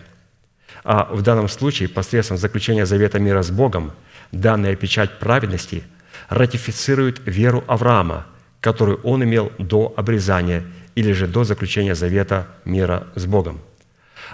А 0.83 1.07
в 1.09 1.21
данном 1.21 1.47
случае, 1.47 1.87
посредством 1.87 2.37
заключения 2.37 2.85
завета 2.85 3.17
мира 3.17 3.41
с 3.41 3.49
Богом, 3.49 3.93
данная 4.33 4.75
печать 4.75 5.19
праведности 5.19 5.83
ратифицирует 6.27 7.21
веру 7.25 7.63
Авраама, 7.67 8.25
которую 8.59 8.99
он 9.03 9.23
имел 9.23 9.53
до 9.57 9.93
обрезания 9.95 10.65
или 10.95 11.13
же 11.13 11.27
до 11.27 11.45
заключения 11.45 11.95
завета 11.95 12.47
мира 12.65 13.07
с 13.15 13.25
Богом. 13.25 13.61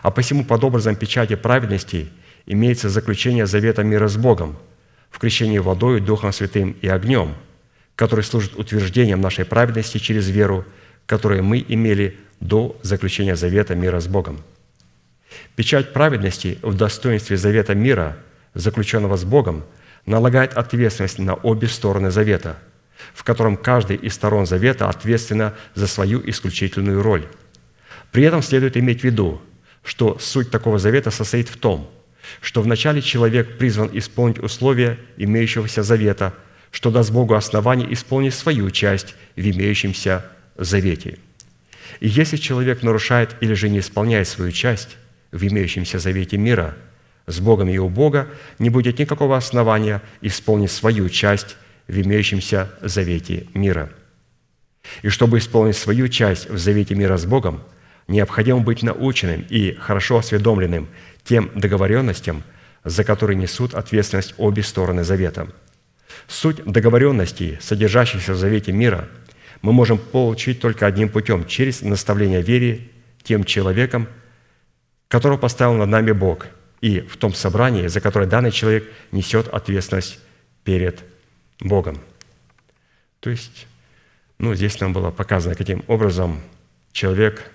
А 0.01 0.09
посему 0.09 0.45
под 0.45 0.63
образом 0.63 0.95
печати 0.95 1.35
праведности 1.35 2.09
имеется 2.47 2.89
заключение 2.89 3.45
завета 3.45 3.83
мира 3.83 4.07
с 4.07 4.17
Богом 4.17 4.57
в 5.11 5.19
крещении 5.19 5.59
водой, 5.59 6.01
Духом 6.01 6.33
Святым 6.33 6.75
и 6.81 6.87
огнем, 6.87 7.35
который 7.95 8.23
служит 8.23 8.57
утверждением 8.57 9.21
нашей 9.21 9.45
праведности 9.45 9.99
через 9.99 10.27
веру 10.27 10.65
которые 11.07 11.41
мы 11.41 11.65
имели 11.67 12.19
до 12.39 12.77
заключения 12.83 13.35
завета 13.35 13.73
мира 13.73 13.99
с 13.99 14.07
Богом. 14.07 14.43
Печать 15.55 15.93
праведности 15.93 16.59
в 16.61 16.75
достоинстве 16.75 17.37
завета 17.37 17.73
мира, 17.73 18.17
заключенного 18.53 19.17
с 19.17 19.23
Богом, 19.23 19.63
налагает 20.05 20.53
ответственность 20.53 21.19
на 21.19 21.33
обе 21.33 21.67
стороны 21.67 22.11
завета, 22.11 22.57
в 23.13 23.23
котором 23.23 23.57
каждый 23.57 23.97
из 23.97 24.13
сторон 24.13 24.45
завета 24.45 24.89
ответственна 24.89 25.55
за 25.73 25.87
свою 25.87 26.21
исключительную 26.29 27.01
роль. 27.01 27.25
При 28.11 28.23
этом 28.23 28.41
следует 28.41 28.77
иметь 28.77 29.01
в 29.01 29.03
виду, 29.03 29.41
что 29.83 30.17
суть 30.19 30.51
такого 30.51 30.79
завета 30.79 31.11
состоит 31.11 31.49
в 31.49 31.57
том, 31.57 31.89
что 32.41 32.61
вначале 32.61 33.01
человек 33.01 33.57
призван 33.57 33.89
исполнить 33.93 34.39
условия 34.39 34.97
имеющегося 35.17 35.83
завета, 35.83 36.33
что 36.71 36.91
даст 36.91 37.11
Богу 37.11 37.35
основание 37.35 37.91
исполнить 37.93 38.33
свою 38.33 38.69
часть 38.71 39.15
в 39.35 39.39
имеющемся 39.49 40.25
завете. 40.57 41.19
И 41.99 42.07
если 42.07 42.37
человек 42.37 42.83
нарушает 42.83 43.35
или 43.41 43.53
же 43.53 43.69
не 43.69 43.79
исполняет 43.79 44.27
свою 44.27 44.51
часть 44.51 44.97
в 45.31 45.45
имеющемся 45.45 45.99
завете 45.99 46.37
мира, 46.37 46.75
с 47.25 47.39
Богом 47.39 47.69
и 47.69 47.77
у 47.77 47.89
Бога 47.89 48.29
не 48.59 48.69
будет 48.69 48.99
никакого 48.99 49.35
основания 49.35 50.01
исполнить 50.21 50.71
свою 50.71 51.09
часть 51.09 51.57
в 51.87 51.99
имеющемся 51.99 52.71
завете 52.81 53.47
мира. 53.53 53.89
И 55.01 55.09
чтобы 55.09 55.39
исполнить 55.39 55.75
свою 55.75 56.07
часть 56.07 56.49
в 56.49 56.57
завете 56.57 56.95
мира 56.95 57.17
с 57.17 57.25
Богом, 57.25 57.61
необходимо 58.07 58.59
быть 58.59 58.83
наученным 58.83 59.45
и 59.49 59.73
хорошо 59.73 60.19
осведомленным 60.19 60.87
тем 61.23 61.51
договоренностям, 61.55 62.43
за 62.85 63.03
которые 63.03 63.35
несут 63.37 63.73
ответственность 63.73 64.33
обе 64.37 64.63
стороны 64.63 65.03
завета. 65.03 65.49
Суть 66.27 66.63
договоренностей, 66.63 67.57
содержащихся 67.59 68.33
в 68.33 68.37
завете 68.37 68.71
мира, 68.71 69.09
мы 69.61 69.73
можем 69.73 69.97
получить 69.97 70.59
только 70.59 70.85
одним 70.85 71.09
путем– 71.09 71.45
через 71.47 71.81
наставление 71.81 72.41
вере 72.41 72.89
тем 73.23 73.43
человеком, 73.43 74.07
которого 75.07 75.37
поставил 75.37 75.73
над 75.73 75.89
нами 75.89 76.11
Бог, 76.11 76.47
и 76.81 76.99
в 77.01 77.17
том 77.17 77.33
собрании, 77.33 77.87
за 77.87 78.01
которое 78.01 78.27
данный 78.27 78.51
человек 78.51 78.91
несет 79.11 79.47
ответственность 79.47 80.19
перед 80.63 81.03
Богом. 81.59 81.99
То 83.19 83.29
есть, 83.29 83.67
ну, 84.37 84.53
здесь 84.53 84.79
нам 84.79 84.93
было 84.93 85.11
показано, 85.11 85.55
каким 85.55 85.83
образом 85.87 86.39
человек 86.91 87.51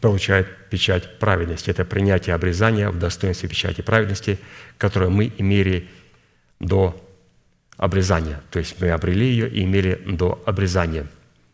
получает 0.00 0.68
печать 0.68 1.18
праведности. 1.18 1.70
Это 1.70 1.84
принятие 1.84 2.34
обрезания 2.34 2.90
в 2.90 2.98
достоинстве 2.98 3.48
печати 3.48 3.80
праведности, 3.80 4.38
которое 4.78 5.08
мы 5.08 5.32
имели 5.38 5.88
до 6.60 7.00
обрезания. 7.76 8.40
То 8.50 8.58
есть 8.58 8.80
мы 8.80 8.90
обрели 8.90 9.26
ее 9.26 9.48
и 9.48 9.62
имели 9.62 10.00
до 10.06 10.42
обрезания. 10.46 11.06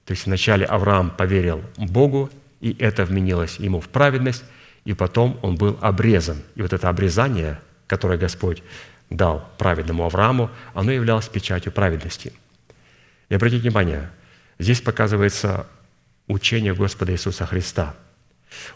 То 0.04 0.12
есть 0.12 0.26
вначале 0.26 0.64
Авраам 0.66 1.10
поверил 1.10 1.62
Богу, 1.76 2.30
и 2.60 2.76
это 2.78 3.04
вменилось 3.04 3.56
ему 3.56 3.80
в 3.80 3.88
праведность, 3.88 4.44
и 4.84 4.94
потом 4.94 5.38
он 5.42 5.56
был 5.56 5.78
обрезан. 5.80 6.38
И 6.54 6.62
вот 6.62 6.72
это 6.72 6.88
обрезание, 6.88 7.60
которое 7.86 8.18
Господь 8.18 8.62
дал 9.10 9.48
праведному 9.58 10.04
Аврааму, 10.04 10.50
оно 10.74 10.92
являлось 10.92 11.28
печатью 11.28 11.72
праведности. 11.72 12.32
И 13.28 13.34
обратите 13.34 13.62
внимание, 13.62 14.10
здесь 14.58 14.80
показывается 14.80 15.66
учение 16.26 16.74
Господа 16.74 17.12
Иисуса 17.12 17.46
Христа. 17.46 17.94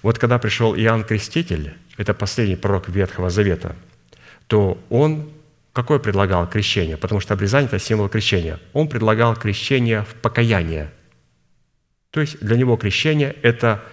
Вот 0.02 0.18
когда 0.18 0.38
пришел 0.38 0.74
Иоанн 0.74 1.04
Креститель, 1.04 1.74
это 1.96 2.14
последний 2.14 2.56
пророк 2.56 2.88
Ветхого 2.88 3.30
Завета, 3.30 3.76
то 4.46 4.82
он 4.90 5.30
какое 5.76 5.98
предлагал 5.98 6.48
крещение? 6.48 6.96
Потому 6.96 7.20
что 7.20 7.34
обрезание– 7.34 7.68
это 7.68 7.78
символ 7.78 8.08
крещения. 8.08 8.58
Он 8.72 8.88
предлагал 8.88 9.36
крещение 9.36 10.02
в 10.02 10.14
покаяние. 10.14 10.90
То 12.10 12.22
есть 12.22 12.40
для 12.40 12.56
него 12.56 12.76
крещение– 12.78 13.36
это 13.42 13.84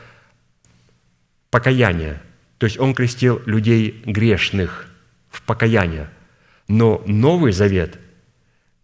покаяние. 1.52 2.22
То 2.58 2.66
есть 2.66 2.80
он 2.80 2.96
крестил 2.96 3.42
людей 3.46 4.02
грешных 4.06 4.88
в 5.30 5.42
покаяние. 5.42 6.10
Но 6.70 7.04
Новый 7.06 7.52
Завет, 7.52 8.00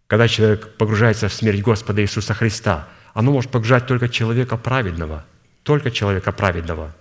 когда 0.06 0.28
человек 0.28 0.76
погружается 0.76 1.28
в 1.28 1.32
смерть 1.32 1.62
Господа 1.62 2.02
Иисуса 2.02 2.34
Христа, 2.34 2.86
оно 3.14 3.32
может 3.32 3.50
погружать 3.50 3.86
только 3.86 4.10
человека 4.10 4.58
праведного, 4.58 5.24
только 5.62 5.90
человека 5.90 6.32
праведного. 6.32 6.94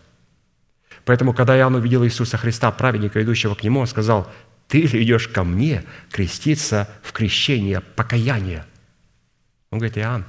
Поэтому, 1.03 1.33
когда 1.33 1.57
Иоанн 1.57 1.75
увидел 1.75 2.05
Иисуса 2.05 2.37
Христа, 2.37 2.71
праведника, 2.71 3.21
идущего 3.21 3.53
к 3.53 3.63
Нему, 3.63 3.81
он 3.81 3.87
сказал, 3.87 4.31
«Ты 4.69 4.83
ли 4.83 5.03
идешь 5.03 5.27
ко 5.27 5.43
мне 5.43 5.83
креститься 6.09 6.89
в 7.03 7.11
крещение 7.11 7.81
покаяния?» 7.81 8.65
Он 9.71 9.79
говорит, 9.79 9.97
Иоанн, 9.97 10.25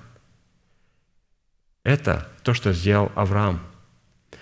это 1.85 2.29
то, 2.43 2.53
что 2.53 2.73
сделал 2.73 3.13
Авраам. 3.15 3.61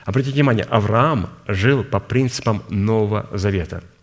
Обратите 0.05 0.35
внимание, 0.35 0.65
Авраам 0.65 1.29
жил 1.47 1.85
по 1.85 2.01
принципам 2.01 2.65
Нового 2.71 3.29
Завета– 3.37 3.85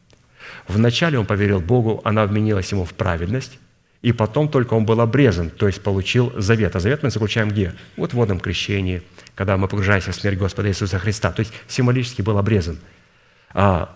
Вначале 0.68 1.20
он 1.20 1.26
поверил 1.26 1.60
Богу, 1.60 2.02
она 2.04 2.26
вменилась 2.26 2.72
ему 2.72 2.86
в 2.86 2.94
праведность, 2.94 3.60
и 4.02 4.12
потом 4.12 4.50
только 4.50 4.74
он 4.74 4.86
был 4.86 5.02
обрезан, 5.02 5.50
то 5.50 5.68
есть 5.68 5.82
получил 5.82 6.32
завет. 6.36 6.76
А 6.76 6.80
завет 6.80 7.04
мы 7.04 7.10
заключаем 7.10 7.50
где? 7.50 7.74
Вот 7.98 8.12
в 8.12 8.14
водном 8.16 8.40
крещении, 8.40 9.02
когда 9.34 9.58
мы 9.58 9.68
погружаемся 9.68 10.12
в 10.12 10.16
смерть 10.16 10.38
Господа 10.38 10.70
Иисуса 10.70 11.00
Христа. 11.00 11.32
То 11.32 11.42
есть 11.42 11.54
символически 11.68 12.22
был 12.22 12.38
обрезан. 12.38 12.78
А 13.50 13.96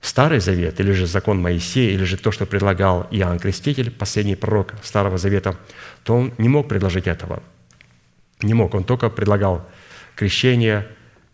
Старый 0.00 0.40
Завет, 0.40 0.80
или 0.80 0.92
же 0.92 1.06
закон 1.06 1.40
Моисея, 1.40 1.92
или 1.92 2.04
же 2.04 2.16
то, 2.16 2.30
что 2.30 2.46
предлагал 2.46 3.08
Иоанн 3.10 3.38
Креститель, 3.38 3.90
последний 3.90 4.36
пророк 4.36 4.74
Старого 4.82 5.18
Завета, 5.18 5.56
то 6.04 6.14
он 6.14 6.32
не 6.38 6.48
мог 6.48 6.68
предложить 6.68 7.06
этого. 7.06 7.42
Не 8.42 8.54
мог. 8.54 8.74
Он 8.74 8.84
только 8.84 9.10
предлагал 9.10 9.68
крещение 10.14 10.86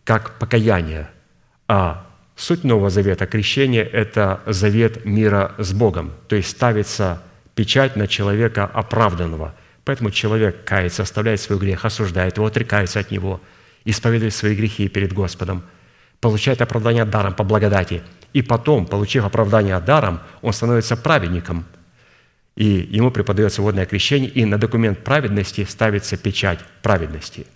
как 0.04 0.38
покаяние. 0.38 1.10
А 1.68 2.06
Суть 2.36 2.64
Нового 2.64 2.90
Завета, 2.90 3.26
крещение– 3.26 3.84
это 3.92 4.40
завет 4.46 5.04
мира 5.04 5.54
с 5.58 5.72
Богом, 5.72 6.12
то 6.26 6.34
есть 6.34 6.50
ставится 6.50 7.22
печать 7.54 7.94
на 7.94 8.08
человека 8.08 8.64
оправданного. 8.64 9.54
Поэтому 9.84 10.10
человек 10.10 10.64
кается, 10.64 11.02
оставляет 11.02 11.40
свой 11.40 11.58
грех, 11.58 11.84
осуждает 11.84 12.36
его, 12.36 12.46
отрекается 12.46 12.98
от 12.98 13.12
него, 13.12 13.40
исповедует 13.84 14.34
свои 14.34 14.56
грехи 14.56 14.88
перед 14.88 15.12
Господом, 15.12 15.62
получает 16.20 16.60
оправдание 16.60 17.04
даром 17.04 17.34
по 17.34 17.44
благодати. 17.44 18.02
И 18.34 18.42
потом, 18.42 18.84
получив 18.86 19.24
оправдание 19.24 19.80
даром, 19.80 20.20
он 20.42 20.52
становится 20.52 20.96
праведником, 20.96 21.64
и 22.56 22.66
ему 22.66 23.10
преподается 23.10 23.62
водное 23.62 23.86
крещение, 23.86 24.28
и 24.28 24.44
на 24.44 24.58
документ 24.58 25.02
праведности 25.02 25.64
ставится 25.64 26.18
печать 26.18 26.58
праведности. 26.82 27.46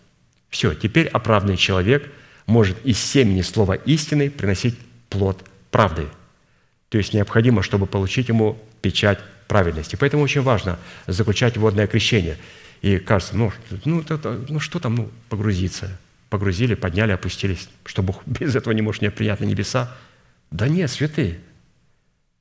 Все, 0.49 0.73
теперь 0.73 1.09
оправданный 1.09 1.59
человек– 1.59 2.11
может 2.49 2.79
из 2.85 2.99
семени 2.99 3.43
слова 3.43 3.75
истины 3.75 4.31
приносить 4.31 4.77
плод 5.11 5.45
правды. 5.71 6.09
То 6.89 6.99
есть 6.99 7.13
необходимо, 7.13 7.63
чтобы 7.63 7.87
получить 7.87 8.29
ему 8.29 8.59
печать 8.81 9.19
праведности. 9.47 9.97
Поэтому 9.97 10.23
очень 10.23 10.41
важно 10.41 10.79
заключать 11.07 11.59
водное 11.59 11.87
крещение. 11.87 12.39
И 12.81 12.99
кажется, 12.99 13.37
ну, 13.37 13.53
ну, 13.85 14.01
это, 14.01 14.41
ну 14.49 14.61
что 14.61 14.81
там, 14.81 14.95
ну, 14.95 15.11
погрузиться. 15.29 15.99
Погрузили, 16.31 16.75
подняли, 16.75 17.13
опустились. 17.13 17.69
Что 17.85 18.03
Бог 18.03 18.23
без 18.27 18.57
этого 18.57 18.73
не 18.73 18.83
может 18.83 19.03
не 19.03 19.11
принять 19.11 19.41
на 19.41 19.45
небеса? 19.45 19.95
Да 20.51 20.69
нет, 20.69 20.91
святые. 20.91 21.39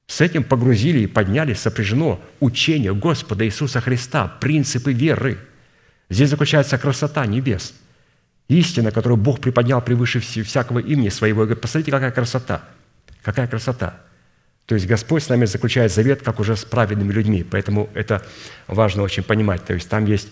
С 0.08 0.22
этим 0.22 0.44
погрузили 0.44 1.00
и 1.00 1.08
подняли 1.08 1.54
сопряжено 1.54 2.22
учение 2.40 2.96
Господа 2.96 3.46
Иисуса 3.46 3.82
Христа, 3.82 4.28
принципы 4.40 4.94
веры. 4.94 5.38
Здесь 6.10 6.30
заключается 6.30 6.78
красота 6.78 7.26
небес– 7.26 7.74
Истина, 8.48 8.92
которую 8.92 9.18
Бог 9.18 9.42
приподнял 9.42 9.82
превыше 9.82 10.20
всякого 10.20 10.80
имени 10.80 11.10
своего. 11.10 11.44
И 11.44 11.46
говорит, 11.46 11.62
посмотрите, 11.62 11.92
какая 11.92 12.12
красота. 12.12 12.64
Какая 13.22 13.48
красота. 13.48 14.00
То 14.66 14.76
есть 14.76 14.88
Господь 14.88 15.24
с 15.24 15.30
нами 15.30 15.46
заключает 15.46 15.92
завет, 15.92 16.22
как 16.22 16.40
уже 16.40 16.56
с 16.56 16.64
праведными 16.64 17.12
людьми. 17.12 17.44
Поэтому 17.44 17.90
это 17.94 18.26
важно 18.68 19.04
очень 19.04 19.24
понимать. 19.24 19.66
То 19.66 19.74
есть 19.74 19.90
там 19.90 20.06
есть 20.06 20.30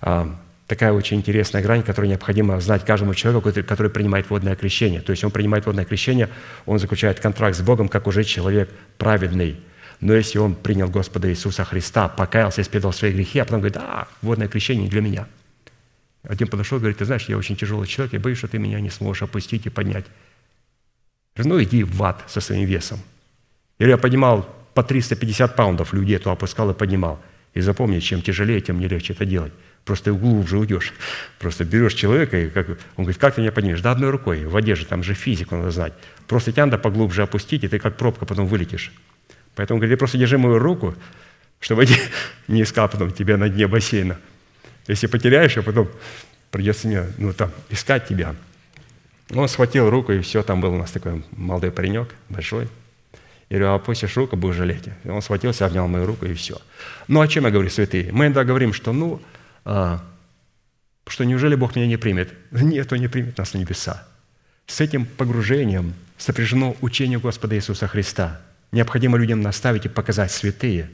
а, 0.00 0.38
такая 0.70 0.92
очень 0.92 1.18
интересная 1.18 1.62
грань, 1.62 1.82
которую 1.82 2.08
необходимо 2.08 2.58
знать 2.60 2.84
каждому 2.84 3.14
человеку, 3.14 3.52
который 3.62 3.90
принимает 3.90 4.30
водное 4.30 4.56
крещение. 4.56 5.02
То 5.02 5.10
есть 5.10 5.22
он 5.24 5.30
принимает 5.30 5.66
водное 5.66 5.84
крещение, 5.84 6.30
он 6.64 6.78
заключает 6.78 7.20
контракт 7.20 7.56
с 7.56 7.60
Богом, 7.60 7.88
как 7.88 8.06
уже 8.06 8.24
человек 8.24 8.70
праведный. 8.96 9.60
Но 10.00 10.14
если 10.14 10.38
он 10.38 10.54
принял 10.54 10.88
Господа 10.88 11.28
Иисуса 11.28 11.64
Христа, 11.64 12.08
покаялся, 12.08 12.62
исповедовал 12.62 12.94
свои 12.94 13.12
грехи, 13.12 13.38
а 13.40 13.44
потом 13.44 13.60
говорит, 13.60 13.76
а, 13.76 14.08
водное 14.22 14.48
крещение 14.48 14.88
для 14.88 15.02
меня– 15.02 15.26
один 16.22 16.48
подошел 16.48 16.78
и 16.78 16.80
говорит, 16.80 16.98
ты 16.98 17.04
знаешь, 17.04 17.24
я 17.28 17.38
очень 17.38 17.56
тяжелый 17.56 17.86
человек, 17.86 18.12
я 18.12 18.20
боюсь, 18.20 18.38
что 18.38 18.48
ты 18.48 18.58
меня 18.58 18.80
не 18.80 18.90
сможешь 18.90 19.22
опустить 19.22 19.66
и 19.66 19.70
поднять. 19.70 20.04
Ну 21.36 21.62
иди 21.62 21.82
в 21.82 22.02
ад 22.02 22.24
со 22.28 22.40
своим 22.40 22.66
весом. 22.66 23.00
Или 23.78 23.90
я 23.90 23.98
поднимал 23.98 24.48
по 24.74 24.82
350 24.82 25.56
паундов 25.56 25.94
людей, 25.94 26.18
то 26.18 26.30
опускал 26.30 26.70
и 26.70 26.74
поднимал. 26.74 27.18
И 27.54 27.60
запомни, 27.60 28.00
чем 28.00 28.20
тяжелее, 28.20 28.60
тем 28.60 28.78
не 28.78 28.88
легче 28.88 29.14
это 29.14 29.24
делать. 29.24 29.52
Просто 29.84 30.12
глубже 30.12 30.58
уйдешь. 30.58 30.92
Просто 31.38 31.64
берешь 31.64 31.94
человека, 31.94 32.38
и 32.38 32.50
как, 32.50 32.68
он 32.68 33.04
говорит, 33.04 33.18
как 33.18 33.34
ты 33.34 33.40
меня 33.40 33.52
поднимешь? 33.52 33.80
Да 33.80 33.92
одной 33.92 34.10
рукой, 34.10 34.44
в 34.44 34.52
воде 34.52 34.74
же, 34.74 34.86
там 34.86 35.02
же 35.02 35.14
физику 35.14 35.56
надо 35.56 35.70
знать. 35.70 35.92
Просто 36.26 36.52
тебя 36.52 36.66
надо 36.66 36.78
поглубже 36.78 37.22
опустить, 37.22 37.64
и 37.64 37.68
ты 37.68 37.78
как 37.78 37.96
пробка 37.96 38.26
потом 38.26 38.46
вылетишь. 38.46 38.92
Поэтому, 39.56 39.80
говорит, 39.80 39.96
ты 39.96 39.98
просто 39.98 40.18
держи 40.18 40.38
мою 40.38 40.58
руку, 40.58 40.94
чтобы 41.60 41.86
не 42.48 42.62
искал 42.62 42.88
потом 42.88 43.12
тебя 43.12 43.36
на 43.36 43.48
дне 43.48 43.66
бассейна. 43.66 44.18
Если 44.86 45.06
потеряешь, 45.06 45.56
а 45.56 45.62
потом 45.62 45.88
придется 46.50 46.86
мне 46.86 47.06
ну, 47.18 47.32
там, 47.32 47.50
искать 47.68 48.06
тебя. 48.06 48.34
Он 49.32 49.48
схватил 49.48 49.88
руку, 49.90 50.12
и 50.12 50.20
все, 50.20 50.42
там 50.42 50.60
был 50.60 50.72
у 50.72 50.78
нас 50.78 50.90
такой 50.90 51.22
молодой 51.32 51.70
паренек, 51.70 52.14
большой. 52.28 52.68
Я 53.48 53.58
говорю, 53.58 53.72
а 53.72 53.74
опустишь 53.76 54.16
руку, 54.16 54.36
будешь 54.36 54.56
жалеть. 54.56 54.88
И 55.04 55.08
он 55.08 55.22
схватился, 55.22 55.66
обнял 55.66 55.88
мою 55.88 56.06
руку, 56.06 56.26
и 56.26 56.34
все. 56.34 56.56
Ну, 57.08 57.20
о 57.20 57.28
чем 57.28 57.44
я 57.44 57.50
говорю, 57.50 57.68
святые? 57.70 58.12
Мы 58.12 58.26
иногда 58.26 58.44
говорим, 58.44 58.72
что, 58.72 58.92
ну, 58.92 59.20
а, 59.70 60.00
что 61.06 61.24
неужели 61.24 61.54
Бог 61.54 61.76
меня 61.76 61.86
не 61.86 61.96
примет? 61.96 62.32
Нет, 62.50 62.92
Он 62.92 62.98
не 62.98 63.08
примет 63.08 63.38
нас 63.38 63.54
на 63.54 63.58
небеса. 63.58 64.06
С 64.66 64.80
этим 64.80 65.06
погружением 65.06 65.94
сопряжено 66.18 66.76
учение 66.80 67.18
Господа 67.18 67.56
Иисуса 67.56 67.86
Христа. 67.86 68.40
Необходимо 68.72 69.18
людям 69.18 69.40
наставить 69.40 69.86
и 69.86 69.88
показать 69.88 70.30
святые. 70.30 70.90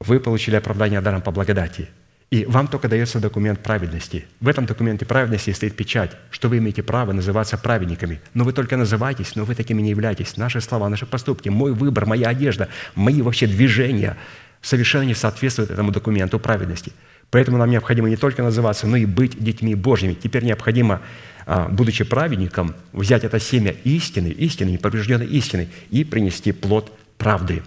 Вы 0.00 0.20
получили 0.20 0.56
оправдание 0.56 1.00
даром 1.00 1.22
по 1.22 1.30
благодати– 1.30 1.88
и 2.30 2.44
вам 2.44 2.68
только 2.68 2.88
дается 2.88 3.18
документ 3.18 3.60
праведности. 3.60 4.24
В 4.40 4.46
этом 4.46 4.64
документе 4.64 5.04
праведности 5.04 5.50
стоит 5.50 5.74
печать, 5.74 6.12
что 6.30 6.48
вы 6.48 6.58
имеете 6.58 6.84
право 6.84 7.10
называться 7.10 7.58
праведниками. 7.58 8.20
Но 8.34 8.44
вы 8.44 8.52
только 8.52 8.76
называетесь, 8.76 9.34
но 9.34 9.44
вы 9.44 9.56
такими 9.56 9.82
не 9.82 9.90
являетесь. 9.90 10.36
Наши 10.36 10.60
слова, 10.60 10.88
наши 10.88 11.06
поступки, 11.06 11.48
мой 11.48 11.72
выбор, 11.72 12.06
моя 12.06 12.28
одежда, 12.28 12.68
мои 12.94 13.20
вообще 13.20 13.48
движения 13.48 14.16
совершенно 14.62 15.02
не 15.02 15.14
соответствуют 15.14 15.72
этому 15.72 15.90
документу 15.90 16.38
праведности. 16.38 16.92
Поэтому 17.30 17.58
нам 17.58 17.70
необходимо 17.70 18.08
не 18.08 18.16
только 18.16 18.42
называться, 18.42 18.86
но 18.86 18.96
и 18.96 19.06
быть 19.06 19.42
детьми 19.42 19.74
Божьими. 19.74 20.14
Теперь 20.14 20.44
необходимо, 20.44 21.00
а, 21.46 21.68
будучи 21.68 22.04
праведником, 22.04 22.74
взять 22.92 23.24
это 23.24 23.38
семя 23.38 23.70
истины, 23.84 24.28
истины, 24.28 24.70
неповрежденной 24.70 25.26
истины, 25.26 25.68
и 25.90 26.04
принести 26.04 26.52
плод 26.52 26.92
правды. 27.18 27.62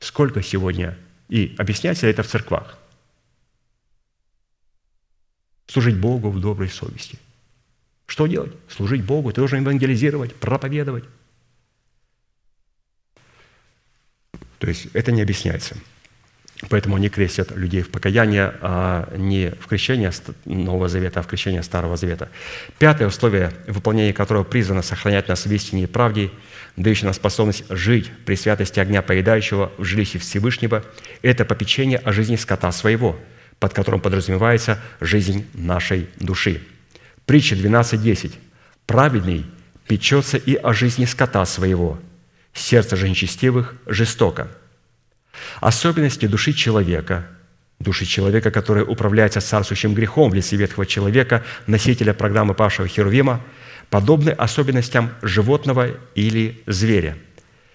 Сколько 0.00 0.42
сегодня? 0.42 0.96
И 1.28 1.54
объясняется 1.58 2.06
это 2.06 2.22
в 2.22 2.26
церквах? 2.26 2.78
служить 5.68 5.96
Богу 5.96 6.30
в 6.30 6.40
доброй 6.40 6.68
совести. 6.68 7.18
Что 8.06 8.26
делать? 8.26 8.52
Служить 8.68 9.04
Богу, 9.04 9.30
ты 9.30 9.40
должен 9.40 9.60
евангелизировать, 9.60 10.34
проповедовать. 10.34 11.04
То 14.58 14.66
есть 14.66 14.86
это 14.94 15.12
не 15.12 15.22
объясняется. 15.22 15.76
Поэтому 16.68 16.96
они 16.96 17.08
крестят 17.08 17.52
людей 17.52 17.82
в 17.82 17.90
покаяние, 17.90 18.52
а 18.60 19.12
не 19.16 19.50
в 19.60 19.68
крещение 19.68 20.10
Нового 20.44 20.88
Завета, 20.88 21.20
а 21.20 21.22
в 21.22 21.26
крещение 21.28 21.62
Старого 21.62 21.96
Завета. 21.96 22.30
Пятое 22.78 23.08
условие, 23.08 23.52
выполнение 23.68 24.12
которого 24.12 24.42
призвано 24.42 24.82
сохранять 24.82 25.28
нас 25.28 25.46
в 25.46 25.52
истине 25.52 25.84
и 25.84 25.86
правде, 25.86 26.30
дающее 26.76 27.04
нам 27.04 27.14
способность 27.14 27.64
жить 27.68 28.10
при 28.24 28.34
святости 28.34 28.80
огня 28.80 29.02
поедающего 29.02 29.70
в 29.78 29.84
жилище 29.84 30.18
Всевышнего, 30.18 30.84
это 31.22 31.44
попечение 31.44 31.98
о 31.98 32.12
жизни 32.12 32.36
скота 32.36 32.72
своего– 32.72 33.16
под 33.60 33.74
которым 33.74 34.00
подразумевается 34.00 34.80
жизнь 35.00 35.46
нашей 35.54 36.08
души. 36.18 36.62
Притча 37.26 37.54
12.10. 37.54 38.34
«Праведный 38.86 39.44
печется 39.86 40.36
и 40.36 40.54
о 40.54 40.72
жизни 40.72 41.04
скота 41.04 41.44
своего, 41.44 41.98
сердце 42.54 42.96
же 42.96 43.08
нечестивых 43.08 43.74
жестоко». 43.86 44.48
Особенности 45.60 46.26
души 46.26 46.52
человека, 46.52 47.26
души 47.80 48.04
человека, 48.06 48.50
которая 48.50 48.84
управляется 48.84 49.40
царствующим 49.40 49.94
грехом 49.94 50.30
в 50.30 50.34
лице 50.34 50.56
ветхого 50.56 50.86
человека, 50.86 51.44
носителя 51.66 52.12
программы 52.12 52.54
павшего 52.54 52.88
Херувима, 52.88 53.40
подобны 53.90 54.30
особенностям 54.30 55.10
животного 55.22 55.88
или 56.14 56.62
зверя. 56.66 57.16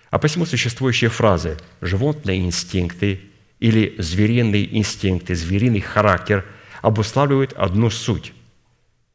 А 0.10 0.19
посему 0.19 0.45
существующие 0.45 1.10
фразы 1.10 1.57
«животные 1.81 2.45
инстинкты», 2.45 3.22
или 3.60 3.95
звериные 3.98 4.77
инстинкты, 4.77 5.35
звериный 5.35 5.80
характер 5.80 6.44
обуславливают 6.81 7.53
одну 7.53 7.90
суть. 7.90 8.34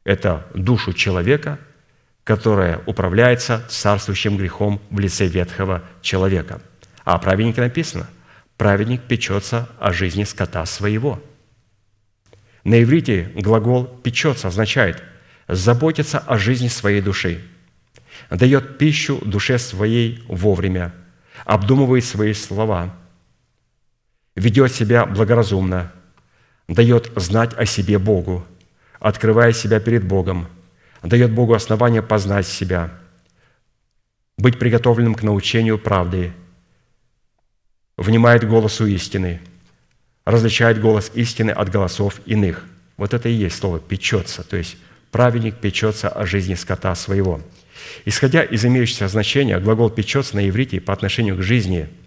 Это 0.03 0.47
душу 0.55 0.91
человека, 0.91 1.59
которая 2.23 2.81
управляется 2.87 3.63
царствующим 3.69 4.37
грехом 4.37 4.81
в 4.89 4.97
лице 4.97 5.27
ветхого 5.27 5.83
человека. 6.01 6.61
А 7.05 7.13
о 7.13 7.19
праведнике 7.19 7.61
написано– 7.61 8.09
праведник 8.59 9.01
печется 9.01 9.67
о 9.79 9.91
жизни 9.91 10.23
скота 10.23 10.63
своего. 10.67 11.19
На 12.63 12.83
иврите 12.83 13.31
глагол 13.33 13.85
«печется» 13.85 14.49
означает 14.49 15.01
заботиться 15.47 16.19
о 16.19 16.37
жизни 16.37 16.67
своей 16.67 17.01
души, 17.01 17.41
дает 18.29 18.77
пищу 18.77 19.19
душе 19.25 19.57
своей 19.57 20.23
вовремя, 20.27 20.93
обдумывает 21.45 22.05
свои 22.05 22.33
слова– 22.33 22.95
ведет 24.39 24.73
себя 24.73 25.05
благоразумно, 25.05 25.91
дает 26.67 27.11
знать 27.15 27.53
о 27.57 27.65
себе 27.65 27.99
Богу, 27.99 28.45
открывая 28.99 29.51
себя 29.51 29.79
перед 29.79 30.05
Богом, 30.05 30.47
дает 31.03 31.31
Богу 31.33 31.53
основание 31.53 32.01
познать 32.01 32.47
себя, 32.47 32.91
быть 34.37 34.57
приготовленным 34.57 35.13
к 35.13 35.23
научению 35.23 35.77
правды, 35.77 36.31
внимает 37.99 38.47
голосу 38.47 38.85
истины, 38.87 39.41
различает 40.25 40.81
голос 40.81 41.11
истины 41.13 41.51
от 41.51 41.69
голосов 41.69 42.21
иных. 42.25 42.65
Вот 42.97 43.13
это 43.13 43.29
и 43.29 43.33
есть 43.33 43.57
слово 43.57 43.79
«печется», 43.79 44.43
то 44.43 44.57
есть 44.57 44.77
праведник 45.11 45.55
печется 45.57 46.09
о 46.09 46.25
жизни 46.25 46.55
скота 46.55 46.95
своего. 46.95 47.41
Исходя 48.05 48.43
из 48.43 48.65
имеющегося 48.65 49.07
значения, 49.07 49.59
глагол 49.59 49.89
«печется» 49.89 50.35
на 50.35 50.47
иврите 50.47 50.81
по 50.81 50.93
отношению 50.93 51.37
к 51.37 51.43
жизни– 51.43 51.87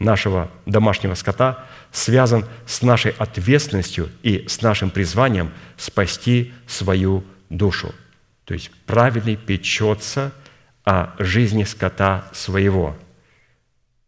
нашего 0.00 0.50
домашнего 0.66 1.14
скота 1.14 1.66
связан 1.92 2.46
с 2.66 2.82
нашей 2.82 3.12
ответственностью 3.12 4.08
и 4.22 4.46
с 4.48 4.62
нашим 4.62 4.90
призванием 4.90 5.52
спасти 5.76 6.52
свою 6.66 7.22
душу. 7.50 7.94
То 8.46 8.54
есть 8.54 8.72
праведный 8.86 9.36
печется 9.36 10.32
о 10.84 11.14
жизни 11.18 11.62
скота 11.62 12.24
своего. 12.32 12.96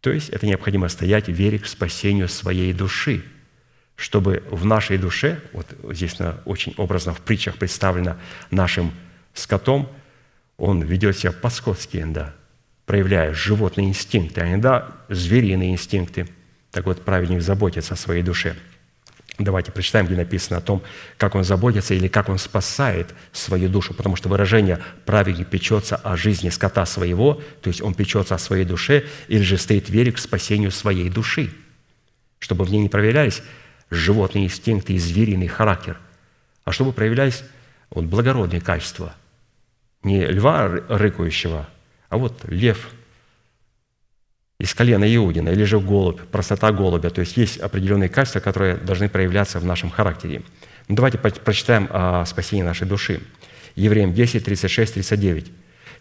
То 0.03 0.11
есть 0.11 0.27
это 0.29 0.45
необходимо 0.45 0.89
стоять 0.89 1.27
в 1.27 1.31
вере 1.31 1.57
к 1.57 1.65
спасению 1.65 2.27
своей 2.27 2.73
души, 2.73 3.23
чтобы 3.95 4.43
в 4.51 4.65
нашей 4.65 4.97
душе, 4.97 5.39
вот 5.53 5.65
здесь 5.91 6.17
очень 6.43 6.73
образно 6.75 7.13
в 7.13 7.21
притчах 7.21 7.55
представлено 7.55 8.17
нашим 8.51 8.91
скотом, 9.33 9.87
он 10.57 10.81
ведет 10.81 11.17
себя 11.17 11.31
по-скотски, 11.31 12.03
да, 12.05 12.35
проявляя 12.85 13.33
животные 13.33 13.87
инстинкты, 13.87 14.41
а 14.41 14.49
иногда 14.49 14.91
звериные 15.07 15.71
инстинкты. 15.71 16.27
Так 16.71 16.85
вот, 16.85 17.05
праведник 17.05 17.41
заботится 17.41 17.93
о 17.93 17.97
своей 17.97 18.23
душе. 18.23 18.57
Давайте 19.39 19.71
прочитаем, 19.71 20.05
где 20.05 20.15
написано 20.15 20.57
о 20.57 20.61
том, 20.61 20.83
как 21.17 21.33
он 21.33 21.43
заботится 21.43 21.95
или 21.95 22.07
как 22.07 22.29
он 22.29 22.37
спасает 22.37 23.15
свою 23.31 23.67
душу, 23.67 23.95
потому 23.95 24.15
что 24.15 24.29
выражение 24.29 24.79
«праведник 25.05 25.47
печется 25.47 25.95
о 25.95 26.15
жизни 26.15 26.49
скота 26.49 26.85
своего», 26.85 27.41
то 27.61 27.69
есть 27.69 27.81
он 27.81 27.95
печется 27.95 28.35
о 28.35 28.37
своей 28.37 28.63
душе, 28.63 29.05
или 29.27 29.41
же 29.41 29.57
стоит 29.57 29.89
вере 29.89 30.11
к 30.11 30.19
спасению 30.19 30.69
своей 30.69 31.09
души, 31.09 31.51
чтобы 32.37 32.63
в 32.63 32.69
ней 32.71 32.81
не 32.81 32.89
проявлялись 32.89 33.41
животные 33.89 34.45
инстинкты 34.45 34.93
и 34.93 34.99
звериный 34.99 35.47
характер, 35.47 35.97
а 36.63 36.71
чтобы 36.71 36.93
проявлялись 36.93 37.43
вот, 37.89 38.05
благородные 38.05 38.61
качества, 38.61 39.15
не 40.03 40.25
льва 40.27 40.67
рыкающего, 40.67 41.67
а 42.09 42.17
вот 42.17 42.43
лев 42.47 42.89
из 44.63 44.73
колена 44.73 45.03
Иудина, 45.13 45.49
или 45.49 45.65
же 45.65 45.77
голубь, 45.77 46.21
простота 46.31 46.71
голубя. 46.71 47.09
То 47.09 47.19
есть 47.19 47.35
есть 47.35 47.57
определенные 47.57 48.07
качества, 48.07 48.39
которые 48.39 48.77
должны 48.77 49.09
проявляться 49.09 49.59
в 49.59 49.65
нашем 49.65 49.89
характере. 49.89 50.41
Ну, 50.87 50.95
давайте 50.95 51.17
прочитаем 51.17 51.89
о 51.89 52.25
спасении 52.25 52.63
нашей 52.63 52.87
души. 52.87 53.19
Евреям 53.75 54.13
10, 54.13 54.45
36, 54.45 54.93
39. 54.93 55.51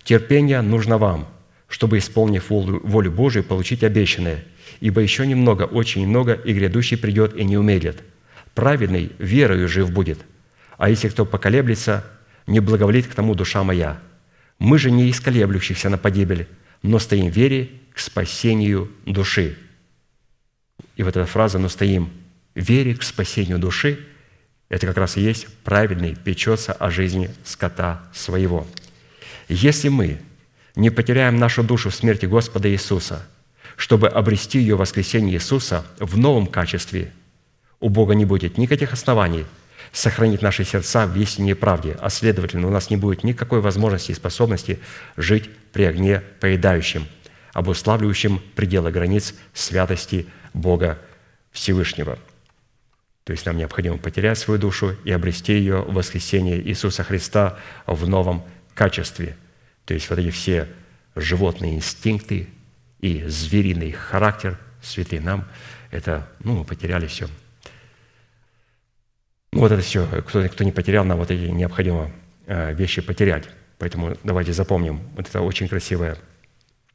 «Терпение 0.05 0.61
нужно 0.61 0.97
вам, 0.97 1.29
чтобы, 1.67 1.99
исполнив 1.99 2.51
волю 2.51 3.11
Божию, 3.11 3.43
получить 3.43 3.83
обещанное. 3.83 4.45
Ибо 4.79 5.01
еще 5.01 5.27
немного, 5.27 5.65
очень 5.65 6.03
немного, 6.03 6.35
и 6.35 6.53
грядущий 6.53 6.97
придет 6.97 7.35
и 7.35 7.43
не 7.43 7.59
умедлит. 7.59 8.05
Праведный 8.55 9.11
верою 9.19 9.69
жив 9.69 9.91
будет. 9.91 10.21
А 10.79 10.89
если 10.89 11.09
кто 11.09 11.25
поколеблется, 11.25 12.05
не 12.47 12.61
благоволит 12.61 13.09
к 13.09 13.15
тому 13.15 13.35
душа 13.35 13.65
моя. 13.65 13.99
Мы 14.61 14.79
же 14.79 14.93
не 14.93 15.11
исколеблющихся 15.11 15.89
на 15.89 15.99
погибель, 15.99 16.47
но 16.83 16.99
стоим 16.99 17.31
в 17.31 17.37
вере 17.37 17.71
к 17.95 17.99
спасению 17.99 18.91
души. 19.07 19.57
И 20.97 21.03
вот 21.03 21.17
эта 21.17 21.27
фраза 21.27 21.59
«но 21.59 21.69
стоим 21.69 22.11
в 22.55 22.61
вере 22.61 22.95
к 22.95 23.03
спасению 23.03 23.59
души» 23.59 24.07
это 24.69 24.87
как 24.87 24.97
раз 24.97 25.17
и 25.17 25.21
есть 25.21 25.47
праведный 25.65 26.17
печется 26.17 26.73
о 26.73 26.91
жизни 26.91 27.31
скота 27.45 28.03
своего. 28.15 28.67
Если 29.49 29.89
мы 29.89 30.21
не 30.75 30.89
потеряем 30.89 31.37
нашу 31.37 31.63
душу 31.63 31.91
в 31.91 31.95
смерти 31.95 32.25
Господа 32.25 32.71
Иисуса, 32.71 33.27
чтобы 33.77 34.09
обрести 34.09 34.59
ее 34.59 34.77
воскресение 34.77 35.35
Иисуса 35.35 35.85
в 35.99 36.17
новом 36.17 36.47
качестве, 36.47 37.13
у 37.81 37.91
Бога 37.91 38.15
не 38.15 38.25
будет 38.25 38.57
никаких 38.59 38.93
оснований– 38.93 39.45
сохранить 39.93 40.43
наши 40.43 40.65
сердца 40.65 41.07
в 41.07 41.17
истине 41.17 41.53
и 41.53 41.55
правде, 41.55 41.97
а 42.01 42.09
следовательно, 42.09 42.67
у 42.67 42.71
нас 42.71 42.91
не 42.91 42.97
будет 42.97 43.25
никакой 43.25 43.61
возможности 43.61 44.11
и 44.13 44.15
способности 44.15 44.81
жить 45.17 45.51
при 45.73 45.85
огне 45.85 46.23
поедающем, 46.41 47.07
обуславливающем 47.53 48.41
пределы 48.57 48.91
границ 48.91 49.35
святости 49.53 50.27
Бога 50.55 50.99
Всевышнего. 51.53 52.19
То 53.25 53.33
есть 53.33 53.47
нам 53.47 53.57
необходимо 53.57 53.99
потерять 53.99 54.39
свою 54.39 54.59
душу 54.59 54.97
и 55.05 55.13
обрести 55.13 55.53
ее 55.53 55.83
в 55.83 55.95
воскресение 55.95 56.61
Иисуса 56.61 57.05
Христа 57.05 57.59
в 57.87 58.09
новом 58.09 58.43
качестве. 58.75 59.37
То 59.85 59.95
есть 59.95 60.09
вот 60.11 60.19
эти 60.19 60.31
все 60.31 60.69
животные 61.15 61.77
инстинкты 61.77 62.49
и 63.01 63.25
звериный 63.27 63.93
характер, 63.93 64.59
святый 64.81 65.21
нам, 65.21 65.47
это, 65.91 66.29
ну, 66.41 66.59
мы 66.59 66.65
потеряли 66.65 67.07
все. 67.07 67.29
Вот 69.63 69.71
это 69.71 69.81
все, 69.81 70.09
кто, 70.27 70.43
кто 70.49 70.65
не 70.65 70.73
потерял, 70.73 71.05
нам 71.05 71.19
вот 71.19 71.31
эти 71.31 71.45
необходимо 71.45 72.11
э, 72.49 72.75
вещи 72.75 73.01
потерять. 73.01 73.49
Поэтому 73.79 74.17
давайте 74.25 74.53
запомним, 74.53 75.01
вот 75.15 75.29
это 75.29 75.41
очень 75.41 75.69
красивое 75.69 76.17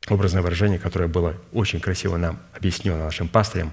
образное 0.10 0.42
выражение, 0.42 0.78
которое 0.78 1.08
было 1.08 1.38
очень 1.54 1.80
красиво 1.80 2.18
нам 2.18 2.42
объяснено 2.54 2.98
нашим 2.98 3.30
пастырем, 3.30 3.72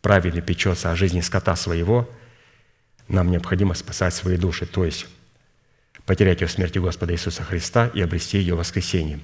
правильно 0.00 0.40
печется 0.40 0.90
о 0.90 0.96
жизни 0.96 1.20
скота 1.20 1.54
своего, 1.54 2.10
нам 3.06 3.30
необходимо 3.30 3.74
спасать 3.74 4.12
свои 4.12 4.36
души, 4.36 4.66
то 4.66 4.84
есть 4.84 5.06
потерять 6.04 6.40
ее 6.40 6.48
смерти 6.48 6.78
Господа 6.78 7.12
Иисуса 7.12 7.44
Христа 7.44 7.92
и 7.94 8.00
обрести 8.00 8.38
ее 8.38 8.56
воскресение. 8.56 9.20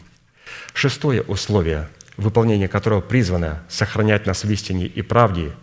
Шестое 0.75 1.23
условие, 1.23 1.89
выполнение 2.17 2.69
которого 2.69 3.01
призвано 3.01 3.65
сохранять 3.69 4.27
нас 4.27 4.45
в 4.45 4.51
истине 4.53 4.87
и 4.87 5.03
правде, 5.03 5.55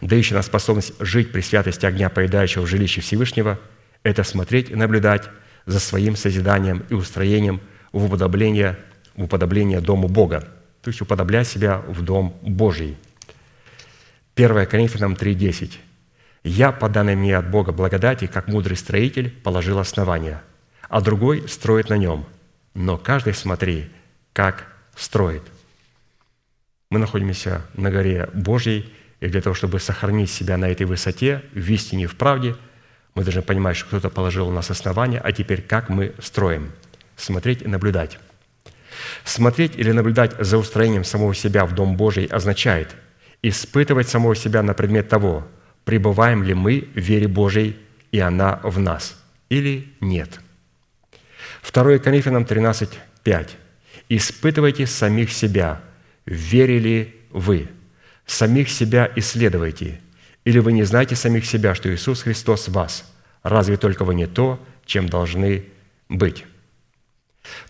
дающее 0.00 0.34
нам 0.34 0.42
способность 0.42 0.94
жить 1.00 1.32
при 1.32 1.40
святости 1.40 1.86
огня, 1.86 2.08
поедающего 2.08 2.62
в 2.62 2.66
жилище 2.66 3.00
Всевышнего, 3.00 3.58
это 4.02 4.22
смотреть 4.24 4.70
и 4.70 4.74
наблюдать 4.74 5.28
за 5.66 5.80
своим 5.80 6.16
созиданием 6.16 6.84
и 6.88 6.94
устроением 6.94 7.60
в 7.92 8.04
уподобление, 8.04 8.78
в 9.16 9.24
уподобление 9.24 9.80
Дому 9.80 10.08
Бога, 10.08 10.48
то 10.82 10.88
есть 10.88 11.00
уподоблять 11.00 11.48
себя 11.48 11.78
в 11.78 12.02
Дом 12.02 12.36
Божий. 12.42 12.96
1 14.36 14.66
Коринфянам 14.66 15.14
3,10. 15.14 15.72
«Я, 16.42 16.72
по 16.72 16.88
данной 16.88 17.14
мне 17.14 17.36
от 17.36 17.48
Бога 17.50 17.72
благодати, 17.72 18.26
как 18.26 18.48
мудрый 18.48 18.76
строитель, 18.76 19.30
положил 19.30 19.78
основание, 19.78 20.42
а 20.88 21.00
другой 21.00 21.48
строит 21.48 21.88
на 21.88 21.96
нем. 21.96 22.26
Но 22.74 22.98
каждый 22.98 23.32
смотри, 23.32 23.88
как 24.32 24.66
строит». 24.96 25.42
Мы 26.90 26.98
находимся 26.98 27.62
на 27.74 27.90
горе 27.90 28.28
Божьей, 28.34 28.92
и 29.24 29.28
для 29.28 29.40
того, 29.40 29.54
чтобы 29.54 29.80
сохранить 29.80 30.30
себя 30.30 30.58
на 30.58 30.66
этой 30.68 30.84
высоте, 30.84 31.42
в 31.54 31.70
истине 31.70 32.06
в 32.06 32.14
правде, 32.14 32.56
мы 33.14 33.24
должны 33.24 33.40
понимать, 33.40 33.74
что 33.74 33.86
кто-то 33.86 34.10
положил 34.10 34.48
у 34.48 34.52
нас 34.52 34.70
основание, 34.70 35.18
а 35.18 35.32
теперь 35.32 35.62
как 35.62 35.88
мы 35.88 36.14
строим. 36.20 36.72
Смотреть 37.16 37.62
и 37.62 37.68
наблюдать. 37.68 38.18
Смотреть 39.24 39.76
или 39.76 39.92
наблюдать 39.92 40.34
за 40.38 40.58
устроением 40.58 41.04
самого 41.04 41.34
себя 41.34 41.64
в 41.64 41.74
Дом 41.74 41.96
Божий 41.96 42.26
означает 42.26 42.94
испытывать 43.40 44.10
самого 44.10 44.36
себя 44.36 44.62
на 44.62 44.74
предмет 44.74 45.08
того, 45.08 45.48
пребываем 45.86 46.42
ли 46.42 46.52
мы 46.52 46.88
в 46.94 46.98
вере 46.98 47.26
Божией, 47.26 47.78
и 48.12 48.20
она 48.20 48.60
в 48.62 48.78
нас, 48.78 49.18
или 49.48 49.88
нет. 50.00 50.38
2 51.72 51.98
Коринфянам 51.98 52.44
13, 52.44 52.90
5. 53.22 53.56
«Испытывайте 54.10 54.86
самих 54.86 55.32
себя, 55.32 55.80
верили 56.26 57.16
вы. 57.30 57.70
Самих 58.26 58.68
себя 58.68 59.10
исследуйте. 59.16 60.00
Или 60.44 60.58
вы 60.58 60.72
не 60.72 60.84
знаете 60.84 61.16
самих 61.16 61.46
себя, 61.46 61.74
что 61.74 61.92
Иисус 61.94 62.22
Христос 62.22 62.68
вас? 62.68 63.12
Разве 63.42 63.76
только 63.76 64.04
вы 64.04 64.14
не 64.14 64.26
то, 64.26 64.64
чем 64.86 65.08
должны 65.08 65.64
быть?» 66.08 66.44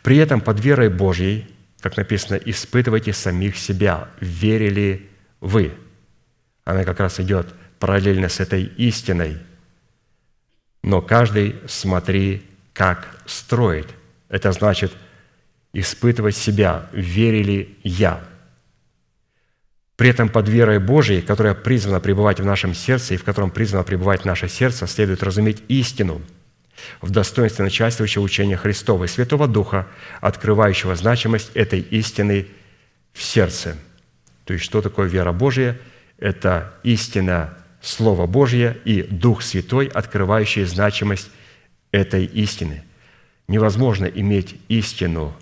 При 0.03 0.17
этом 0.17 0.41
под 0.41 0.61
верой 0.61 0.89
Божьей, 0.89 1.47
как 1.81 1.97
написано, 1.97 2.37
испытывайте 2.37 3.13
самих 3.13 3.57
себя, 3.57 4.09
верили 4.21 5.09
вы. 5.41 5.73
Она 6.65 6.85
как 6.85 7.01
раз 7.01 7.21
идет 7.21 7.47
параллельно 7.79 8.29
с 8.29 8.41
этой 8.41 8.65
истиной. 8.65 9.39
Но 10.83 11.03
каждый 11.03 11.57
смотри, 11.67 12.43
как 12.73 13.23
строит. 13.27 13.89
Это 14.29 14.53
значит 14.53 14.93
испытывать 15.73 16.37
себя, 16.37 16.89
верили 16.93 17.77
я. 17.83 18.23
При 19.97 20.11
этом 20.11 20.29
под 20.29 20.49
верой 20.49 20.81
Божией, 20.81 21.23
которая 21.23 21.55
призвана 21.55 22.01
пребывать 22.01 22.41
в 22.41 22.45
нашем 22.45 22.75
сердце 22.75 23.15
и 23.15 23.17
в 23.17 23.25
котором 23.25 23.51
призвано 23.51 23.85
пребывать 23.85 24.25
наше 24.25 24.49
сердце, 24.49 24.87
следует 24.87 25.23
разуметь 25.23 25.63
истину– 25.69 26.21
в 27.01 27.11
достоинстве 27.11 27.65
начальствующего 27.65 28.23
учения 28.23 28.57
Христова 28.57 29.05
и 29.05 29.09
Святого 29.09 29.47
Духа, 29.47 29.87
открывающего 30.21 30.95
значимость 30.97 31.51
этой 31.55 31.81
истины 31.81 32.47
в 33.13 33.23
сердце. 33.23 33.77
То 34.45 34.53
есть, 34.53 34.65
что 34.65 34.83
такое 34.83 35.09
вера 35.09 35.33
Божия? 35.33 35.79
Это 36.19 36.75
истина 36.83 37.57
Слова 37.81 38.27
Божье 38.27 38.77
и 38.85 39.03
Дух 39.03 39.43
Святой, 39.43 39.87
открывающий 39.87 40.65
значимость 40.65 41.31
этой 41.93 42.25
истины. 42.25 42.83
Невозможно 43.47 44.07
иметь 44.07 44.57
истину 44.69 45.37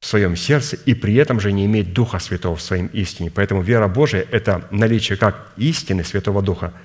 в 0.00 0.06
своем 0.06 0.36
сердце 0.36 0.76
и 0.76 0.94
при 0.94 1.14
этом 1.16 1.40
же 1.40 1.52
не 1.52 1.66
иметь 1.66 1.92
Духа 1.92 2.18
Святого 2.18 2.56
в 2.56 2.62
своем 2.62 2.86
истине. 2.88 3.30
Поэтому 3.30 3.62
вера 3.62 3.88
Божия– 3.88 4.26
это 4.30 4.66
наличие 4.70 5.18
как 5.18 5.52
истины 5.56 6.04
Святого 6.04 6.42
Духа– 6.42 6.72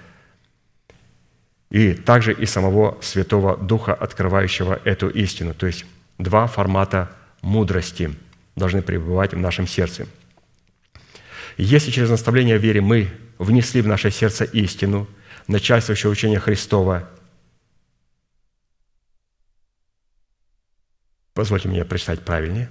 и 1.74 1.96
также 1.96 2.34
и 2.34 2.46
самого 2.46 3.00
Святого 3.02 3.58
Духа, 3.58 3.96
открывающего 3.96 4.80
эту 4.86 5.10
истину. 5.10 5.56
То 5.56 5.66
есть 5.66 5.86
два 6.20 6.46
формата 6.46 7.12
мудрости 7.42 8.14
должны 8.56 8.84
пребывать 8.84 9.34
в 9.34 9.40
нашем 9.40 9.66
сердце. 9.66 10.06
Если 11.58 11.90
через 11.90 12.12
наставление 12.12 12.60
вере 12.60 12.82
мы 12.82 13.10
внесли 13.40 13.82
в 13.82 13.88
наше 13.88 14.12
сердце 14.12 14.44
истину, 14.44 15.08
начальствующее 15.48 16.12
учение 16.12 16.40
Христова, 16.40 17.10
позвольте 21.34 21.70
мне 21.70 21.84
прочитать 21.84 22.24
правильнее, 22.24 22.70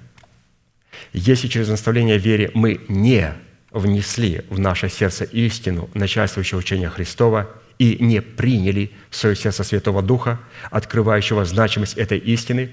если 1.13 1.49
через 1.49 1.69
наставление 1.69 2.19
вере 2.19 2.51
мы 2.55 2.81
не 2.89 3.33
внесли 3.71 4.45
в 4.51 4.59
наше 4.59 4.89
сердце 4.89 5.25
истину, 5.25 5.91
начальствующее 5.95 6.59
учение 6.59 6.89
Христова– 6.89 7.51
и 7.83 7.97
не 7.99 8.21
приняли 8.23 8.93
в 9.11 9.17
свое 9.17 9.35
сердце 9.35 9.65
Святого 9.65 10.03
Духа, 10.03 10.39
открывающего 10.71 11.45
значимость 11.45 11.95
этой 11.95 12.19
истины, 12.19 12.71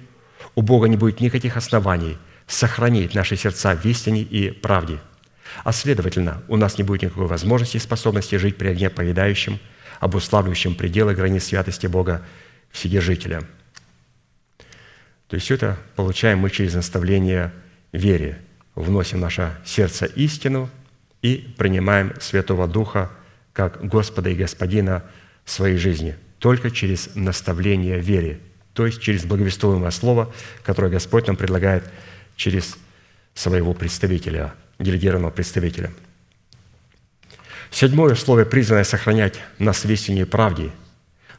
у 0.53 0.61
Бога 0.61 0.87
не 0.87 0.97
будет 0.97 1.19
никаких 1.19 1.57
оснований 1.57 2.15
сохранить 2.45 3.15
наши 3.15 3.35
сердца 3.35 3.75
в 3.75 3.83
истине 3.85 4.21
и 4.21 4.51
правде. 4.51 4.99
А 5.63 5.71
следовательно, 5.71 6.43
у 6.47 6.57
нас 6.57 6.77
не 6.77 6.83
будет 6.83 7.01
никакой 7.01 7.25
возможности 7.25 7.77
и 7.77 7.79
способности 7.79 8.35
жить 8.35 8.57
при 8.57 8.67
огне 8.67 8.91
поедающем, 8.91 9.59
обуславливающем 9.99 10.75
пределы 10.75 11.15
границ 11.15 11.45
святости 11.45 11.87
Бога 11.87 12.23
Вседержителя. 12.69 13.41
То 15.27 15.35
есть 15.35 15.45
все 15.45 15.55
это 15.55 15.79
получаем 15.95 16.37
мы 16.37 16.51
через 16.51 16.75
наставление 16.75 17.51
вере. 17.91 18.40
Вносим 18.76 19.20
в 19.20 19.22
наше 19.22 19.57
сердце 19.66 20.06
истину 20.06 20.70
и 21.22 21.53
принимаем 21.57 22.14
Святого 22.20 22.68
Духа 22.68 23.11
как 23.53 23.86
Господа 23.86 24.30
и 24.30 24.36
Господина 24.36 25.03
в 25.44 25.52
своей 25.52 25.78
жизни 25.78 26.16
только 26.40 26.72
через 26.72 27.10
наставление 27.16 27.99
вере, 27.99 28.40
то 28.74 28.86
есть 28.86 29.02
через 29.02 29.26
благовествуемое 29.26 29.91
слово, 29.91 30.34
которое 30.64 30.90
Господь 30.90 31.28
нам 31.28 31.36
предлагает 31.36 31.84
через 32.36 32.78
своего 33.34 33.74
представителя, 33.74 34.53
делегированного 34.80 35.32
представителя. 35.32 35.91
Седьмое 37.72 38.14
условие, 38.14 38.45
призванное 38.45 38.84
сохранять 38.84 39.40
нас 39.60 39.84
в 39.84 39.91
истине 39.91 40.22
и 40.22 40.26
правде, 40.26 40.72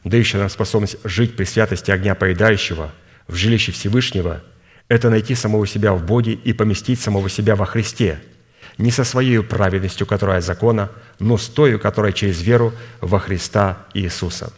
дающее 0.03 0.39
нам 0.39 0.49
способность 0.49 0.97
жить 1.03 1.35
при 1.35 1.43
святости 1.43 1.91
огня 1.91 2.15
поедающего 2.15 2.91
в 3.27 3.35
жилище 3.35 3.71
Всевышнего, 3.71 4.43
это 4.91 5.09
найти 5.09 5.35
самого 5.35 5.65
себя 5.65 5.93
в 5.93 6.05
Боге 6.05 6.33
и 6.33 6.53
поместить 6.53 6.99
самого 6.99 7.29
себя 7.29 7.55
во 7.55 7.65
Христе– 7.65 8.19
не 8.77 8.91
со 8.91 9.03
своей 9.03 9.41
праведностью, 9.43 10.07
которая 10.07 10.39
от 10.39 10.43
закона, 10.43 10.89
но 11.19 11.37
с 11.37 11.47
той, 11.47 11.77
которая 11.79 12.11
через 12.11 12.41
веру 12.41 12.73
во 12.99 13.19
Христа 13.19 13.85
Иисуса. 13.93 14.51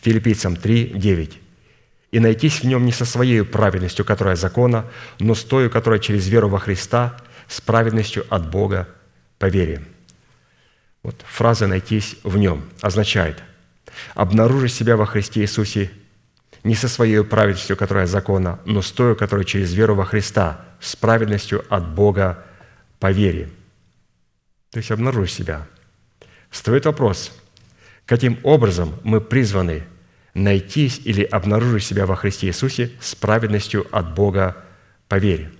Филиппийцам 0.00 0.56
3, 0.56 0.92
9. 0.96 1.38
«И 2.10 2.20
найтись 2.20 2.60
в 2.60 2.64
нем 2.64 2.84
не 2.84 2.92
со 2.92 3.04
своей 3.04 3.44
праведностью, 3.44 4.04
которая 4.04 4.34
от 4.34 4.40
закона, 4.40 4.86
но 5.18 5.34
с 5.34 5.44
той, 5.44 5.70
которая 5.70 6.00
через 6.00 6.28
веру 6.28 6.48
во 6.48 6.58
Христа, 6.58 7.16
с 7.48 7.60
праведностью 7.60 8.26
от 8.28 8.50
Бога 8.50 8.88
по 9.38 9.46
вере». 9.46 9.82
Вот 11.02 11.16
фраза 11.26 11.66
«найтись 11.66 12.16
в 12.22 12.36
нем» 12.36 12.64
означает 12.80 13.42
обнаружить 14.14 14.72
себя 14.72 14.96
во 14.96 15.06
Христе 15.06 15.42
Иисусе 15.42 15.90
не 16.64 16.74
со 16.74 16.88
своей 16.88 17.22
праведностью, 17.22 17.76
которая 17.76 18.04
от 18.04 18.10
закона, 18.10 18.58
но 18.64 18.80
с 18.80 18.90
той, 18.90 19.14
которая 19.14 19.44
через 19.44 19.72
веру 19.74 19.94
во 19.94 20.06
Христа, 20.06 20.64
с 20.80 20.96
праведностью 20.96 21.64
от 21.68 21.94
Бога 21.94 22.42
по 22.98 23.12
вере. 23.12 23.50
То 24.70 24.78
есть 24.78 24.90
обнаружи 24.90 25.30
себя. 25.30 25.66
Стоит 26.50 26.86
вопрос, 26.86 27.32
каким 28.06 28.38
образом 28.42 28.94
мы 29.04 29.20
призваны 29.20 29.84
найтись 30.32 31.00
или 31.04 31.22
обнаружить 31.22 31.84
себя 31.84 32.06
во 32.06 32.16
Христе 32.16 32.48
Иисусе 32.48 32.90
с 33.00 33.14
праведностью 33.14 33.86
от 33.92 34.14
Бога 34.14 34.56
по 35.08 35.16
вере. 35.16 35.52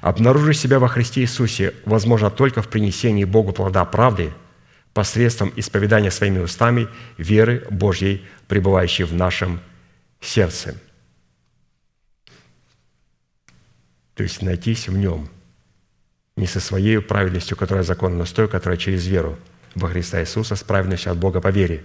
Обнаружить 0.00 0.58
себя 0.58 0.78
во 0.78 0.88
Христе 0.88 1.22
Иисусе 1.22 1.74
возможно 1.84 2.30
только 2.30 2.60
в 2.60 2.68
принесении 2.68 3.24
Богу 3.24 3.52
плода 3.52 3.84
правды 3.84 4.32
посредством 4.94 5.52
исповедания 5.56 6.10
своими 6.10 6.40
устами 6.40 6.88
веры 7.18 7.66
Божьей, 7.70 8.24
пребывающей 8.46 9.04
в 9.04 9.14
нашем 9.14 9.60
сердце– 10.22 10.76
То 14.14 14.22
есть 14.22 14.42
найтись 14.42 14.88
в 14.88 14.96
Нем. 14.96 15.28
Не 16.36 16.46
со 16.46 16.60
своей 16.60 17.00
праведностью, 17.00 17.56
которая 17.56 17.84
законна, 17.84 18.18
но 18.18 18.24
с 18.24 18.32
той, 18.32 18.48
которая 18.48 18.78
через 18.78 19.06
веру 19.06 19.38
во 19.74 19.88
Христа 19.88 20.20
Иисуса, 20.20 20.56
с 20.56 20.62
праведностью 20.62 21.12
от 21.12 21.18
Бога 21.18 21.40
по 21.40 21.48
вере. 21.48 21.84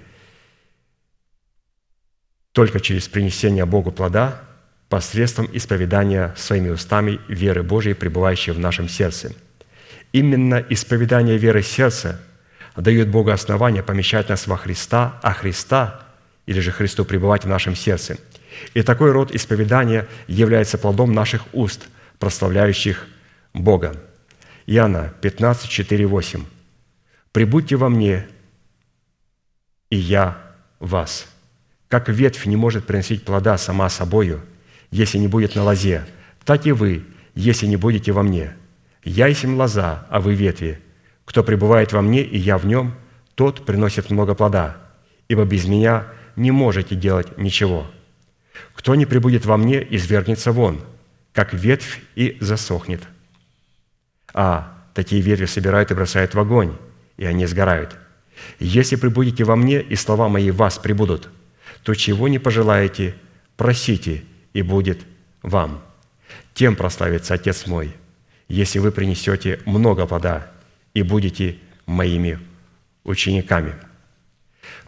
Только 2.52 2.80
через 2.80 3.08
принесение 3.08 3.66
Богу 3.66 3.92
плода 3.92 4.42
посредством 4.90 5.50
исповедания 5.52 6.34
своими 6.38 6.70
устами 6.70 7.20
веры 7.28 7.62
Божией, 7.62 7.94
пребывающей 7.94 8.54
в 8.54 8.60
нашем 8.60 8.88
сердце. 8.88 9.34
Именно 10.14 10.64
исповедание 10.70 11.38
веры 11.38 11.62
сердца 11.62 12.22
дает 12.76 13.10
Богу 13.10 13.32
основание 13.32 13.84
помещать 13.84 14.30
нас 14.30 14.48
во 14.48 14.58
Христа, 14.58 15.20
а 15.22 15.34
Христа, 15.34 16.06
или 16.46 16.62
же 16.62 16.72
Христу 16.72 17.04
пребывать 17.04 17.44
в 17.44 17.50
нашем 17.50 17.76
сердце. 17.76 18.18
И 18.74 18.82
такой 18.82 19.12
род 19.12 19.34
исповедания 19.34 20.08
является 20.28 20.78
плодом 20.78 21.14
наших 21.14 21.44
уст, 21.54 21.88
прославляющих 22.20 23.08
Бога. 23.54 23.96
Иоанна 24.66 25.14
15, 25.22 25.70
4, 25.70 26.06
8. 26.06 26.44
«Прибудьте 27.32 27.76
во 27.76 27.90
мне, 27.90 28.28
и 29.90 29.98
я 29.98 30.38
вас. 30.80 31.28
Как 31.88 32.10
ветвь 32.10 32.46
не 32.46 32.56
может 32.56 32.86
приносить 32.86 33.24
плода 33.24 33.58
сама 33.58 33.90
собою, 33.90 34.42
если 34.92 35.18
не 35.18 35.28
будет 35.28 35.56
на 35.56 35.64
лозе, 35.64 36.06
так 36.44 36.66
и 36.66 36.72
вы, 36.72 37.06
если 37.36 37.66
не 37.66 37.78
будете 37.78 38.12
во 38.12 38.24
мне. 38.24 38.56
Я 39.04 39.28
есть 39.28 39.46
лоза, 39.46 40.06
а 40.10 40.20
вы 40.20 40.34
ветви. 40.34 40.82
Кто 41.26 41.44
пребывает 41.44 41.94
во 41.94 42.02
мне, 42.02 42.24
и 42.24 42.38
я 42.38 42.58
в 42.58 42.66
нем, 42.66 42.96
тот 43.36 43.66
приносит 43.66 44.10
много 44.10 44.34
плода, 44.34 44.78
ибо 45.28 45.46
без 45.46 45.66
меня 45.66 46.08
не 46.36 46.52
можете 46.52 46.96
делать 46.96 47.38
ничего. 47.38 47.88
Кто 48.74 48.96
не 48.96 49.06
пребудет 49.06 49.46
во 49.46 49.58
мне, 49.58 49.86
извергнется 49.90 50.52
вон, 50.52 50.82
как 51.34 51.54
ветвь 51.54 52.02
и 52.16 52.38
засохнет. 52.40 53.02
А 54.34 54.78
такие 54.94 55.22
ветви 55.22 55.46
собирают 55.46 55.92
и 55.92 55.96
бросают 55.96 56.34
в 56.34 56.40
огонь, 56.40 56.76
и 57.18 57.26
они 57.26 57.46
сгорают. 57.46 57.98
Если 58.60 58.96
прибудете 58.96 59.44
во 59.44 59.56
мне, 59.56 59.82
и 59.82 59.96
слова 59.96 60.30
мои 60.30 60.52
вас 60.52 60.78
прибудут, 60.78 61.30
то 61.84 61.94
чего 61.96 62.28
не 62.28 62.40
пожелаете, 62.40 63.16
просите, 63.56 64.24
и 64.54 64.62
будет 64.62 65.00
вам. 65.42 65.84
Тем 66.54 66.76
прославится 66.76 67.34
Отец 67.34 67.68
мой, 67.68 67.96
если 68.48 68.80
вы 68.80 68.92
принесете 68.92 69.60
много 69.66 70.06
плода 70.06 70.52
и 70.94 71.02
будете 71.02 71.58
моими 71.86 72.40
учениками». 73.04 73.87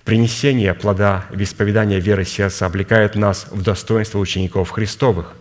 Принесение 0.10 0.74
плода 0.74 1.28
в 1.30 1.40
исповедание 1.40 2.00
веры 2.00 2.26
сердца 2.26 2.66
облекает 2.66 3.14
нас 3.14 3.46
в 3.52 3.62
достоинство 3.62 4.18
учеников 4.18 4.72
Христовых, 4.72 5.36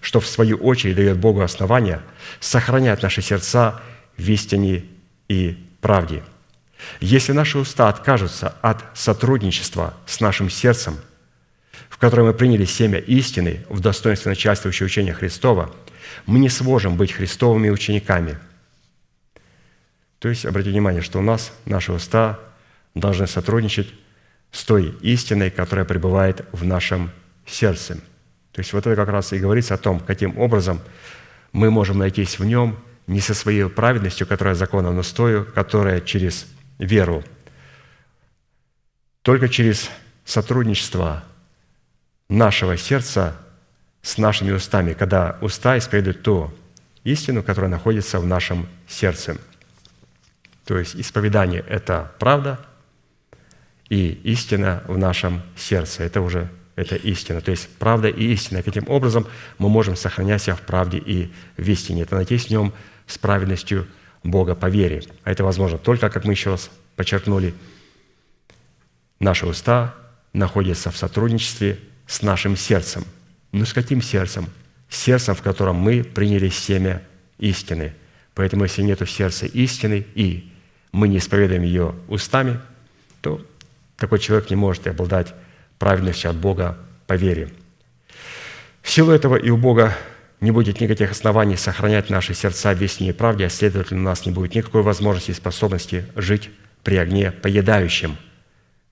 что 0.00 0.18
в 0.18 0.26
свою 0.26 0.56
очередь 0.56 0.96
дает 0.96 1.18
Богу 1.18 1.42
основания 1.42 2.00
сохранять 2.40 3.02
наши 3.02 3.20
сердца 3.20 3.82
в 4.16 4.26
истине 4.26 4.86
и 5.28 5.62
правде. 5.82 6.22
Если 7.02 7.32
наши 7.32 7.58
уста 7.58 7.90
откажутся 7.90 8.54
от 8.62 8.82
сотрудничества 8.94 9.92
с 10.06 10.20
нашим 10.20 10.48
сердцем, 10.48 10.96
в 11.90 11.98
которое 11.98 12.22
мы 12.22 12.32
приняли 12.32 12.64
семя 12.64 13.00
истины 13.00 13.66
в 13.68 13.80
достоинстве 13.80 14.30
начальствующего 14.30 14.86
учения 14.86 15.12
Христова, 15.12 15.70
мы 16.24 16.38
не 16.38 16.48
сможем 16.48 16.96
быть 16.96 17.12
христовыми 17.12 17.68
учениками. 17.68 18.38
То 20.18 20.30
есть, 20.30 20.46
обратите 20.46 20.70
внимание, 20.70 21.02
что 21.02 21.18
у 21.18 21.22
нас 21.22 21.52
наши 21.66 21.92
уста 21.92 22.40
должны 22.94 23.26
сотрудничать 23.26 23.92
с 24.54 24.64
той 24.64 24.96
истиной, 25.00 25.50
которая 25.50 25.84
пребывает 25.84 26.46
в 26.52 26.64
нашем 26.64 27.10
сердце. 27.44 27.96
То 28.52 28.60
есть 28.60 28.72
вот 28.72 28.86
это 28.86 28.94
как 28.94 29.08
раз 29.08 29.32
и 29.32 29.38
говорится 29.38 29.74
о 29.74 29.78
том, 29.78 29.98
каким 29.98 30.38
образом 30.38 30.80
мы 31.52 31.72
можем 31.72 31.98
найтись 31.98 32.38
в 32.38 32.44
нем 32.44 32.78
не 33.08 33.20
со 33.20 33.34
своей 33.34 33.68
праведностью, 33.68 34.28
которая 34.28 34.54
закона, 34.54 34.92
но 34.92 35.02
с 35.02 35.10
той, 35.10 35.44
которая 35.44 36.00
через 36.00 36.46
веру. 36.78 37.24
Только 39.22 39.48
через 39.48 39.90
сотрудничество 40.24 41.24
нашего 42.28 42.76
сердца 42.76 43.36
с 44.02 44.18
нашими 44.18 44.52
устами, 44.52 44.92
когда 44.92 45.36
уста 45.40 45.76
исповедуют 45.76 46.22
ту 46.22 46.54
истину, 47.02 47.42
которая 47.42 47.70
находится 47.72 48.20
в 48.20 48.26
нашем 48.26 48.68
сердце. 48.86 49.36
То 50.64 50.78
есть 50.78 50.94
исповедание– 50.94 51.64
это 51.68 52.12
правда– 52.20 52.60
и 53.88 54.20
истина 54.24 54.82
в 54.86 54.98
нашем 54.98 55.42
сердце. 55.56 56.04
Это 56.04 56.20
уже 56.20 56.50
это 56.76 56.96
истина. 56.96 57.40
То 57.40 57.50
есть 57.50 57.68
правда 57.78 58.08
и 58.08 58.32
истина. 58.32 58.62
Каким 58.62 58.88
образом 58.88 59.26
мы 59.58 59.68
можем 59.68 59.96
сохранять 59.96 60.42
себя 60.42 60.56
в 60.56 60.62
правде 60.62 60.98
и 60.98 61.30
в 61.56 61.68
истине? 61.68 62.02
Это 62.02 62.16
найти 62.16 62.36
в 62.36 62.50
нем 62.50 62.72
с 63.06 63.18
праведностью 63.18 63.86
Бога 64.22 64.54
по 64.54 64.66
вере. 64.66 65.02
А 65.22 65.30
это 65.30 65.44
возможно 65.44 65.78
только, 65.78 66.08
как 66.10 66.24
мы 66.24 66.32
еще 66.32 66.50
раз 66.50 66.70
подчеркнули, 66.96 67.54
наши 69.20 69.46
уста 69.46 69.94
находятся 70.32 70.90
в 70.90 70.96
сотрудничестве 70.96 71.78
с 72.06 72.22
нашим 72.22 72.56
сердцем. 72.56 73.04
Ну, 73.52 73.64
с 73.64 73.72
каким 73.72 74.02
сердцем? 74.02 74.46
Сердцем, 74.88 75.34
в 75.34 75.42
котором 75.42 75.76
мы 75.76 76.02
приняли 76.02 76.48
семя 76.48 77.02
истины. 77.38 77.94
Поэтому, 78.34 78.64
если 78.64 78.82
нет 78.82 79.08
сердце 79.08 79.46
истины, 79.46 80.04
и 80.14 80.52
мы 80.92 81.08
не 81.08 81.18
исповедуем 81.18 81.62
ее 81.62 81.94
устами, 82.08 82.60
то 83.20 83.40
такой 84.04 84.18
человек 84.18 84.50
не 84.50 84.56
может 84.56 84.86
обладать 84.86 85.34
правильностью 85.78 86.28
от 86.30 86.36
Бога 86.36 86.76
по 87.06 87.14
вере. 87.14 87.48
В 88.82 88.90
силу 88.90 89.12
этого 89.12 89.36
и 89.36 89.48
у 89.48 89.56
Бога 89.56 89.96
не 90.42 90.50
будет 90.50 90.78
никаких 90.82 91.10
оснований 91.10 91.56
сохранять 91.56 92.10
наши 92.10 92.34
сердца 92.34 92.74
в 92.74 92.78
весне 92.78 93.08
и 93.08 93.12
правде, 93.12 93.46
а 93.46 93.48
следовательно, 93.48 94.02
у 94.02 94.04
нас 94.04 94.26
не 94.26 94.32
будет 94.32 94.54
никакой 94.54 94.82
возможности 94.82 95.30
и 95.30 95.34
способности 95.34 96.04
жить 96.16 96.50
при 96.82 96.96
огне 96.98 97.30
поедающем, 97.30 98.18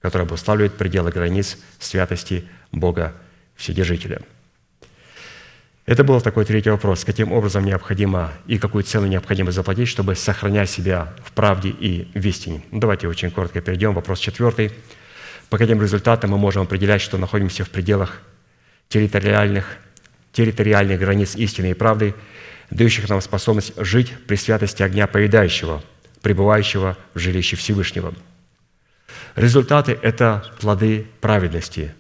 который 0.01 0.23
обуславливает 0.23 0.79
пределы 0.79 1.11
границ 1.11 1.59
святости 1.79 2.45
Бога 2.73 3.13
Вседержителя. 3.55 4.23
Это 5.85 6.05
был 6.05 6.23
такой 6.23 6.47
третий 6.47 6.71
вопрос. 6.71 7.05
Каким 7.05 7.33
образом 7.33 7.67
необходимо 7.67 8.33
и 8.47 8.57
какую 8.57 8.83
цену 8.83 9.07
необходимо 9.09 9.53
заплатить, 9.53 9.89
чтобы 9.89 10.15
сохранять 10.15 10.71
себя 10.71 11.13
в 11.23 11.33
правде 11.33 11.69
и 11.69 12.09
в 12.15 12.27
истине? 12.27 12.63
Ну, 12.71 12.79
давайте 12.79 13.09
очень 13.09 13.31
коротко 13.31 13.61
перейдем. 13.61 13.93
Вопрос 13.93 14.21
четвертый. 14.21 14.73
По 15.53 15.59
каким 15.59 15.83
результатам 15.83 16.31
мы 16.31 16.39
можем 16.39 16.63
определять, 16.63 17.03
что 17.03 17.19
находимся 17.19 17.63
в 17.63 17.69
пределах 17.69 18.23
территориальных, 18.89 19.67
территориальных 20.33 20.99
границ 20.99 21.37
истины 21.37 21.73
и 21.73 21.75
правды, 21.75 22.15
дающих 22.71 23.07
нам 23.11 23.21
способность 23.21 23.75
жить 23.77 24.15
при 24.27 24.37
святости 24.37 24.83
огня 24.83 25.07
поедающего, 25.07 25.83
пребывающего 26.23 26.97
в 27.13 27.19
жилище 27.19 27.57
Всевышнего. 27.57 28.15
Результаты– 29.37 29.99
это 30.03 30.43
плоды 30.59 31.07
праведности, 31.21 31.95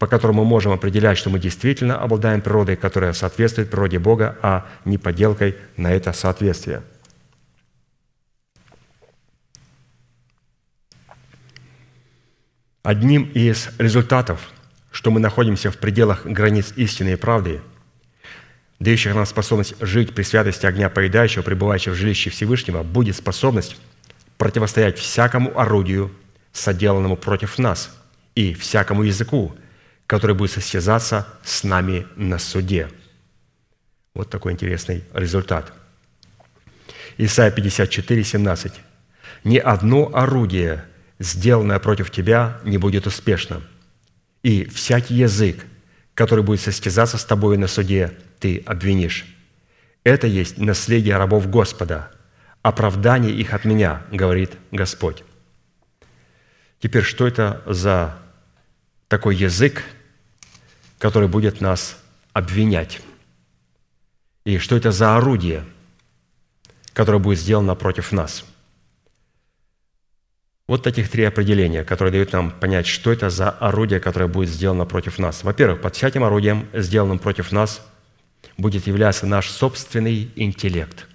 по 0.00 0.08
которым 0.08 0.38
мы 0.38 0.44
можем 0.44 0.72
определять, 0.72 1.18
что 1.18 1.30
мы 1.30 1.38
действительно 1.38 2.00
обладаем 2.00 2.40
природой, 2.40 2.74
которая 2.74 3.12
соответствует 3.12 3.70
природе 3.70 4.00
Бога, 4.00 4.36
а 4.42 4.66
не 4.84 4.98
подделкой 4.98 5.54
на 5.76 5.92
это 5.92 6.12
соответствие– 6.12 6.82
Одним 12.82 13.24
из 13.34 13.68
результатов, 13.78 14.50
что 14.92 15.10
мы 15.10 15.20
находимся 15.20 15.70
в 15.70 15.78
пределах 15.78 16.24
границ 16.24 16.72
истины 16.76 17.12
и 17.12 17.16
правды, 17.16 17.60
дающих 18.78 19.14
нам 19.14 19.26
способность 19.26 19.74
жить 19.80 20.14
при 20.14 20.22
святости 20.22 20.64
огня 20.64 20.88
поедающего, 20.88 21.42
пребывающего 21.42 21.94
в 21.94 21.96
жилище 21.96 22.30
Всевышнего, 22.30 22.82
будет 22.82 23.16
способность 23.16 23.76
противостоять 24.36 24.98
всякому 24.98 25.58
орудию, 25.58 26.12
соделанному 26.52 27.16
против 27.16 27.58
нас, 27.58 27.90
и 28.34 28.54
всякому 28.54 29.02
языку, 29.02 29.54
который 30.06 30.36
будет 30.36 30.52
состязаться 30.52 31.26
с 31.42 31.64
нами 31.64 32.06
на 32.14 32.38
суде. 32.38 32.88
Вот 34.14 34.30
такой 34.30 34.52
интересный 34.52 35.04
результат. 35.12 35.72
Исайя 37.18 37.50
54, 37.50 38.24
17. 38.24 38.72
«Ни 39.42 39.58
одно 39.58 40.10
орудие– 40.14 40.84
сделанное 41.18 41.78
против 41.78 42.10
тебя, 42.10 42.60
не 42.64 42.78
будет 42.78 43.06
успешно. 43.06 43.62
И 44.42 44.64
всякий 44.66 45.14
язык, 45.14 45.64
который 46.14 46.44
будет 46.44 46.60
состязаться 46.60 47.18
с 47.18 47.24
тобой 47.24 47.56
на 47.58 47.66
суде, 47.66 48.12
ты 48.38 48.62
обвинишь. 48.66 49.26
Это 50.04 50.26
есть 50.26 50.58
наследие 50.58 51.16
рабов 51.16 51.50
Господа, 51.50 52.10
оправдание 52.62 53.32
их 53.32 53.52
от 53.52 53.64
меня, 53.64 54.02
говорит 54.12 54.52
Господь. 54.70 55.24
Теперь, 56.80 57.02
что 57.02 57.26
это 57.26 57.62
за 57.66 58.16
такой 59.08 59.34
язык, 59.34 59.82
который 60.98 61.28
будет 61.28 61.60
нас 61.60 61.98
обвинять? 62.32 63.00
И 64.44 64.58
что 64.58 64.76
это 64.76 64.92
за 64.92 65.16
орудие, 65.16 65.64
которое 66.92 67.18
будет 67.18 67.40
сделано 67.40 67.74
против 67.74 68.12
нас– 68.12 68.44
вот 70.68 70.82
таких 70.82 71.10
три 71.10 71.24
определения, 71.24 71.82
которые 71.82 72.12
дают 72.12 72.32
нам 72.32 72.50
понять, 72.50 72.86
что 72.86 73.10
это 73.10 73.30
за 73.30 73.48
орудие, 73.50 74.00
которое 74.00 74.26
будет 74.26 74.50
сделано 74.50 74.84
против 74.84 75.18
нас. 75.18 75.42
Во-первых, 75.42 75.80
под 75.80 75.96
всяким 75.96 76.22
орудием, 76.22 76.68
сделанным 76.74 77.18
против 77.18 77.50
нас, 77.50 77.84
будет 78.58 78.86
являться 78.86 79.26
наш 79.26 79.48
собственный 79.48 80.30
интеллект, 80.36 81.06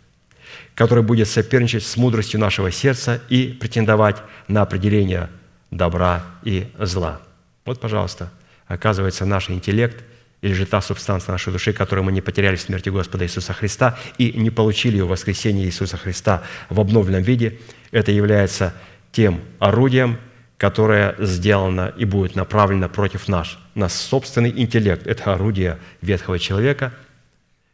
который 0.74 1.04
будет 1.04 1.28
соперничать 1.28 1.86
с 1.86 1.96
мудростью 1.98 2.40
нашего 2.40 2.72
сердца 2.72 3.22
и 3.30 3.48
претендовать 3.48 4.18
на 4.48 4.64
определение 4.64 5.30
добра 5.70 6.26
и 6.44 6.68
зла. 6.80 7.22
Вот, 7.64 7.80
пожалуйста, 7.80 8.32
оказывается, 8.68 9.26
наш 9.26 9.52
интеллект 9.52 10.04
или 10.42 10.54
же 10.54 10.66
та 10.66 10.82
субстанция 10.82 11.32
нашей 11.32 11.54
души, 11.54 11.74
которую 11.74 12.04
мы 12.04 12.12
не 12.12 12.22
потеряли 12.22 12.56
в 12.56 12.62
смерти 12.62 12.90
Господа 12.90 13.24
Иисуса 13.24 13.54
Христа 13.54 13.98
и 14.18 14.34
не 14.34 14.50
получили 14.50 15.00
в 15.00 15.08
воскресении 15.08 15.66
Иисуса 15.66 15.96
Христа 15.96 16.44
в 16.70 16.80
обновленном 16.80 17.22
виде, 17.22 17.60
это 17.92 18.12
является 18.12 18.74
тем 19.14 19.42
орудием, 19.60 20.20
которое 20.58 21.16
сделано 21.20 21.94
и 21.98 22.04
будет 22.04 22.36
направлено 22.36 22.90
против 22.90 23.30
нас. 23.30 23.58
Наш 23.76 23.94
собственный 23.94 24.50
интеллект– 24.50 25.08
это 25.08 25.34
орудие 25.34 25.80
ветхого 26.02 26.40
человека, 26.40 26.94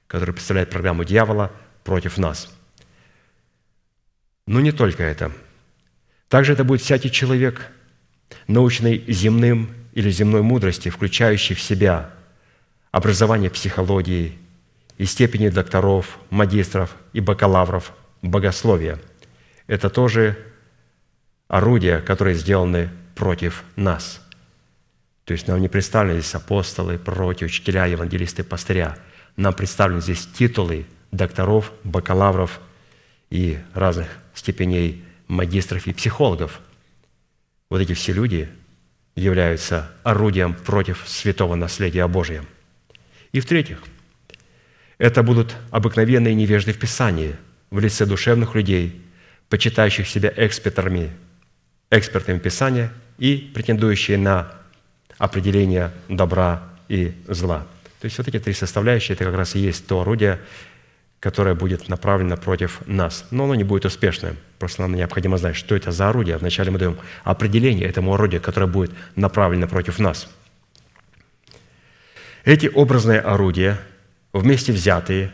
который 0.07 0.34
представляет 0.34 0.70
программу 0.70 1.03
дьявола 1.03 1.52
против 1.84 2.18
нас. 2.18 2.56
Но 4.45 4.60
не 4.60 4.72
только 4.72 5.03
это. 5.03 5.32
Также 6.28 6.53
это 6.53 6.64
будет 6.64 6.82
всякий 6.82 7.11
человек, 7.11 7.72
научный 8.48 9.03
земным 9.07 9.70
или 9.94 10.11
земной 10.11 10.41
мудрости, 10.41 10.90
включающий 10.90 11.56
в 11.56 11.61
себя 11.61 12.11
образование 12.91 13.49
психологии 13.49 14.38
и 14.98 15.06
степени 15.06 15.49
докторов, 15.49 16.20
магистров 16.30 16.95
и 17.14 17.22
бакалавров 17.22 17.94
богословия. 18.22 18.99
Это 19.68 19.90
тоже 19.90 20.38
орудия, 21.49 21.99
которые 21.99 22.35
сделаны 22.35 22.89
против 23.15 23.65
нас. 23.76 24.21
То 25.26 25.34
есть 25.34 25.47
нам 25.47 25.59
не 25.59 25.67
представлены 25.67 26.21
здесь 26.21 26.35
апостолы, 26.35 26.97
пророки, 26.97 27.43
учителя, 27.43 27.85
евангелисты, 27.85 28.43
пастыря. 28.43 28.97
Нам 29.35 29.53
представлены 29.53 30.01
здесь 30.01 30.26
титулы 30.26 30.85
докторов, 31.11 31.73
бакалавров 31.84 32.61
и 33.30 33.59
разных 33.73 34.07
степеней 34.34 35.03
магистров 35.27 35.85
и 35.85 35.93
психологов. 35.93 36.61
Вот 37.69 37.81
эти 37.81 37.93
все 37.93 38.13
люди 38.13 38.47
являются 39.15 39.91
орудием 40.03 40.53
против 40.53 41.03
святого 41.07 41.55
наследия 41.55 42.07
Божия. 42.07 42.45
И 43.31 43.39
в-третьих, 43.39 43.84
это 44.97 45.23
будут 45.23 45.55
обыкновенные 45.71 46.35
невежды 46.35 46.73
в 46.73 46.80
Писании 46.80 47.35
в 47.69 47.80
лице 47.80 48.05
душевных 48.05 48.55
людей, 48.55 49.01
почитающих 49.49 50.07
себя 50.07 50.34
экспертами 50.35 51.11
экспертами 51.91 52.40
Писания 52.40 52.91
и 53.18 53.52
претендующие 53.53 54.18
на 54.18 54.52
определение 55.18 55.91
добра 56.07 56.64
и 56.88 57.14
зла. 57.28 57.68
То 57.99 58.06
есть 58.06 58.18
вот 58.18 58.28
эти 58.28 58.40
три 58.40 58.53
составляющие, 58.53 59.16
это 59.16 59.26
как 59.26 59.36
раз 59.36 59.56
и 59.56 59.60
есть 59.60 59.86
то 59.88 60.02
орудие, 60.02 60.40
которое 61.20 61.53
будет 61.53 61.90
направлено 61.90 62.38
против 62.38 62.82
нас. 62.88 63.26
Но 63.30 63.44
оно 63.44 63.56
не 63.56 63.66
будет 63.66 63.86
успешным. 63.86 64.38
Просто 64.57 64.84
нам 64.84 64.95
необходимо 64.95 65.38
знать, 65.38 65.57
что 65.57 65.76
это 65.76 65.91
за 65.91 66.10
орудие. 66.10 66.38
Вначале 66.38 66.72
мы 66.72 66.80
даем 66.80 66.98
определение 67.26 67.88
этому 67.88 68.14
орудию, 68.14 68.41
которое 68.41 68.68
будет 68.68 68.91
направлено 69.16 69.68
против 69.68 69.99
нас. 69.99 70.30
Эти 72.45 72.68
образные 72.68 73.20
орудия, 73.20 73.78
вместе 74.32 74.72
взятые, 74.72 75.34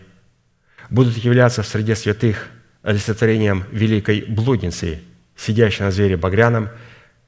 будут 0.90 1.18
являться 1.18 1.62
в 1.62 1.68
среде 1.68 1.96
святых 1.96 2.48
олицетворением 2.82 3.66
великой 3.72 4.26
блудницы– 4.28 5.02
сидящий 5.36 5.84
на 5.84 5.92
звере 5.92 6.18
багряном, 6.18 6.70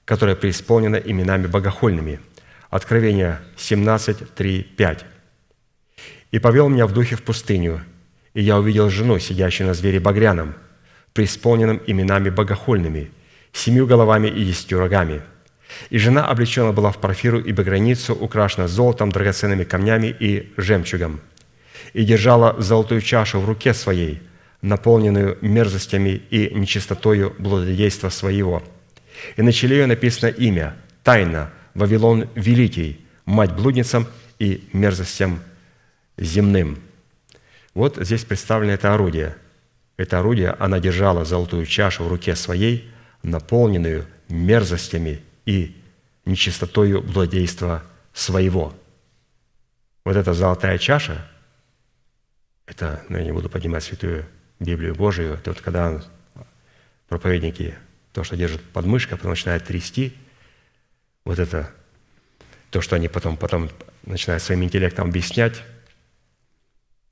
которое 0.06 0.36
преисполнено 0.36 0.96
именами 0.96 1.48
богохульными». 1.48 2.20
Откровение 2.70 3.40
17, 3.56 4.34
3, 4.36 4.64
5. 4.64 5.06
«И 6.32 6.40
повел 6.40 6.70
меня 6.70 6.86
в 6.86 6.94
духе 6.94 7.16
в 7.16 7.24
пустыню, 7.24 7.82
и 8.34 8.42
я 8.42 8.58
увидел 8.58 8.90
жену, 8.90 9.20
сидящую 9.20 9.68
на 9.68 9.74
звере 9.74 10.00
багряном, 10.00 10.56
преисполненным 11.14 11.82
именами 11.88 12.30
богохульными, 12.30 13.12
семью 13.54 13.88
головами 13.88 14.28
и 14.28 14.46
десятью 14.46 14.80
рогами. 14.80 15.22
И 15.90 15.98
жена 15.98 16.28
облечена 16.28 16.74
была 16.74 16.92
в 16.92 17.00
парфиру 17.00 17.40
и 17.40 17.52
баграницу, 17.52 18.14
украшена 18.14 18.68
золотом, 18.68 19.12
драгоценными 19.12 19.64
камнями 19.64 20.16
и 20.20 20.54
жемчугом, 20.58 21.22
и 21.94 22.04
держала 22.04 22.62
золотую 22.62 23.02
чашу 23.02 23.40
в 23.40 23.46
руке 23.46 23.74
своей– 23.74 24.22
наполненную 24.62 25.38
мерзостями 25.42 26.22
и 26.30 26.54
нечистотою 26.54 27.36
блудодейства 27.38 28.10
своего. 28.10 28.64
И 29.36 29.42
на 29.42 29.52
челе 29.52 29.78
ее 29.78 29.86
написано 29.86 30.30
имя, 30.30 30.76
тайна, 31.04 31.52
Вавилон 31.74 32.28
Великий, 32.36 33.06
мать 33.26 33.54
блудницам 33.54 34.08
и 34.40 34.68
мерзостям 34.74 35.40
земным. 36.18 36.80
Вот 37.74 37.98
здесь 37.98 38.26
представлено 38.26 38.74
это 38.74 38.94
орудие. 38.94 39.36
Это 39.98 40.20
орудие, 40.20 40.52
она 40.52 40.80
держала 40.80 41.26
золотую 41.26 41.66
чашу 41.66 42.04
в 42.04 42.08
руке 42.08 42.36
своей, 42.36 42.90
наполненную 43.24 44.06
мерзостями 44.30 45.22
и 45.46 45.76
нечистотою 46.26 47.02
блудодейства 47.02 47.84
своего. 48.14 48.74
Вот 50.06 50.16
эта 50.16 50.34
золотая 50.34 50.78
чаша, 50.78 51.28
это, 52.66 53.04
ну, 53.10 53.18
я 53.18 53.24
не 53.24 53.32
буду 53.32 53.50
поднимать 53.50 53.84
святую 53.84 54.26
Библию 54.60 54.96
Божию, 54.96 55.36
это 55.36 55.52
вот 55.52 55.62
когда 55.62 56.02
проповедники 57.08 57.76
то, 58.12 58.24
что 58.24 58.36
держат 58.36 58.62
под 58.62 58.86
мышкой, 58.86 59.18
потом 59.18 59.32
начинают 59.32 59.66
трясти, 59.66 60.14
вот 61.24 61.38
это 61.38 61.72
то, 62.72 62.82
что 62.82 62.96
они 62.96 63.08
потом, 63.08 63.38
потом 63.38 63.70
начинают 64.04 64.42
своим 64.42 64.64
интеллектом 64.64 65.10
объяснять, 65.10 65.62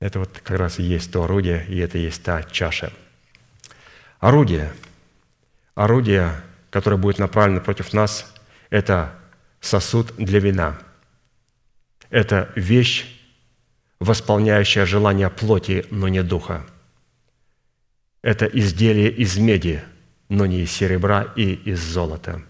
это 0.00 0.18
вот 0.18 0.40
как 0.42 0.58
раз 0.58 0.78
и 0.78 0.82
есть 0.82 1.12
то 1.12 1.24
орудие, 1.24 1.64
и 1.68 1.78
это 1.78 1.98
и 1.98 2.02
есть 2.02 2.22
та 2.22 2.42
чаша. 2.42 2.92
Орудие, 4.18 4.72
орудие, 5.74 6.32
которое 6.70 6.96
будет 6.96 7.18
направлено 7.18 7.60
против 7.60 7.92
нас, 7.92 8.34
это 8.70 9.14
сосуд 9.60 10.14
для 10.16 10.40
вина. 10.40 10.78
Это 12.10 12.50
вещь, 12.56 13.06
восполняющая 14.00 14.84
желание 14.84 15.30
плоти, 15.30 15.86
но 15.90 16.08
не 16.08 16.22
духа– 16.22 16.66
это 18.26 18.46
изделие 18.46 19.08
из 19.08 19.38
меди, 19.38 19.84
но 20.28 20.46
не 20.46 20.62
из 20.62 20.72
серебра 20.72 21.32
и 21.36 21.52
из 21.52 21.78
золота. 21.78 22.42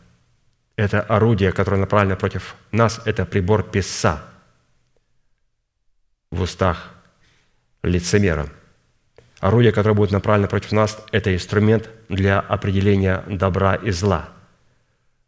Это 0.74 1.02
орудие, 1.02 1.52
которое 1.52 1.76
направлено 1.76 2.16
против 2.16 2.56
нас, 2.72 3.02
это 3.04 3.26
прибор 3.26 3.62
писца 3.62 4.22
в 6.30 6.40
устах 6.40 6.94
лицемера. 7.82 8.48
Орудие, 9.40 9.70
которое 9.70 9.92
будет 9.94 10.12
направлено 10.12 10.48
против 10.48 10.72
нас, 10.72 10.98
это 11.12 11.34
инструмент 11.34 11.90
для 12.08 12.40
определения 12.40 13.22
добра 13.26 13.74
и 13.74 13.90
зла. 13.90 14.30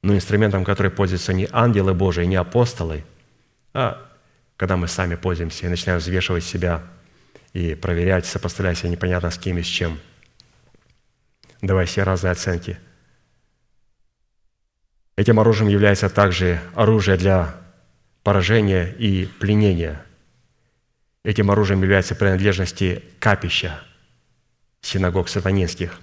Но 0.00 0.14
инструментом, 0.14 0.64
который 0.64 0.90
пользуются 0.90 1.34
не 1.34 1.46
ангелы 1.52 1.92
Божии, 1.92 2.24
не 2.24 2.36
апостолы, 2.36 3.04
а 3.74 4.02
когда 4.56 4.78
мы 4.78 4.88
сами 4.88 5.14
пользуемся 5.14 5.66
и 5.66 5.68
начинаем 5.68 6.00
взвешивать 6.00 6.44
себя 6.44 6.84
и 7.52 7.74
проверять, 7.74 8.24
сопоставлять 8.24 8.78
себя 8.78 8.88
непонятно 8.88 9.30
с 9.30 9.36
кем 9.36 9.58
и 9.58 9.62
с 9.62 9.66
чем– 9.66 9.98
давая 11.62 11.86
все 11.86 12.02
разные 12.02 12.32
оценки. 12.32 12.78
Этим 15.16 15.40
оружием 15.40 15.68
является 15.68 16.08
также 16.08 16.60
оружие 16.74 17.16
для 17.16 17.54
поражения 18.22 18.86
и 18.98 19.26
пленения. 19.26 20.04
Этим 21.24 21.50
оружием 21.50 21.82
является 21.82 22.14
принадлежности 22.14 23.02
капища 23.18 23.80
синагог 24.80 25.28
сатанинских. 25.28 25.98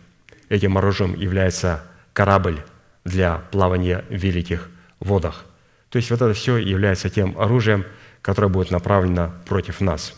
Этим 0.50 0.78
оружием 0.78 1.16
является 1.16 1.84
корабль 2.14 2.62
для 3.06 3.38
плавания 3.52 4.04
в 4.10 4.16
великих 4.16 4.70
водах. 5.00 5.46
То 5.90 5.98
есть 5.98 6.12
вот 6.12 6.22
это 6.22 6.34
все 6.34 6.58
является 6.58 7.10
тем 7.10 7.40
оружием, 7.40 7.86
которое 8.22 8.50
будет 8.50 8.70
направлено 8.70 9.34
против 9.46 9.80
нас. 9.80 10.14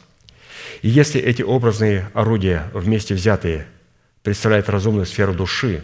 И 0.81 0.89
если 0.89 1.22
эти 1.22 1.43
образные 1.43 2.09
орудия 2.14 2.69
вместе 2.73 3.14
взятые– 3.14 3.68
представляет 4.27 4.67
разумную 4.67 5.05
сферу 5.05 5.33
души, 5.33 5.81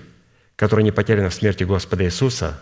которая 0.57 0.83
не 0.83 0.91
потеряна 0.91 1.29
в 1.29 1.33
смерти 1.33 1.63
Господа 1.63 2.03
Иисуса, 2.03 2.61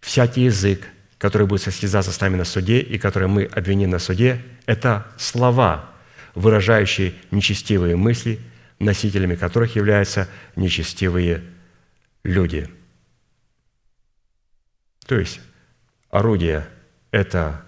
всякий 0.00 0.44
язык, 0.44 0.88
который 1.18 1.46
будет 1.46 1.60
состязаться 1.60 2.10
с 2.10 2.18
нами 2.22 2.36
на 2.36 2.46
суде 2.46 2.80
и 2.80 2.96
который 2.96 3.28
мы 3.28 3.44
обвиним 3.44 3.90
на 3.90 3.98
суде, 3.98 4.40
это 4.64 5.06
слова, 5.18 5.90
выражающие 6.34 7.12
нечестивые 7.30 7.96
мысли, 7.96 8.40
носителями 8.78 9.34
которых 9.34 9.76
являются 9.76 10.26
нечестивые 10.56 11.42
люди. 12.22 12.66
То 15.06 15.18
есть 15.18 15.38
орудие– 16.08 16.66
это 17.10 17.62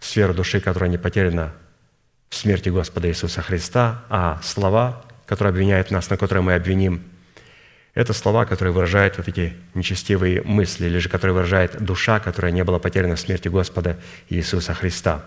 сфера 0.00 0.32
души, 0.32 0.58
которая 0.58 0.90
не 0.90 0.98
потеряна 0.98 1.54
в 2.30 2.34
смерти 2.34 2.68
Господа 2.68 3.08
Иисуса 3.08 3.42
Христа, 3.42 4.04
а 4.08 4.40
слова 4.42 5.04
которые 5.26 5.50
обвиняют 5.50 5.90
нас, 5.90 6.10
на 6.10 6.16
которые 6.16 6.42
мы 6.42 6.54
обвиним, 6.54 7.02
это 7.94 8.12
слова, 8.12 8.44
которые 8.44 8.72
выражают 8.72 9.16
вот 9.18 9.28
эти 9.28 9.54
нечестивые 9.74 10.42
мысли, 10.42 10.86
или 10.86 10.98
же 10.98 11.08
которые 11.08 11.34
выражает 11.34 11.80
душа, 11.82 12.18
которая 12.18 12.50
не 12.52 12.64
была 12.64 12.78
потеряна 12.78 13.14
в 13.14 13.20
смерти 13.20 13.48
Господа 13.48 13.98
Иисуса 14.28 14.74
Христа. 14.74 15.24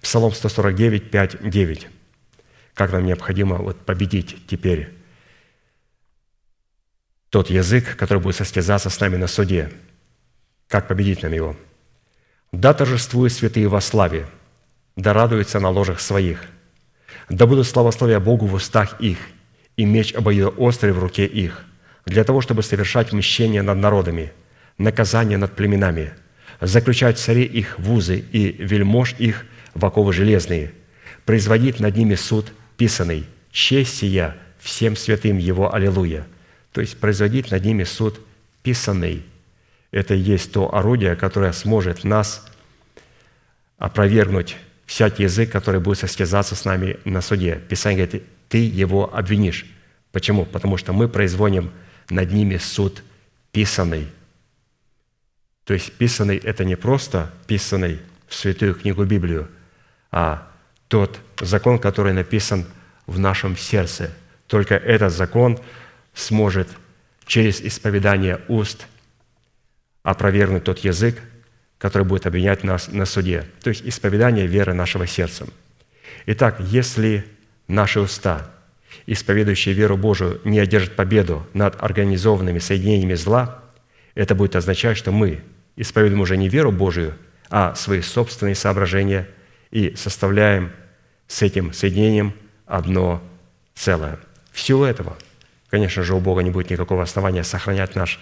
Псалом 0.00 0.32
149, 0.32 1.10
5, 1.10 1.48
9. 1.48 1.88
Как 2.74 2.90
нам 2.92 3.06
необходимо 3.06 3.58
вот 3.58 3.78
победить 3.86 4.46
теперь 4.48 4.92
тот 7.32 7.48
язык, 7.48 7.96
который 7.96 8.18
будет 8.18 8.36
состязаться 8.36 8.90
с 8.90 9.00
нами 9.00 9.16
на 9.16 9.26
суде. 9.26 9.72
Как 10.68 10.86
победить 10.86 11.22
нам 11.22 11.32
его? 11.32 11.56
«Да 12.52 12.74
торжествуют 12.74 13.32
святые 13.32 13.68
во 13.68 13.80
славе, 13.80 14.26
да 14.96 15.14
радуются 15.14 15.58
на 15.58 15.70
ложах 15.70 16.00
своих, 16.00 16.44
да 17.32 17.46
будут 17.46 17.66
славословия 17.66 18.20
Богу 18.20 18.46
в 18.46 18.54
устах 18.54 19.00
их, 19.00 19.16
и 19.78 19.86
меч 19.86 20.14
обоюдоострый 20.14 20.92
в 20.92 20.98
руке 20.98 21.24
их, 21.24 21.64
для 22.04 22.24
того, 22.24 22.42
чтобы 22.42 22.62
совершать 22.62 23.12
мщение 23.12 23.62
над 23.62 23.78
народами, 23.78 24.32
наказание 24.76 25.38
над 25.38 25.52
племенами, 25.56 26.12
заключать 26.60 27.18
цари 27.18 27.44
их 27.44 27.78
в 27.78 27.90
узы 27.90 28.18
и 28.18 28.52
вельмож 28.52 29.14
их 29.18 29.46
в 29.72 29.84
оковы 29.86 30.12
железные, 30.12 30.72
производить 31.24 31.80
над 31.80 31.96
ними 31.96 32.16
суд 32.16 32.52
писанный, 32.76 33.24
честь 33.50 33.96
сия 33.96 34.36
всем 34.58 34.94
святым 34.94 35.38
Его, 35.38 35.74
Аллилуйя. 35.74 36.26
То 36.72 36.82
есть 36.82 37.00
производить 37.00 37.50
над 37.50 37.64
ними 37.64 37.84
суд 37.84 38.20
писанный. 38.62 39.22
Это 39.90 40.14
и 40.14 40.18
есть 40.18 40.52
то 40.52 40.74
орудие, 40.74 41.16
которое 41.16 41.52
сможет 41.52 42.04
нас 42.04 42.46
опровергнуть 43.78 44.56
всякий 44.92 45.22
язык, 45.22 45.50
который 45.50 45.80
будет 45.80 45.98
состязаться 45.98 46.54
с 46.54 46.66
нами 46.66 46.98
на 47.06 47.22
суде. 47.22 47.54
Писание 47.66 48.04
говорит, 48.04 48.24
ты 48.50 48.58
его 48.58 49.14
обвинишь. 49.14 49.64
Почему? 50.12 50.44
Потому 50.44 50.76
что 50.76 50.92
мы 50.92 51.08
производим 51.08 51.72
над 52.10 52.30
ними 52.30 52.58
суд 52.58 53.02
писанный. 53.52 54.06
То 55.64 55.72
есть 55.72 55.92
писанный– 55.94 56.36
это 56.44 56.66
не 56.66 56.76
просто 56.76 57.30
писанный 57.46 58.00
в 58.28 58.34
святую 58.34 58.74
книгу 58.74 59.04
Библию, 59.04 59.48
а 60.10 60.46
тот 60.88 61.18
закон, 61.40 61.78
который 61.78 62.12
написан 62.12 62.66
в 63.06 63.18
нашем 63.18 63.56
сердце. 63.56 64.10
Только 64.46 64.74
этот 64.74 65.14
закон 65.14 65.58
сможет 66.12 66.68
через 67.24 67.62
исповедание 67.62 68.42
уст 68.46 68.86
опровергнуть 70.02 70.64
тот 70.64 70.80
язык, 70.80 71.18
который 71.82 72.04
будет 72.04 72.26
обвинять 72.26 72.62
нас 72.62 72.86
на 72.92 73.04
суде. 73.04 73.44
То 73.60 73.70
есть 73.70 73.82
исповедание 73.84 74.46
веры 74.46 74.72
нашего 74.72 75.04
сердца. 75.04 75.48
Итак, 76.26 76.60
если 76.60 77.24
наши 77.66 77.98
уста, 77.98 78.48
исповедующие 79.06 79.74
веру 79.74 79.96
Божию, 79.96 80.40
не 80.44 80.60
одержат 80.60 80.94
победу 80.94 81.44
над 81.54 81.82
организованными 81.82 82.60
соединениями 82.60 83.14
зла, 83.14 83.64
это 84.14 84.36
будет 84.36 84.54
означать, 84.54 84.96
что 84.96 85.10
мы 85.10 85.40
исповедуем 85.74 86.20
уже 86.20 86.36
не 86.36 86.48
веру 86.48 86.70
Божию, 86.70 87.14
а 87.50 87.74
свои 87.74 88.00
собственные 88.00 88.54
соображения 88.54 89.28
и 89.72 89.96
составляем 89.96 90.70
с 91.26 91.42
этим 91.42 91.72
соединением 91.72 92.32
одно 92.64 93.20
целое. 93.74 94.20
В 94.52 94.60
силу 94.60 94.84
этого, 94.84 95.16
конечно 95.68 96.04
же, 96.04 96.14
у 96.14 96.20
Бога 96.20 96.44
не 96.44 96.50
будет 96.52 96.70
никакого 96.70 97.02
основания 97.02 97.42
сохранять 97.42 97.96
наш 97.96 98.20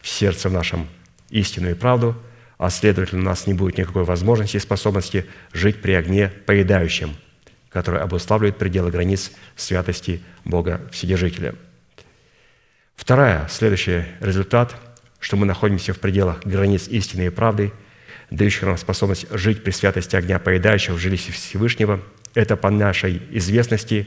в 0.00 0.08
сердце 0.08 0.48
в 0.48 0.52
нашем 0.52 0.88
истину 1.30 1.70
и 1.70 1.74
правду– 1.74 2.16
а 2.62 2.70
следовательно, 2.70 3.22
у 3.22 3.24
нас 3.24 3.48
не 3.48 3.54
будет 3.54 3.76
никакой 3.76 4.04
возможности 4.04 4.56
и 4.56 4.60
способности 4.60 5.26
жить 5.52 5.82
при 5.82 5.94
огне 5.94 6.28
поедающем, 6.46 7.16
который 7.70 8.00
обуславливает 8.00 8.56
пределы 8.56 8.92
границ 8.92 9.32
святости 9.56 10.22
Бога 10.44 10.80
Вседержителя. 10.92 11.56
Вторая, 12.94 13.48
следующий 13.50 14.04
результат, 14.20 14.76
что 15.18 15.36
мы 15.36 15.44
находимся 15.44 15.92
в 15.92 15.98
пределах 15.98 16.46
границ 16.46 16.86
истины 16.86 17.26
и 17.26 17.30
правды, 17.30 17.72
дающих 18.30 18.62
нам 18.62 18.78
способность 18.78 19.26
жить 19.32 19.64
при 19.64 19.72
святости 19.72 20.14
огня 20.14 20.38
поедающего 20.38 20.94
в 20.94 21.00
жилище 21.00 21.32
Всевышнего, 21.32 22.00
это 22.32 22.56
по 22.56 22.70
нашей 22.70 23.20
известности 23.32 24.06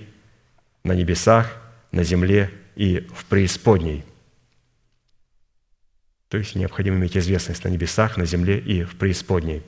на 0.86 0.94
небесах, 0.94 1.52
на 1.91 2.06
земле 2.06 2.52
и 2.77 3.06
в 3.14 3.26
преисподней– 3.26 4.06
то 6.30 6.38
есть 6.38 6.56
необходимо 6.56 6.97
иметь 6.97 7.18
известность 7.18 7.64
на 7.64 7.69
небесах, 7.69 8.18
на 8.18 8.26
земле 8.26 8.57
и 8.60 8.84
в 8.84 8.95
преисподней. 8.95 9.64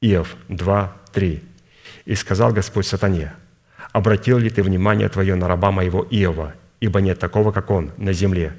Иов 0.00 0.36
2, 0.48 0.96
3. 1.12 1.42
«И 2.04 2.14
сказал 2.14 2.52
Господь 2.52 2.86
сатане, 2.86 3.32
обратил 3.92 4.38
ли 4.38 4.50
ты 4.50 4.62
внимание 4.62 5.08
твое 5.08 5.34
на 5.34 5.48
раба 5.48 5.72
моего 5.72 6.06
Иова, 6.10 6.54
ибо 6.80 7.00
нет 7.00 7.18
такого, 7.18 7.50
как 7.52 7.70
он, 7.70 7.92
на 7.96 8.12
земле, 8.12 8.54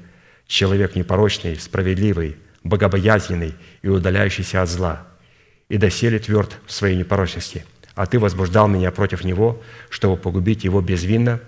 человек 0.46 0.96
непорочный, 0.96 1.56
справедливый, 1.56 2.36
богобоязненный 2.62 3.54
и 3.82 3.88
удаляющийся 3.88 4.62
от 4.62 4.68
зла, 4.68 5.06
и 5.68 5.78
доселе 5.78 6.18
тверд 6.18 6.58
в 6.66 6.72
своей 6.72 6.96
непорочности. 6.96 7.64
А 7.94 8.06
ты 8.06 8.18
возбуждал 8.18 8.68
меня 8.68 8.90
против 8.90 9.24
него, 9.24 9.62
чтобы 9.88 10.16
погубить 10.16 10.64
его 10.64 10.80
безвинно». 10.80 11.40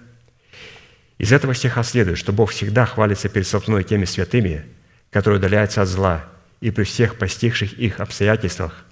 Из 1.19 1.33
этого 1.33 1.55
стиха 1.55 1.83
следует, 1.83 2.19
что 2.19 2.33
Бог 2.33 2.51
всегда 2.51 2.87
хвалится 2.87 3.29
перед 3.29 3.47
сатаной 3.47 3.85
теми 3.85 4.07
святыми, 4.07 4.65
которые 5.13 5.39
удаляются 5.39 5.83
от 5.83 5.89
зла, 5.89 6.25
и 6.61 6.71
при 6.71 6.85
всех 6.85 7.17
постигших 7.17 7.75
их 7.75 8.01
обстоятельствах, 8.01 8.85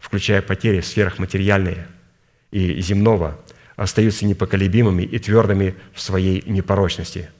включая 0.00 0.42
потери 0.42 0.80
в 0.80 0.86
сферах 0.86 1.18
материальные 1.18 1.86
и 2.50 2.80
земного, 2.80 3.38
остаются 3.76 4.26
непоколебимыми 4.26 5.02
и 5.04 5.18
твердыми 5.18 5.76
в 5.94 6.00
своей 6.00 6.42
непорочности. 6.46 7.30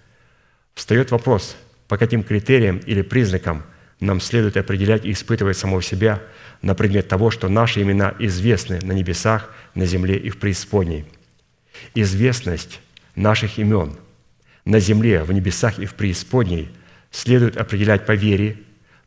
Встает 0.74 1.10
вопрос, 1.10 1.56
по 1.88 1.98
каким 1.98 2.22
критериям 2.22 2.78
или 2.78 3.02
признакам 3.02 3.64
нам 3.98 4.20
следует 4.20 4.56
определять 4.56 5.04
и 5.04 5.12
испытывать 5.12 5.58
самого 5.58 5.82
себя 5.82 6.22
на 6.62 6.74
предмет 6.74 7.08
того, 7.08 7.30
что 7.30 7.48
наши 7.48 7.82
имена 7.82 8.14
известны 8.18 8.78
на 8.82 8.92
небесах, 8.92 9.52
на 9.74 9.84
земле 9.84 10.16
и 10.16 10.30
в 10.30 10.38
преисподней. 10.38 11.06
Известность 11.94 12.80
наших 13.16 13.58
имен 13.58 13.96
на 14.64 14.78
земле, 14.78 15.24
в 15.24 15.32
небесах 15.32 15.80
и 15.80 15.86
в 15.86 15.94
преисподней– 15.94 16.70
следует 17.12 17.56
определять 17.56 18.04
по 18.06 18.12
вере, 18.12 18.56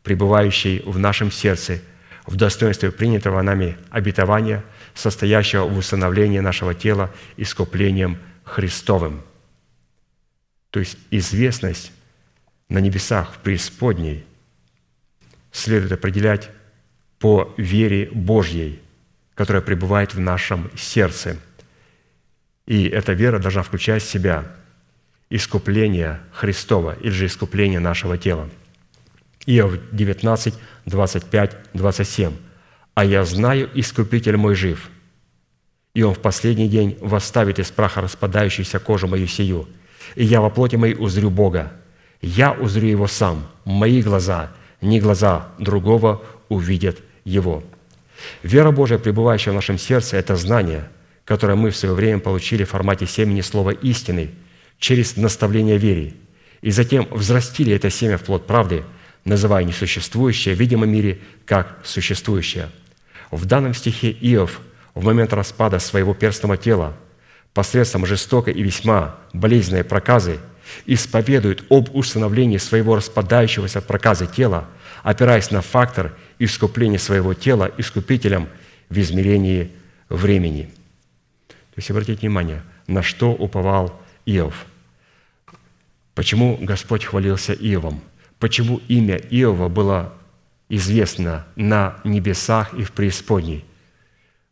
пребывающей 0.02 0.80
в 0.86 0.98
нашем 0.98 1.30
сердце, 1.30 1.82
в 2.24 2.36
достоинстве 2.36 2.90
принятого 2.90 3.42
нами 3.42 3.76
обетования, 3.90 4.64
состоящего 4.94 5.66
в 5.66 5.76
усыновлении 5.76 6.38
нашего 6.38 6.74
тела 6.74 7.12
искуплением 7.36 8.18
Христовым. 8.44 9.22
То 10.70 10.80
есть 10.80 10.96
известность 11.10 11.92
на 12.68 12.78
небесах, 12.78 13.34
в 13.34 13.38
преисподней, 13.38 14.24
следует 15.52 15.92
определять 15.92 16.50
по 17.18 17.54
вере 17.56 18.08
Божьей, 18.12 18.80
которая 19.34 19.62
пребывает 19.62 20.14
в 20.14 20.20
нашем 20.20 20.70
сердце. 20.76 21.36
И 22.66 22.86
эта 22.88 23.12
вера 23.12 23.38
должна 23.38 23.62
включать 23.62 24.02
в 24.02 24.08
себя 24.08 24.44
искупления 25.30 26.20
Христова 26.32 26.96
или 27.00 27.10
же 27.10 27.26
искупления 27.26 27.80
нашего 27.80 28.16
тела. 28.16 28.48
Иов 29.46 29.74
19, 29.92 30.54
25, 30.86 31.56
27. 31.74 32.32
«А 32.94 33.04
я 33.04 33.24
знаю, 33.24 33.68
Искупитель 33.74 34.36
мой 34.36 34.54
жив, 34.54 34.88
и 35.94 36.02
Он 36.02 36.14
в 36.14 36.18
последний 36.18 36.68
день 36.68 36.96
восставит 37.00 37.58
из 37.58 37.70
праха 37.70 38.00
распадающуюся 38.00 38.78
кожу 38.78 39.06
мою 39.06 39.26
сию, 39.26 39.68
и 40.14 40.24
я 40.24 40.40
во 40.40 40.50
плоти 40.50 40.76
моей 40.76 40.94
узрю 40.94 41.30
Бога. 41.30 41.72
Я 42.22 42.52
узрю 42.52 42.88
Его 42.88 43.06
сам, 43.06 43.46
мои 43.64 44.00
глаза, 44.02 44.52
не 44.80 45.00
глаза 45.00 45.48
другого 45.58 46.22
увидят 46.48 46.98
Его». 47.24 47.62
Вера 48.42 48.70
Божия, 48.70 48.98
пребывающая 48.98 49.52
в 49.52 49.56
нашем 49.56 49.78
сердце, 49.78 50.16
это 50.16 50.36
знание, 50.36 50.88
которое 51.26 51.54
мы 51.54 51.70
в 51.70 51.76
свое 51.76 51.94
время 51.94 52.18
получили 52.18 52.64
в 52.64 52.70
формате 52.70 53.06
семени 53.06 53.42
слова 53.42 53.70
истины– 53.70 54.30
через 54.78 55.16
наставление 55.16 55.78
вере, 55.78 56.14
и 56.62 56.70
затем 56.70 57.06
взрастили 57.10 57.74
это 57.74 57.90
семя 57.90 58.18
в 58.18 58.22
плод 58.22 58.46
правды, 58.46 58.84
называя 59.24 59.64
несуществующее 59.64 60.54
в 60.54 60.60
видимом 60.60 60.90
мире 60.90 61.18
как 61.44 61.80
существующее. 61.84 62.70
В 63.30 63.44
данном 63.44 63.74
стихе 63.74 64.10
Иов 64.10 64.60
в 64.94 65.04
момент 65.04 65.32
распада 65.32 65.78
своего 65.78 66.14
перстного 66.14 66.56
тела 66.56 66.96
посредством 67.52 68.06
жестокой 68.06 68.54
и 68.54 68.62
весьма 68.62 69.16
болезненной 69.32 69.84
проказы 69.84 70.38
исповедует 70.84 71.64
об 71.70 71.94
установлении 71.94 72.58
своего 72.58 72.96
распадающегося 72.96 73.78
от 73.78 73.86
проказы 73.86 74.26
тела, 74.26 74.68
опираясь 75.02 75.50
на 75.50 75.62
фактор 75.62 76.14
искупления 76.38 76.98
своего 76.98 77.34
тела 77.34 77.70
искупителем 77.78 78.48
в 78.88 78.98
измерении 78.98 79.70
времени. 80.08 80.70
То 81.48 81.78
есть 81.78 81.90
обратите 81.90 82.20
внимание, 82.20 82.62
на 82.86 83.02
что 83.02 83.32
уповал 83.32 84.00
Иов. 84.26 84.66
Почему 86.14 86.58
Господь 86.60 87.04
хвалился 87.04 87.52
Иовом? 87.52 88.00
Почему 88.38 88.80
имя 88.88 89.16
Иова 89.16 89.68
было 89.68 90.12
известно 90.68 91.46
на 91.54 92.00
небесах 92.04 92.74
и 92.74 92.82
в 92.82 92.92
преисподней? 92.92 93.64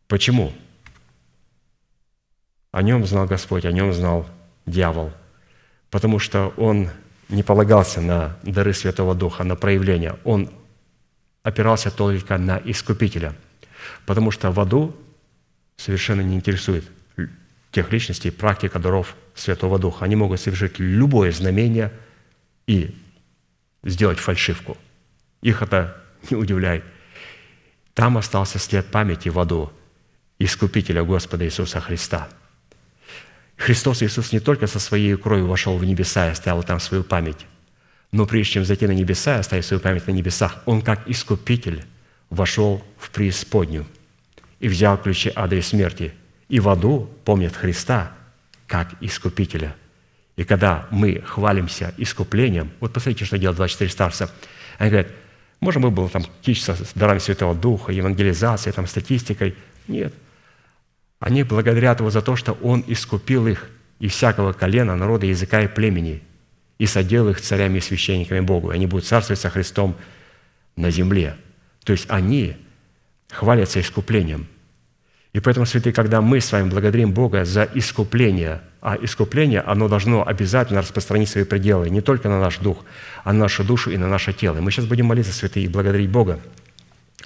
Почему? 0.07 0.53
О 2.71 2.81
нем 2.81 3.05
знал 3.05 3.25
Господь, 3.25 3.65
о 3.65 3.71
нем 3.71 3.93
знал 3.93 4.27
дьявол, 4.65 5.11
потому 5.89 6.19
что 6.19 6.53
он 6.57 6.89
не 7.29 7.43
полагался 7.43 8.01
на 8.01 8.37
дары 8.43 8.73
Святого 8.73 9.15
Духа, 9.15 9.43
на 9.43 9.55
проявление. 9.55 10.17
Он 10.23 10.49
опирался 11.43 11.91
только 11.91 12.37
на 12.37 12.61
Искупителя, 12.63 13.33
потому 14.05 14.31
что 14.31 14.51
в 14.51 14.59
аду 14.59 14.95
совершенно 15.77 16.21
не 16.21 16.35
интересует 16.35 16.85
тех 17.75 17.91
личностей 17.91 18.31
практика 18.31 18.79
даров 18.79 19.17
Святого 19.35 19.77
Духа. 19.77 20.05
Они 20.05 20.15
могут 20.15 20.39
совершить 20.39 20.79
любое 20.79 21.33
знамение 21.33 21.91
и 22.67 22.95
сделать 23.83 24.17
фальшивку. 24.17 24.77
Их 25.41 25.61
это 25.61 26.01
не 26.29 26.37
удивляет. 26.37 26.85
Там 27.93 28.17
остался 28.17 28.59
след 28.59 28.85
памяти 28.87 29.27
в 29.27 29.37
аду 29.37 29.73
Искупителя 30.39 31.03
Господа 31.03 31.43
Иисуса 31.45 31.81
Христа. 31.81 32.29
Христос 33.57 34.01
Иисус 34.03 34.31
не 34.31 34.39
только 34.39 34.67
со 34.67 34.79
своей 34.79 35.17
кровью 35.17 35.47
вошел 35.47 35.77
в 35.77 35.83
небеса 35.83 36.27
и 36.27 36.31
оставил 36.31 36.63
там 36.63 36.79
свою 36.79 37.03
память, 37.03 37.45
но 38.11 38.25
прежде 38.25 38.53
чем 38.53 38.65
зайти 38.65 38.87
на 38.87 38.91
небеса 38.91 39.35
и 39.35 39.39
оставить 39.39 39.65
свою 39.65 39.81
память 39.81 40.07
на 40.07 40.11
небесах, 40.11 40.61
Он 40.65 40.81
как 40.81 41.09
Искупитель 41.09 41.83
вошел 42.29 42.81
в 42.97 43.11
преисподнюю 43.11 43.85
и 44.61 44.69
взял 44.69 44.97
ключи 44.97 45.31
ада 45.35 45.57
и 45.57 45.61
смерти. 45.61 46.13
И 46.49 46.59
в 46.59 46.69
аду 46.69 47.09
помнят 47.23 47.55
Христа 47.55 48.11
как 48.67 48.93
Искупителя. 49.01 49.75
И 50.35 50.43
когда 50.43 50.87
мы 50.91 51.21
хвалимся 51.25 51.93
искуплением, 51.97 52.71
вот 52.79 52.93
посмотрите, 52.93 53.25
что 53.25 53.37
делают 53.37 53.57
24 53.57 53.89
старца. 53.89 54.31
Они 54.77 54.89
говорят, 54.89 55.11
можно 55.59 55.81
мы 55.81 55.91
было 55.91 56.09
там 56.09 56.23
кичиться 56.41 56.75
с 56.75 56.93
дарами 56.93 57.19
Святого 57.19 57.55
Духа, 57.55 57.91
евангелизацией, 57.91 58.73
там, 58.73 58.85
статистикой. 58.87 59.55
Нет. 59.87 60.13
Они 61.19 61.43
благодарят 61.43 61.99
Его 61.99 62.09
за 62.09 62.21
то, 62.21 62.35
что 62.35 62.53
Он 62.61 62.83
искупил 62.87 63.47
их 63.47 63.69
из 63.99 64.11
всякого 64.11 64.51
колена, 64.51 64.95
народа, 64.95 65.25
языка 65.25 65.61
и 65.61 65.67
племени 65.67 66.21
и 66.77 66.85
соделал 66.85 67.29
их 67.29 67.39
царями 67.39 67.77
и 67.77 67.81
священниками 67.81 68.41
Богу. 68.41 68.71
И 68.71 68.75
они 68.75 68.85
будут 68.85 69.05
царствовать 69.05 69.39
со 69.39 69.49
Христом 69.49 69.95
на 70.75 70.91
земле. 70.91 71.37
То 71.85 71.93
есть 71.93 72.05
они 72.09 72.57
хвалятся 73.29 73.79
искуплением. 73.79 74.47
И 75.35 75.41
поэтому, 75.41 75.65
святые, 75.65 75.91
когда 75.91 76.21
мы 76.21 76.39
с 76.39 76.49
вами 76.49 76.69
благодарим 76.69 77.11
Бога 77.11 77.43
за 77.43 77.67
искупление, 77.73 78.61
а 78.79 78.95
искупление, 79.01 79.59
оно 79.59 79.89
должно 79.89 80.25
обязательно 80.25 80.79
распространить 80.81 81.27
свои 81.27 81.43
пределы 81.43 81.89
не 81.89 81.99
только 81.99 82.29
на 82.29 82.39
наш 82.39 82.59
дух, 82.59 82.85
а 83.25 83.33
на 83.33 83.39
нашу 83.39 83.65
душу 83.65 83.91
и 83.91 83.97
на 83.97 84.07
наше 84.07 84.31
тело. 84.31 84.59
И 84.59 84.61
мы 84.61 84.71
сейчас 84.71 84.85
будем 84.85 85.07
молиться, 85.07 85.33
святые, 85.33 85.65
и 85.65 85.67
благодарить 85.67 86.09
Бога, 86.09 86.39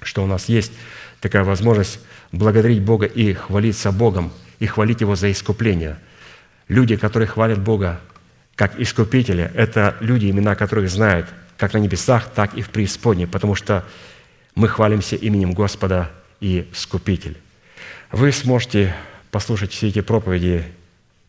что 0.01 0.23
у 0.23 0.25
нас 0.25 0.49
есть 0.49 0.71
такая 1.21 1.43
возможность 1.43 1.99
благодарить 2.31 2.81
Бога 2.81 3.05
и 3.05 3.33
хвалиться 3.33 3.91
Богом, 3.91 4.33
и 4.57 4.65
хвалить 4.65 5.01
Его 5.01 5.15
за 5.15 5.31
искупление. 5.31 5.99
Люди, 6.67 6.95
которые 6.95 7.27
хвалят 7.27 7.59
Бога 7.59 8.01
как 8.55 8.79
Искупителя, 8.79 9.51
это 9.53 9.95
люди, 9.99 10.31
имена 10.31 10.55
которых 10.55 10.89
знают 10.89 11.27
как 11.57 11.73
на 11.73 11.77
небесах, 11.77 12.31
так 12.33 12.55
и 12.55 12.63
в 12.63 12.71
преисподней, 12.71 13.27
потому 13.27 13.53
что 13.53 13.85
мы 14.55 14.67
хвалимся 14.67 15.15
именем 15.15 15.53
Господа 15.53 16.09
и 16.39 16.67
Скупитель. 16.73 17.37
Вы 18.11 18.31
сможете 18.31 18.95
послушать 19.29 19.71
все 19.71 19.89
эти 19.89 20.01
проповеди 20.01 20.65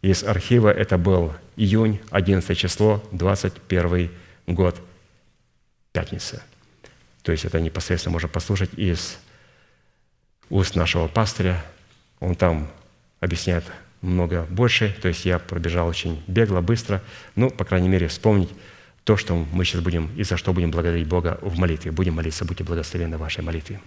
из 0.01 0.25
архива. 0.25 0.71
Это 0.71 0.97
был 0.97 1.33
июнь, 1.57 2.01
11 2.11 2.57
число, 2.57 3.05
21 3.13 4.11
год, 4.47 4.81
пятница. 5.93 6.43
То 7.23 7.33
есть 7.33 7.45
это 7.45 7.61
непосредственно 7.61 8.15
можно 8.15 8.29
послушать 8.29 8.71
из 8.77 9.19
уст 10.49 10.75
нашего 10.75 11.07
пастыря. 11.07 11.63
Он 12.19 12.35
там 12.35 12.71
объясняет 13.21 13.65
много 14.01 14.47
больше, 14.49 14.97
то 15.03 15.09
есть 15.09 15.27
я 15.27 15.39
пробежал 15.39 15.87
очень 15.87 16.23
бегло, 16.27 16.63
быстро, 16.63 17.03
ну, 17.37 17.51
по 17.51 17.67
крайней 17.67 17.89
мере, 17.89 18.09
вспомнить 18.09 18.49
то, 19.05 19.19
что 19.19 19.35
мы 19.35 19.67
сейчас 19.67 19.83
будем 19.83 20.11
и 20.17 20.23
за 20.23 20.39
что 20.39 20.55
будем 20.55 20.71
благодарить 20.71 21.07
Бога 21.07 21.39
в 21.43 21.59
молитве. 21.59 21.93
Будем 21.93 22.15
молиться, 22.15 22.47
будьте 22.47 22.65
благословенны 22.65 23.19
в 23.19 23.21
вашей 23.21 23.45
молитве. 23.45 23.81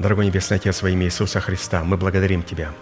Дорогой 0.00 0.24
Небесный 0.24 0.56
Отец, 0.56 0.80
во 0.80 0.88
имя 0.88 1.04
Иисуса 1.04 1.40
Христа, 1.40 1.84
мы 1.84 1.98
благодарим 1.98 2.42
Тебя. 2.42 2.72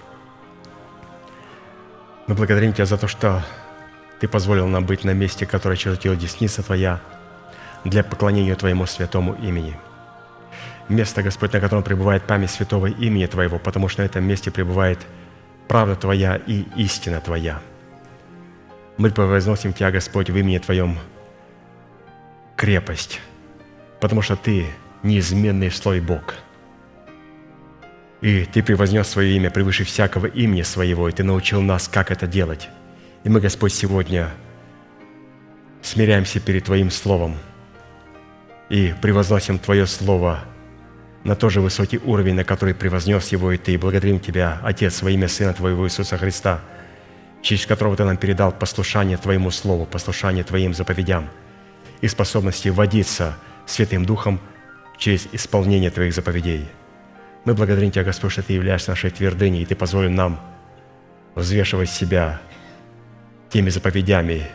Мы 2.28 2.36
благодарим 2.36 2.72
Тебя 2.72 2.86
за 2.86 2.96
то, 2.96 3.08
что 3.08 3.42
Ты 4.20 4.28
позволил 4.28 4.68
нам 4.68 4.86
быть 4.86 5.02
на 5.02 5.14
месте, 5.14 5.44
которое 5.44 5.74
чертила 5.74 6.14
десница 6.14 6.62
Твоя, 6.62 7.00
для 7.82 8.04
поклонения 8.04 8.54
Твоему 8.54 8.86
святому 8.86 9.34
имени. 9.34 9.76
Место, 10.88 11.24
Господь, 11.24 11.52
на 11.52 11.58
котором 11.58 11.82
пребывает 11.82 12.22
память 12.22 12.52
святого 12.52 12.86
имени 12.86 13.26
Твоего, 13.26 13.58
потому 13.58 13.88
что 13.88 14.02
на 14.02 14.06
этом 14.06 14.22
месте 14.22 14.52
пребывает 14.52 15.00
правда 15.66 15.96
Твоя 15.96 16.36
и 16.36 16.66
истина 16.76 17.20
Твоя. 17.20 17.60
Мы 18.96 19.10
превозносим 19.10 19.72
Тебя, 19.72 19.90
Господь, 19.90 20.30
в 20.30 20.36
имени 20.36 20.58
Твоем 20.58 20.96
крепость, 22.54 23.20
потому 23.98 24.22
что 24.22 24.36
Ты 24.36 24.66
неизменный 25.02 25.68
в 25.68 25.76
Слове 25.76 26.00
Бог– 26.00 26.36
и 28.20 28.44
Ты 28.44 28.62
превознес 28.62 29.08
свое 29.08 29.36
имя 29.36 29.50
превыше 29.50 29.84
всякого 29.84 30.26
имени 30.26 30.62
своего, 30.62 31.08
и 31.08 31.12
Ты 31.12 31.22
научил 31.22 31.60
нас, 31.60 31.88
как 31.88 32.10
это 32.10 32.26
делать. 32.26 32.68
И 33.24 33.28
мы, 33.28 33.40
Господь, 33.40 33.72
сегодня 33.72 34.30
смиряемся 35.82 36.40
перед 36.40 36.64
Твоим 36.64 36.90
Словом 36.90 37.36
и 38.68 38.94
превозносим 39.00 39.58
Твое 39.58 39.86
Слово 39.86 40.40
на 41.24 41.34
тот 41.36 41.52
же 41.52 41.60
высокий 41.60 41.98
уровень, 41.98 42.34
на 42.34 42.44
который 42.44 42.74
превознес 42.74 43.28
его 43.28 43.52
и 43.52 43.56
Ты. 43.56 43.74
И 43.74 43.76
благодарим 43.76 44.18
Тебя, 44.18 44.60
Отец, 44.62 45.02
во 45.02 45.10
имя 45.10 45.28
Сына 45.28 45.54
Твоего 45.54 45.86
Иисуса 45.86 46.18
Христа, 46.18 46.60
через 47.42 47.66
которого 47.66 47.96
Ты 47.96 48.04
нам 48.04 48.16
передал 48.16 48.50
послушание 48.50 49.16
Твоему 49.16 49.50
Слову, 49.50 49.86
послушание 49.86 50.42
Твоим 50.42 50.74
заповедям 50.74 51.28
и 52.00 52.08
способности 52.08 52.68
водиться 52.68 53.36
Святым 53.66 54.04
Духом 54.04 54.40
через 54.96 55.28
исполнение 55.30 55.90
Твоих 55.90 56.14
заповедей– 56.14 56.66
мы 57.48 57.54
благодарим 57.54 57.90
Тебя, 57.90 58.04
Господь, 58.04 58.32
что 58.32 58.42
Ты 58.42 58.52
являешься 58.52 58.90
нашей 58.90 59.08
твердыней, 59.08 59.62
и 59.62 59.64
Ты 59.64 59.74
позволил 59.74 60.10
нам 60.10 60.38
взвешивать 61.34 61.88
себя 61.88 62.42
теми 63.48 63.70
заповедями 63.70 64.46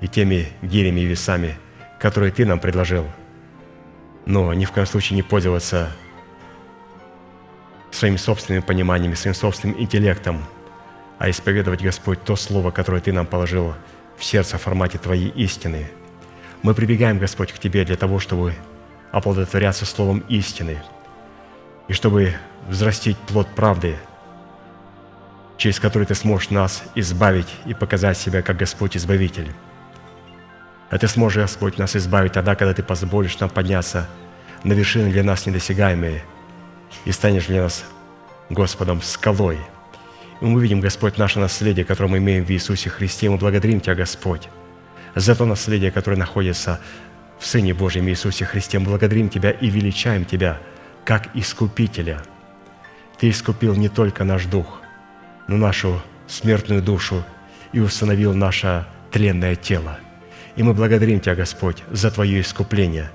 и 0.00 0.08
теми 0.08 0.48
гирями 0.62 1.00
и 1.00 1.04
весами, 1.04 1.58
которые 2.00 2.32
Ты 2.32 2.46
нам 2.46 2.58
предложил. 2.58 3.04
Но 4.24 4.54
ни 4.54 4.64
в 4.64 4.72
коем 4.72 4.86
случае 4.86 5.16
не 5.16 5.22
пользоваться 5.22 5.90
своими 7.90 8.16
собственными 8.16 8.62
пониманиями, 8.62 9.12
своим 9.12 9.34
собственным 9.34 9.78
интеллектом, 9.78 10.42
а 11.18 11.28
исповедовать, 11.28 11.82
Господь, 11.82 12.24
то 12.24 12.34
Слово, 12.34 12.70
которое 12.70 13.02
Ты 13.02 13.12
нам 13.12 13.26
положил 13.26 13.74
в 14.16 14.24
сердце 14.24 14.56
в 14.56 14.62
формате 14.62 14.96
Твоей 14.96 15.28
истины. 15.28 15.86
Мы 16.62 16.72
прибегаем, 16.72 17.18
Господь, 17.18 17.52
к 17.52 17.58
Тебе 17.58 17.84
для 17.84 17.96
того, 17.96 18.18
чтобы 18.18 18.54
оплодотворяться 19.12 19.84
Словом 19.84 20.20
истины– 20.30 20.82
и 21.88 21.94
чтобы 21.94 22.34
взрастить 22.68 23.16
плод 23.16 23.48
правды, 23.48 23.96
через 25.56 25.80
который 25.80 26.06
Ты 26.06 26.14
сможешь 26.14 26.50
нас 26.50 26.84
избавить 26.94 27.48
и 27.66 27.74
показать 27.74 28.18
себя 28.18 28.42
как 28.42 28.56
Господь 28.56 28.96
Избавитель. 28.96 29.50
А 30.90 30.98
Ты 30.98 31.08
сможешь, 31.08 31.42
Господь, 31.42 31.78
нас 31.78 31.96
избавить 31.96 32.32
тогда, 32.32 32.54
когда 32.54 32.74
Ты 32.74 32.82
позволишь 32.82 33.38
нам 33.40 33.50
подняться 33.50 34.08
на 34.64 34.74
вершины 34.74 35.10
для 35.10 35.24
нас 35.24 35.46
недосягаемые 35.46 36.22
и 37.04 37.12
станешь 37.12 37.46
для 37.46 37.62
нас 37.62 37.84
Господом 38.50 39.02
скалой. 39.02 39.58
И 40.40 40.44
мы 40.44 40.62
видим, 40.62 40.80
Господь, 40.80 41.18
наше 41.18 41.40
наследие, 41.40 41.84
которое 41.84 42.08
мы 42.08 42.18
имеем 42.18 42.44
в 42.44 42.50
Иисусе 42.50 42.90
Христе. 42.90 43.28
Мы 43.28 43.38
благодарим 43.38 43.80
Тебя, 43.80 43.94
Господь, 43.94 44.48
за 45.14 45.34
то 45.34 45.46
наследие, 45.46 45.90
которое 45.90 46.16
находится 46.16 46.80
в 47.40 47.46
Сыне 47.46 47.74
Божьем 47.74 48.08
Иисусе 48.08 48.44
Христе. 48.44 48.78
Мы 48.78 48.86
благодарим 48.86 49.30
Тебя 49.30 49.50
и 49.50 49.70
величаем 49.70 50.26
Тебя– 50.26 50.58
как 51.08 51.34
Искупителя. 51.34 52.20
Ты 53.18 53.30
искупил 53.30 53.74
не 53.74 53.88
только 53.88 54.24
наш 54.24 54.44
дух, 54.44 54.82
но 55.46 55.56
нашу 55.56 56.02
смертную 56.26 56.82
душу 56.82 57.24
и 57.72 57.80
установил 57.80 58.34
наше 58.34 58.84
тленное 59.10 59.56
тело. 59.56 59.98
И 60.54 60.62
мы 60.62 60.74
благодарим 60.74 61.20
Тебя, 61.20 61.34
Господь, 61.34 61.82
за 61.90 62.10
Твое 62.10 62.42
искупление. 62.42 63.10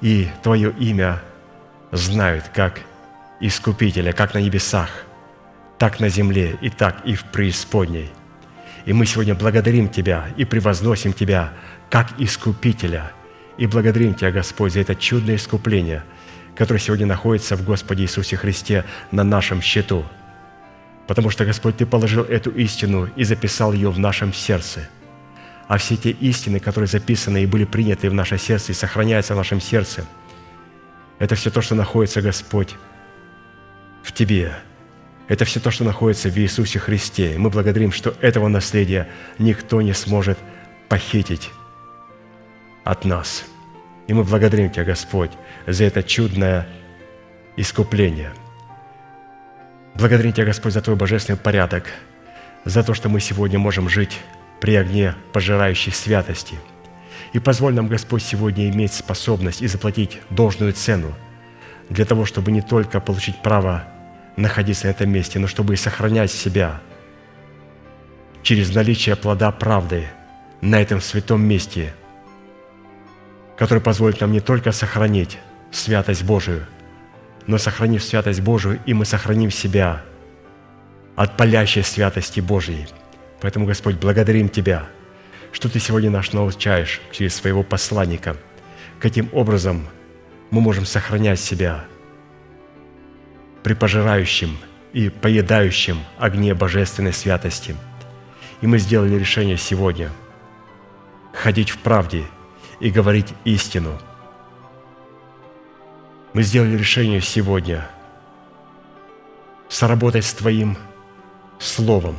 И 0.00 0.28
Твое 0.42 0.72
имя 0.78 1.20
знают 1.92 2.46
как 2.54 2.80
Искупителя, 3.40 4.14
как 4.14 4.32
на 4.32 4.38
небесах, 4.38 4.88
так 5.76 6.00
на 6.00 6.08
земле 6.08 6.56
и 6.62 6.70
так 6.70 7.04
и 7.04 7.14
в 7.14 7.24
преисподней. 7.24 8.10
И 8.86 8.94
мы 8.94 9.04
сегодня 9.04 9.34
благодарим 9.34 9.90
Тебя 9.90 10.28
и 10.38 10.46
превозносим 10.46 11.12
Тебя 11.12 11.52
как 11.90 12.18
Искупителя. 12.18 13.12
И 13.58 13.66
благодарим 13.66 14.14
Тебя, 14.14 14.30
Господь, 14.30 14.72
за 14.72 14.80
это 14.80 14.94
чудное 14.94 15.36
искупление– 15.36 16.04
который 16.58 16.78
сегодня 16.78 17.06
находится 17.06 17.54
в 17.54 17.64
Господе 17.64 18.02
Иисусе 18.02 18.36
Христе 18.36 18.84
на 19.12 19.22
нашем 19.22 19.62
счету. 19.62 20.04
Потому 21.06 21.30
что, 21.30 21.44
Господь, 21.44 21.76
Ты 21.76 21.86
положил 21.86 22.24
эту 22.24 22.50
истину 22.50 23.08
и 23.14 23.22
записал 23.22 23.72
ее 23.72 23.90
в 23.92 24.00
нашем 24.00 24.34
сердце. 24.34 24.88
А 25.68 25.78
все 25.78 25.96
те 25.96 26.10
истины, 26.10 26.58
которые 26.58 26.88
записаны 26.88 27.44
и 27.44 27.46
были 27.46 27.64
приняты 27.64 28.10
в 28.10 28.14
наше 28.14 28.38
сердце 28.38 28.72
и 28.72 28.74
сохраняются 28.74 29.34
в 29.34 29.36
нашем 29.36 29.60
сердце, 29.60 30.04
это 31.20 31.36
все 31.36 31.50
то, 31.50 31.62
что 31.62 31.76
находится, 31.76 32.22
Господь, 32.22 32.74
в 34.02 34.10
Тебе. 34.10 34.52
Это 35.28 35.44
все 35.44 35.60
то, 35.60 35.70
что 35.70 35.84
находится 35.84 36.28
в 36.28 36.36
Иисусе 36.38 36.80
Христе. 36.80 37.36
И 37.36 37.38
мы 37.38 37.50
благодарим, 37.50 37.92
что 37.92 38.16
этого 38.20 38.48
наследия 38.48 39.06
никто 39.38 39.80
не 39.80 39.92
сможет 39.92 40.38
похитить 40.88 41.50
от 42.82 43.04
нас. 43.04 43.44
И 44.08 44.14
мы 44.14 44.24
благодарим 44.24 44.70
Тебя, 44.70 44.84
Господь, 44.84 45.30
за 45.66 45.84
это 45.84 46.02
чудное 46.02 46.66
искупление. 47.56 48.32
Благодарим 49.94 50.32
Тебя, 50.32 50.46
Господь, 50.46 50.72
за 50.72 50.80
Твой 50.80 50.96
божественный 50.96 51.38
порядок, 51.38 51.84
за 52.64 52.82
то, 52.82 52.94
что 52.94 53.08
мы 53.08 53.20
сегодня 53.20 53.58
можем 53.58 53.88
жить 53.88 54.18
при 54.60 54.74
огне 54.74 55.14
пожирающей 55.32 55.92
святости. 55.92 56.56
И 57.32 57.38
позволь 57.38 57.74
нам, 57.74 57.88
Господь, 57.88 58.22
сегодня 58.22 58.70
иметь 58.70 58.94
способность 58.94 59.60
и 59.60 59.66
заплатить 59.66 60.18
должную 60.30 60.72
цену 60.72 61.14
для 61.90 62.04
того, 62.04 62.24
чтобы 62.24 62.50
не 62.50 62.62
только 62.62 63.00
получить 63.00 63.42
право 63.42 63.84
находиться 64.36 64.86
на 64.86 64.90
этом 64.90 65.10
месте, 65.10 65.38
но 65.38 65.46
чтобы 65.46 65.74
и 65.74 65.76
сохранять 65.76 66.30
себя 66.30 66.80
через 68.42 68.74
наличие 68.74 69.16
плода 69.16 69.50
правды 69.50 70.06
на 70.60 70.80
этом 70.80 71.00
святом 71.00 71.42
месте, 71.42 71.92
который 73.58 73.80
позволит 73.80 74.20
нам 74.20 74.30
не 74.30 74.40
только 74.40 74.70
сохранить 74.70 75.38
святость 75.72 76.22
Божию, 76.22 76.64
но 77.46 77.58
сохранив 77.58 78.04
святость 78.04 78.40
Божию, 78.40 78.80
и 78.86 78.94
мы 78.94 79.04
сохраним 79.04 79.50
себя 79.50 80.02
от 81.16 81.36
палящей 81.36 81.82
святости 81.82 82.38
Божией. 82.38 82.86
Поэтому, 83.40 83.66
Господь, 83.66 83.96
благодарим 83.96 84.48
Тебя, 84.48 84.86
что 85.50 85.68
Ты 85.68 85.80
сегодня 85.80 86.08
нас 86.08 86.32
научаешь 86.32 87.00
через 87.10 87.34
своего 87.34 87.64
посланника, 87.64 88.36
каким 89.00 89.28
образом 89.32 89.88
мы 90.50 90.60
можем 90.60 90.86
сохранять 90.86 91.40
себя 91.40 91.84
при 93.64 93.74
пожирающем 93.74 94.56
и 94.92 95.08
поедающем 95.08 95.98
огне 96.18 96.54
божественной 96.54 97.12
святости. 97.12 97.74
И 98.60 98.66
мы 98.68 98.78
сделали 98.78 99.16
решение 99.16 99.56
сегодня 99.56 100.10
ходить 101.32 101.70
в 101.70 101.78
правде 101.78 102.24
и 102.80 102.90
говорить 102.90 103.34
истину. 103.44 103.98
Мы 106.32 106.42
сделали 106.42 106.76
решение 106.76 107.20
сегодня 107.20 107.88
соработать 109.68 110.24
с 110.24 110.32
Твоим 110.34 110.76
Словом, 111.58 112.16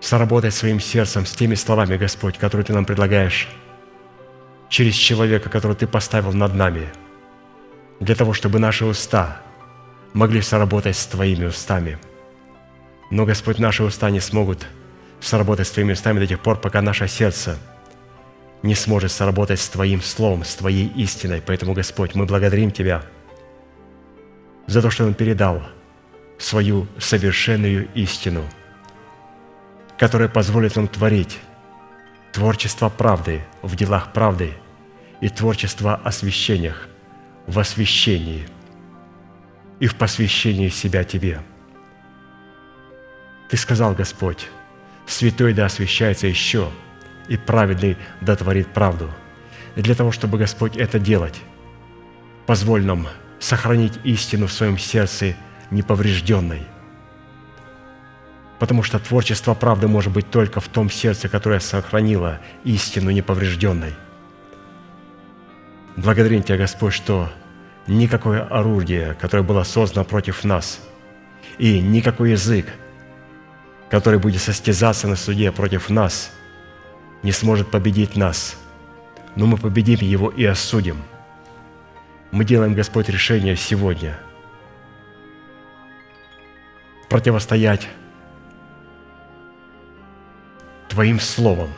соработать 0.00 0.54
своим 0.54 0.80
сердцем 0.80 1.24
с 1.24 1.32
теми 1.32 1.54
словами, 1.54 1.96
Господь, 1.96 2.36
которые 2.36 2.64
Ты 2.64 2.74
нам 2.74 2.84
предлагаешь 2.84 3.48
через 4.68 4.94
человека, 4.94 5.48
которого 5.48 5.76
Ты 5.76 5.86
поставил 5.86 6.32
над 6.32 6.54
нами, 6.54 6.88
для 8.00 8.14
того, 8.14 8.34
чтобы 8.34 8.58
наши 8.58 8.84
уста 8.84 9.40
могли 10.12 10.42
соработать 10.42 10.96
с 10.96 11.06
Твоими 11.06 11.46
устами. 11.46 11.98
Но, 13.10 13.24
Господь, 13.24 13.58
наши 13.58 13.82
уста 13.82 14.10
не 14.10 14.20
смогут 14.20 14.66
соработать 15.20 15.66
с 15.66 15.70
Твоими 15.70 15.92
устами 15.92 16.18
до 16.18 16.26
тех 16.26 16.40
пор, 16.40 16.60
пока 16.60 16.82
наше 16.82 17.08
сердце 17.08 17.58
не 18.62 18.74
сможет 18.74 19.12
соработать 19.12 19.60
с 19.60 19.68
Твоим 19.68 20.02
Словом, 20.02 20.44
с 20.44 20.54
Твоей 20.54 20.88
истиной. 20.88 21.42
Поэтому, 21.44 21.74
Господь, 21.74 22.14
мы 22.14 22.26
благодарим 22.26 22.70
Тебя 22.70 23.02
за 24.66 24.82
то, 24.82 24.90
что 24.90 25.04
Он 25.04 25.14
передал 25.14 25.62
свою 26.38 26.86
совершенную 26.98 27.88
истину, 27.94 28.44
которая 29.98 30.28
позволит 30.28 30.76
нам 30.76 30.88
творить 30.88 31.38
творчество 32.32 32.88
правды 32.88 33.42
в 33.62 33.74
делах 33.76 34.12
правды 34.12 34.52
и 35.20 35.28
творчество 35.28 35.96
освящениях 35.96 36.88
в 37.46 37.58
освящении 37.58 38.46
и 39.80 39.86
в 39.86 39.96
посвящении 39.96 40.68
себя 40.68 41.04
Тебе. 41.04 41.40
Ты 43.48 43.56
сказал, 43.56 43.94
Господь, 43.94 44.48
святой 45.06 45.54
да 45.54 45.66
освящается 45.66 46.26
еще, 46.26 46.70
и 47.28 47.36
праведный 47.36 47.96
да 48.20 48.36
творит 48.36 48.68
правду. 48.68 49.10
И 49.76 49.82
для 49.82 49.94
того, 49.94 50.12
чтобы, 50.12 50.38
Господь, 50.38 50.76
это 50.76 50.98
делать, 50.98 51.40
позволь 52.46 52.84
нам 52.84 53.08
сохранить 53.38 53.98
истину 54.04 54.46
в 54.46 54.52
своем 54.52 54.78
сердце 54.78 55.36
неповрежденной– 55.70 56.62
Потому 58.58 58.82
что 58.82 58.98
творчество 58.98 59.54
правды 59.54 59.86
может 59.86 60.12
быть 60.12 60.30
только 60.30 60.60
в 60.60 60.68
том 60.68 60.90
сердце, 60.90 61.28
которое 61.28 61.60
сохранило 61.60 62.40
истину 62.64 63.10
неповрежденной. 63.10 63.94
Благодарим 65.96 66.42
Тебя, 66.42 66.58
Господь, 66.58 66.92
что 66.92 67.30
никакое 67.86 68.42
орудие, 68.44 69.16
которое 69.20 69.42
было 69.42 69.62
создано 69.62 70.04
против 70.04 70.44
нас, 70.44 70.80
и 71.58 71.80
никакой 71.80 72.32
язык, 72.32 72.66
который 73.90 74.18
будет 74.18 74.40
состязаться 74.40 75.06
на 75.08 75.16
суде 75.16 75.50
против 75.52 75.88
нас, 75.88 76.32
не 77.22 77.32
сможет 77.32 77.70
победить 77.70 78.16
нас. 78.16 78.56
Но 79.36 79.46
мы 79.46 79.56
победим 79.56 80.00
его 80.00 80.30
и 80.30 80.44
осудим. 80.44 81.02
Мы 82.30 82.44
делаем, 82.44 82.74
Господь, 82.74 83.08
решение 83.08 83.56
сегодня 83.56 84.18
противостоять 87.08 87.88
Твоим 90.88 91.20
Словом, 91.20 91.70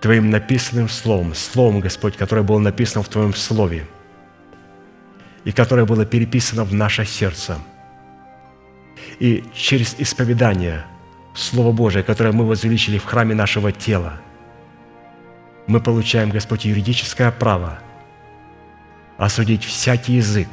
Твоим 0.00 0.30
написанным 0.30 0.88
Словом, 0.88 1.34
Словом, 1.34 1.80
Господь, 1.80 2.16
которое 2.16 2.42
было 2.42 2.58
написано 2.58 3.02
в 3.02 3.08
Твоем 3.08 3.34
Слове 3.34 3.86
и 5.44 5.52
которое 5.52 5.86
было 5.86 6.04
переписано 6.04 6.64
в 6.64 6.74
наше 6.74 7.04
сердце. 7.04 7.58
И 9.18 9.44
через 9.54 9.94
исповедание 9.98 10.84
Слова 11.40 11.72
Божие, 11.72 12.02
которое 12.02 12.32
мы 12.32 12.46
возвеличили 12.46 12.98
в 12.98 13.04
храме 13.04 13.34
нашего 13.34 13.72
тела, 13.72 14.20
мы 15.66 15.80
получаем, 15.80 16.30
Господь, 16.30 16.64
юридическое 16.64 17.30
право 17.30 17.78
осудить 19.16 19.64
всякий 19.64 20.14
язык, 20.14 20.48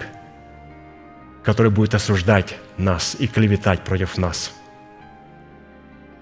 который 1.43 1.72
будет 1.72 1.95
осуждать 1.95 2.57
нас 2.77 3.15
и 3.19 3.27
клеветать 3.27 3.84
против 3.84 4.18
нас– 4.18 4.51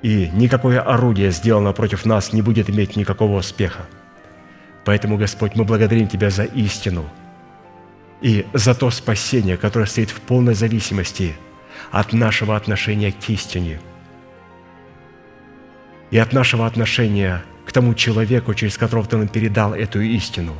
и 0.06 0.30
никакое 0.34 0.82
орудие, 0.82 1.32
сделанное 1.32 1.74
против 1.74 2.06
нас, 2.06 2.32
не 2.32 2.44
будет 2.44 2.70
иметь 2.70 2.96
никакого 2.96 3.40
успеха. 3.40 3.88
Поэтому, 4.86 5.18
Господь, 5.18 5.56
мы 5.56 5.64
благодарим 5.64 6.08
Тебя 6.08 6.30
за 6.30 6.44
истину 6.44 7.10
и 8.22 8.46
за 8.54 8.76
то 8.76 8.92
спасение, 8.92 9.58
которое 9.58 9.88
стоит 9.88 10.12
в 10.12 10.22
полной 10.22 10.54
зависимости 10.54 11.36
от 11.90 12.14
нашего 12.14 12.56
отношения 12.56 13.12
к 13.12 13.30
истине 13.30 13.80
и 16.12 16.18
от 16.18 16.34
нашего 16.34 16.66
отношения 16.66 17.44
к 17.66 17.72
тому 17.72 17.94
человеку, 17.94 18.54
через 18.54 18.78
которого 18.78 19.08
Ты 19.08 19.18
нам 19.18 19.28
передал 19.28 19.74
эту 19.74 20.02
истину, 20.02 20.54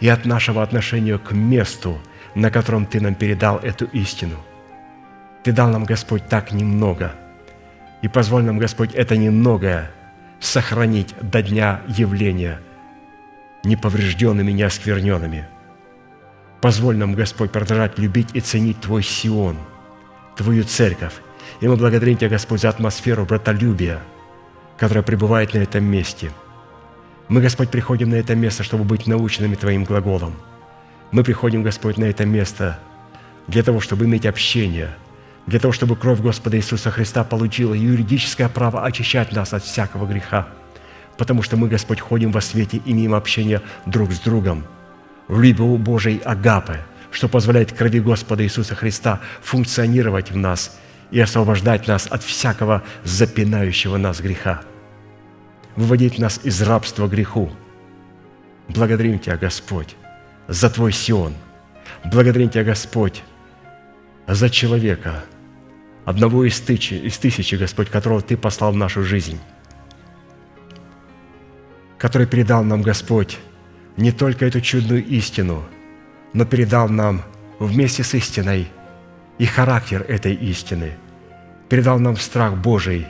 и 0.00 0.08
от 0.08 0.24
нашего 0.24 0.62
отношения 0.62 1.18
к 1.18 1.32
месту, 1.32 1.98
на 2.34 2.50
котором 2.50 2.86
Ты 2.86 3.00
нам 3.00 3.14
передал 3.14 3.58
эту 3.58 3.86
истину. 3.86 4.36
Ты 5.42 5.52
дал 5.52 5.70
нам, 5.70 5.84
Господь, 5.84 6.28
так 6.28 6.52
немного– 6.52 7.14
и 8.02 8.08
позволь 8.08 8.42
нам, 8.42 8.58
Господь, 8.58 8.92
это 8.94 9.16
немногое 9.16 9.90
сохранить 10.40 11.14
до 11.22 11.40
дня 11.40 11.80
явления 11.86 12.60
неповрежденными, 13.64 14.50
неоскверненными. 14.50 15.46
Позволь 16.60 16.96
нам, 16.96 17.14
Господь, 17.14 17.52
продолжать 17.52 17.96
любить 17.98 18.30
и 18.34 18.40
ценить 18.40 18.80
Твой 18.80 19.04
Сион, 19.04 19.56
Твою 20.36 20.64
церковь. 20.64 21.14
И 21.60 21.68
мы 21.68 21.76
благодарим 21.76 22.16
Тебя, 22.16 22.30
Господь, 22.30 22.60
за 22.60 22.70
атмосферу 22.70 23.24
братолюбия, 23.24 24.00
которая 24.78 25.02
пребывает 25.02 25.54
на 25.54 25.58
этом 25.58 25.84
месте. 25.84 26.30
Мы, 27.28 27.40
Господь, 27.40 27.70
приходим 27.70 28.10
на 28.10 28.16
это 28.16 28.34
место, 28.34 28.62
чтобы 28.62 28.84
быть 28.84 29.06
наученными 29.06 29.54
Твоим 29.54 29.84
глаголом. 29.84 30.34
Мы 31.10 31.24
приходим, 31.24 31.62
Господь, 31.62 31.98
на 31.98 32.04
это 32.04 32.24
место 32.24 32.78
для 33.46 33.62
того, 33.62 33.80
чтобы 33.80 34.04
иметь 34.04 34.26
общение– 34.26 34.94
для 35.46 35.58
того, 35.58 35.72
чтобы 35.72 35.96
кровь 35.96 36.20
Господа 36.20 36.56
Иисуса 36.56 36.90
Христа 36.90 37.24
получила 37.24 37.74
юридическое 37.74 38.48
право 38.48 38.84
очищать 38.84 39.32
нас 39.32 39.52
от 39.52 39.64
всякого 39.64 40.06
греха. 40.06 40.48
Потому 41.18 41.42
что 41.42 41.56
мы, 41.56 41.68
Господь, 41.68 42.00
ходим 42.00 42.30
во 42.30 42.40
свете, 42.40 42.80
имеем 42.84 43.14
общение 43.14 43.60
друг 43.86 44.12
с 44.12 44.20
другом 44.20 44.64
в 45.28 45.40
любви 45.40 45.76
Божией 45.78 46.20
Агапы, 46.24 46.78
что 47.10 47.28
позволяет 47.28 47.72
крови 47.72 48.00
Господа 48.00 48.44
Иисуса 48.44 48.74
Христа 48.74 49.20
функционировать 49.42 50.30
в 50.30 50.36
нас 50.36 50.78
и 51.12 51.20
освобождать 51.20 51.86
нас 51.86 52.06
от 52.06 52.22
всякого 52.24 52.82
запинающего 53.04 53.98
нас 53.98 54.20
греха, 54.20 54.62
выводить 55.76 56.18
нас 56.18 56.40
из 56.42 56.60
рабства 56.62 57.06
греху. 57.06 57.52
Благодарим 58.68 59.18
Тебя, 59.18 59.36
Господь, 59.36 59.94
за 60.48 60.70
Твой 60.70 60.92
Сион. 60.92 61.34
Благодарим 62.04 62.48
Тебя, 62.48 62.64
Господь, 62.64 63.22
за 64.26 64.48
человека, 64.48 65.24
одного 66.06 66.44
из 66.44 66.58
тысячи, 66.60 66.94
из 66.94 67.18
тысячи, 67.18 67.54
Господь, 67.56 67.90
которого 67.90 68.22
Ты 68.22 68.36
послал 68.36 68.72
в 68.72 68.76
нашу 68.76 69.04
жизнь, 69.04 69.38
который 71.98 72.26
передал 72.26 72.64
нам, 72.64 72.80
Господь, 72.80 73.38
не 73.98 74.12
только 74.12 74.46
эту 74.46 74.62
чудную 74.62 75.04
истину, 75.04 75.62
но 76.32 76.46
передал 76.46 76.88
нам 76.88 77.22
вместе 77.58 78.02
с 78.02 78.14
истиной 78.14 78.68
и 79.38 79.44
характер 79.44 80.04
этой 80.08 80.34
истины, 80.34 80.94
передал 81.72 81.98
нам 81.98 82.18
страх 82.18 82.54
Божий 82.54 83.06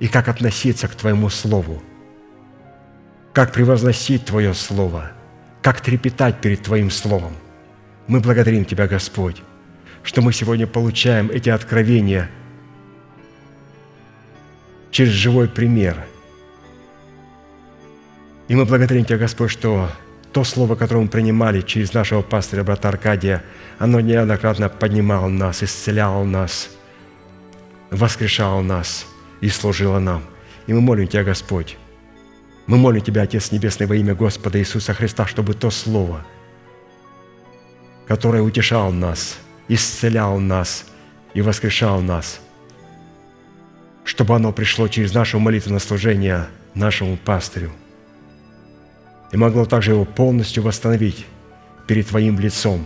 и 0.00 0.08
как 0.08 0.26
относиться 0.26 0.88
к 0.88 0.96
Твоему 0.96 1.30
Слову, 1.30 1.80
как 3.32 3.52
превозносить 3.52 4.24
Твое 4.24 4.52
Слово, 4.52 5.12
как 5.62 5.80
трепетать 5.80 6.40
перед 6.40 6.60
Твоим 6.60 6.90
Словом. 6.90 7.32
Мы 8.08 8.18
благодарим 8.18 8.64
Тебя, 8.64 8.88
Господь, 8.88 9.40
что 10.02 10.22
мы 10.22 10.32
сегодня 10.32 10.66
получаем 10.66 11.30
эти 11.30 11.50
откровения 11.50 12.28
через 14.90 15.12
живой 15.12 15.46
пример. 15.46 15.96
И 18.48 18.56
мы 18.56 18.64
благодарим 18.64 19.04
Тебя, 19.04 19.18
Господь, 19.18 19.52
что 19.52 19.88
то 20.32 20.42
слово, 20.42 20.74
которое 20.74 21.02
мы 21.02 21.08
принимали 21.08 21.60
через 21.60 21.94
нашего 21.94 22.22
пастыря, 22.22 22.64
брата 22.64 22.88
Аркадия, 22.88 23.44
оно 23.78 24.00
неоднократно 24.00 24.68
поднимало 24.68 25.28
нас, 25.28 25.62
исцеляло 25.62 26.24
нас, 26.24 26.70
воскрешало 27.90 28.62
нас 28.62 29.06
и 29.40 29.48
служило 29.48 29.98
нам. 29.98 30.22
И 30.66 30.72
мы 30.72 30.80
молим 30.80 31.06
Тебя, 31.06 31.24
Господь, 31.24 31.76
мы 32.66 32.76
молим 32.76 33.02
Тебя, 33.02 33.22
Отец 33.22 33.50
Небесный, 33.50 33.86
во 33.86 33.96
имя 33.96 34.14
Господа 34.14 34.58
Иисуса 34.58 34.94
Христа, 34.94 35.26
чтобы 35.26 35.54
то 35.54 35.70
Слово, 35.70 36.24
которое 38.06 38.42
утешало 38.42 38.90
нас, 38.90 39.38
исцелял 39.68 40.38
нас 40.38 40.86
и 41.34 41.42
воскрешал 41.42 42.00
нас, 42.00 42.40
чтобы 44.04 44.34
оно 44.34 44.52
пришло 44.52 44.88
через 44.88 45.14
нашу 45.14 45.38
молитву 45.38 45.72
на 45.72 45.78
служение 45.78 46.46
нашему 46.74 47.16
пастырю 47.16 47.72
и 49.32 49.36
могло 49.36 49.64
также 49.64 49.92
его 49.92 50.04
полностью 50.04 50.62
восстановить 50.62 51.26
перед 51.86 52.06
Твоим 52.08 52.38
лицом. 52.38 52.84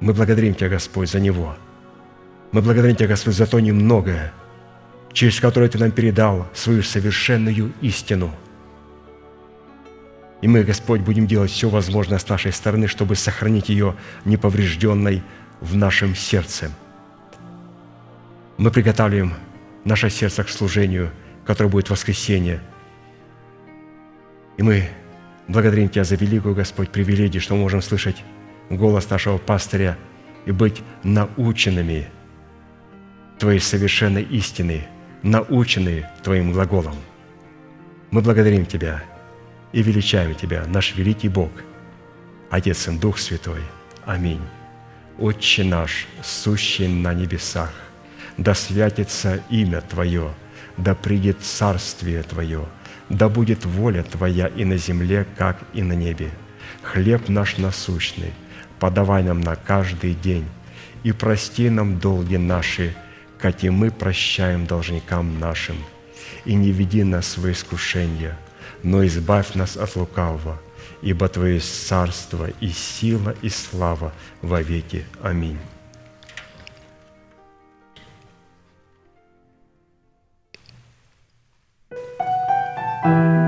Мы 0.00 0.12
благодарим 0.14 0.54
Тебя, 0.54 0.68
Господь, 0.68 1.10
за 1.10 1.20
него. 1.20 1.56
Мы 2.50 2.62
благодарим 2.62 2.96
Тебя, 2.96 3.08
Господь, 3.08 3.34
за 3.34 3.46
то 3.46 3.60
немногое, 3.60 4.32
через 5.12 5.38
которое 5.38 5.68
Ты 5.68 5.78
нам 5.78 5.90
передал 5.90 6.46
свою 6.54 6.82
совершенную 6.82 7.72
истину. 7.82 8.34
И 10.40 10.48
мы, 10.48 10.62
Господь, 10.62 11.00
будем 11.00 11.26
делать 11.26 11.50
все 11.50 11.68
возможное 11.68 12.18
с 12.18 12.28
нашей 12.28 12.52
стороны, 12.52 12.86
чтобы 12.86 13.16
сохранить 13.16 13.68
ее 13.68 13.96
неповрежденной 14.24 15.22
в 15.60 15.76
нашем 15.76 16.14
сердце. 16.14 16.70
Мы 18.56 18.70
приготавливаем 18.70 19.34
наше 19.84 20.08
сердце 20.08 20.44
к 20.44 20.48
служению, 20.48 21.10
которое 21.44 21.68
будет 21.68 21.90
воскресенье. 21.90 22.60
И 24.56 24.62
мы 24.62 24.88
благодарим 25.48 25.88
Тебя 25.88 26.04
за 26.04 26.14
великую, 26.14 26.54
Господь, 26.54 26.90
привилегию, 26.90 27.42
что 27.42 27.54
мы 27.54 27.62
можем 27.62 27.82
слышать 27.82 28.24
голос 28.70 29.10
нашего 29.10 29.38
пастыря 29.38 29.98
и 30.46 30.52
быть 30.52 30.82
наученными 31.02 32.08
Твоей 33.38 33.60
совершенной 33.60 34.24
истины, 34.24 34.88
научены 35.22 36.06
Твоим 36.24 36.52
глаголом. 36.52 36.96
Мы 38.10 38.20
благодарим 38.20 38.66
Тебя 38.66 39.04
и 39.72 39.80
величаем 39.80 40.34
Тебя, 40.34 40.64
наш 40.66 40.96
великий 40.96 41.28
Бог, 41.28 41.50
Отец 42.50 42.88
и 42.88 42.98
Дух 42.98 43.18
Святой. 43.18 43.60
Аминь. 44.04 44.40
Отче 45.18 45.62
наш, 45.62 46.08
сущий 46.22 46.88
на 46.88 47.14
небесах, 47.14 47.72
да 48.36 48.54
святится 48.54 49.40
имя 49.50 49.82
Твое, 49.82 50.34
да 50.76 50.96
придет 50.96 51.40
царствие 51.40 52.24
Твое, 52.24 52.66
да 53.08 53.28
будет 53.28 53.64
воля 53.64 54.02
Твоя 54.02 54.48
и 54.48 54.64
на 54.64 54.76
земле, 54.78 55.26
как 55.36 55.58
и 55.74 55.82
на 55.82 55.92
небе. 55.92 56.30
Хлеб 56.82 57.28
наш 57.28 57.58
насущный, 57.58 58.32
подавай 58.80 59.22
нам 59.22 59.40
на 59.40 59.54
каждый 59.54 60.14
день, 60.14 60.44
и 61.04 61.12
прости 61.12 61.70
нам 61.70 61.98
долги 61.98 62.36
наши, 62.36 62.94
как 63.38 63.64
и 63.64 63.70
мы 63.70 63.90
прощаем 63.90 64.66
должникам 64.66 65.38
нашим. 65.38 65.76
И 66.44 66.54
не 66.54 66.72
веди 66.72 67.04
нас 67.04 67.36
в 67.36 67.50
искушение, 67.50 68.36
но 68.82 69.04
избавь 69.06 69.54
нас 69.54 69.76
от 69.76 69.96
лукавого, 69.96 70.60
ибо 71.02 71.28
Твое 71.28 71.60
царство 71.60 72.48
и 72.60 72.68
сила 72.68 73.34
и 73.42 73.48
слава 73.48 74.12
во 74.42 74.62
веки. 74.62 75.04
Аминь. 75.22 75.58
Отец 83.00 83.47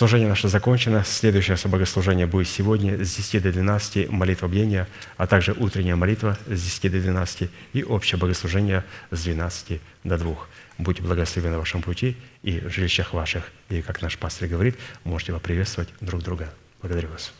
Служение 0.00 0.30
наше 0.30 0.48
закончено. 0.48 1.04
Следующее 1.04 1.58
богослужение 1.66 2.26
будет 2.26 2.48
сегодня 2.48 3.04
с 3.04 3.16
10 3.16 3.42
до 3.42 3.52
12, 3.52 4.08
молитва 4.08 4.48
бдения, 4.48 4.88
а 5.18 5.26
также 5.26 5.52
утренняя 5.52 5.94
молитва 5.94 6.38
с 6.46 6.62
10 6.62 6.90
до 6.90 7.00
12 7.02 7.50
и 7.74 7.84
общее 7.84 8.18
богослужение 8.18 8.82
с 9.10 9.24
12 9.24 9.78
до 10.04 10.16
2. 10.16 10.36
Будьте 10.78 11.02
благословены 11.02 11.52
на 11.52 11.58
вашем 11.58 11.82
пути 11.82 12.16
и 12.42 12.60
в 12.60 12.70
жилищах 12.70 13.12
ваших. 13.12 13.52
И, 13.68 13.82
как 13.82 14.00
наш 14.00 14.16
пастор 14.16 14.48
говорит, 14.48 14.78
можете 15.04 15.34
поприветствовать 15.34 15.90
друг 16.00 16.22
друга. 16.22 16.50
Благодарю 16.80 17.10
вас. 17.10 17.34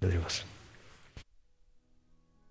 Благодарю 0.00 0.24
вас. 0.24 0.44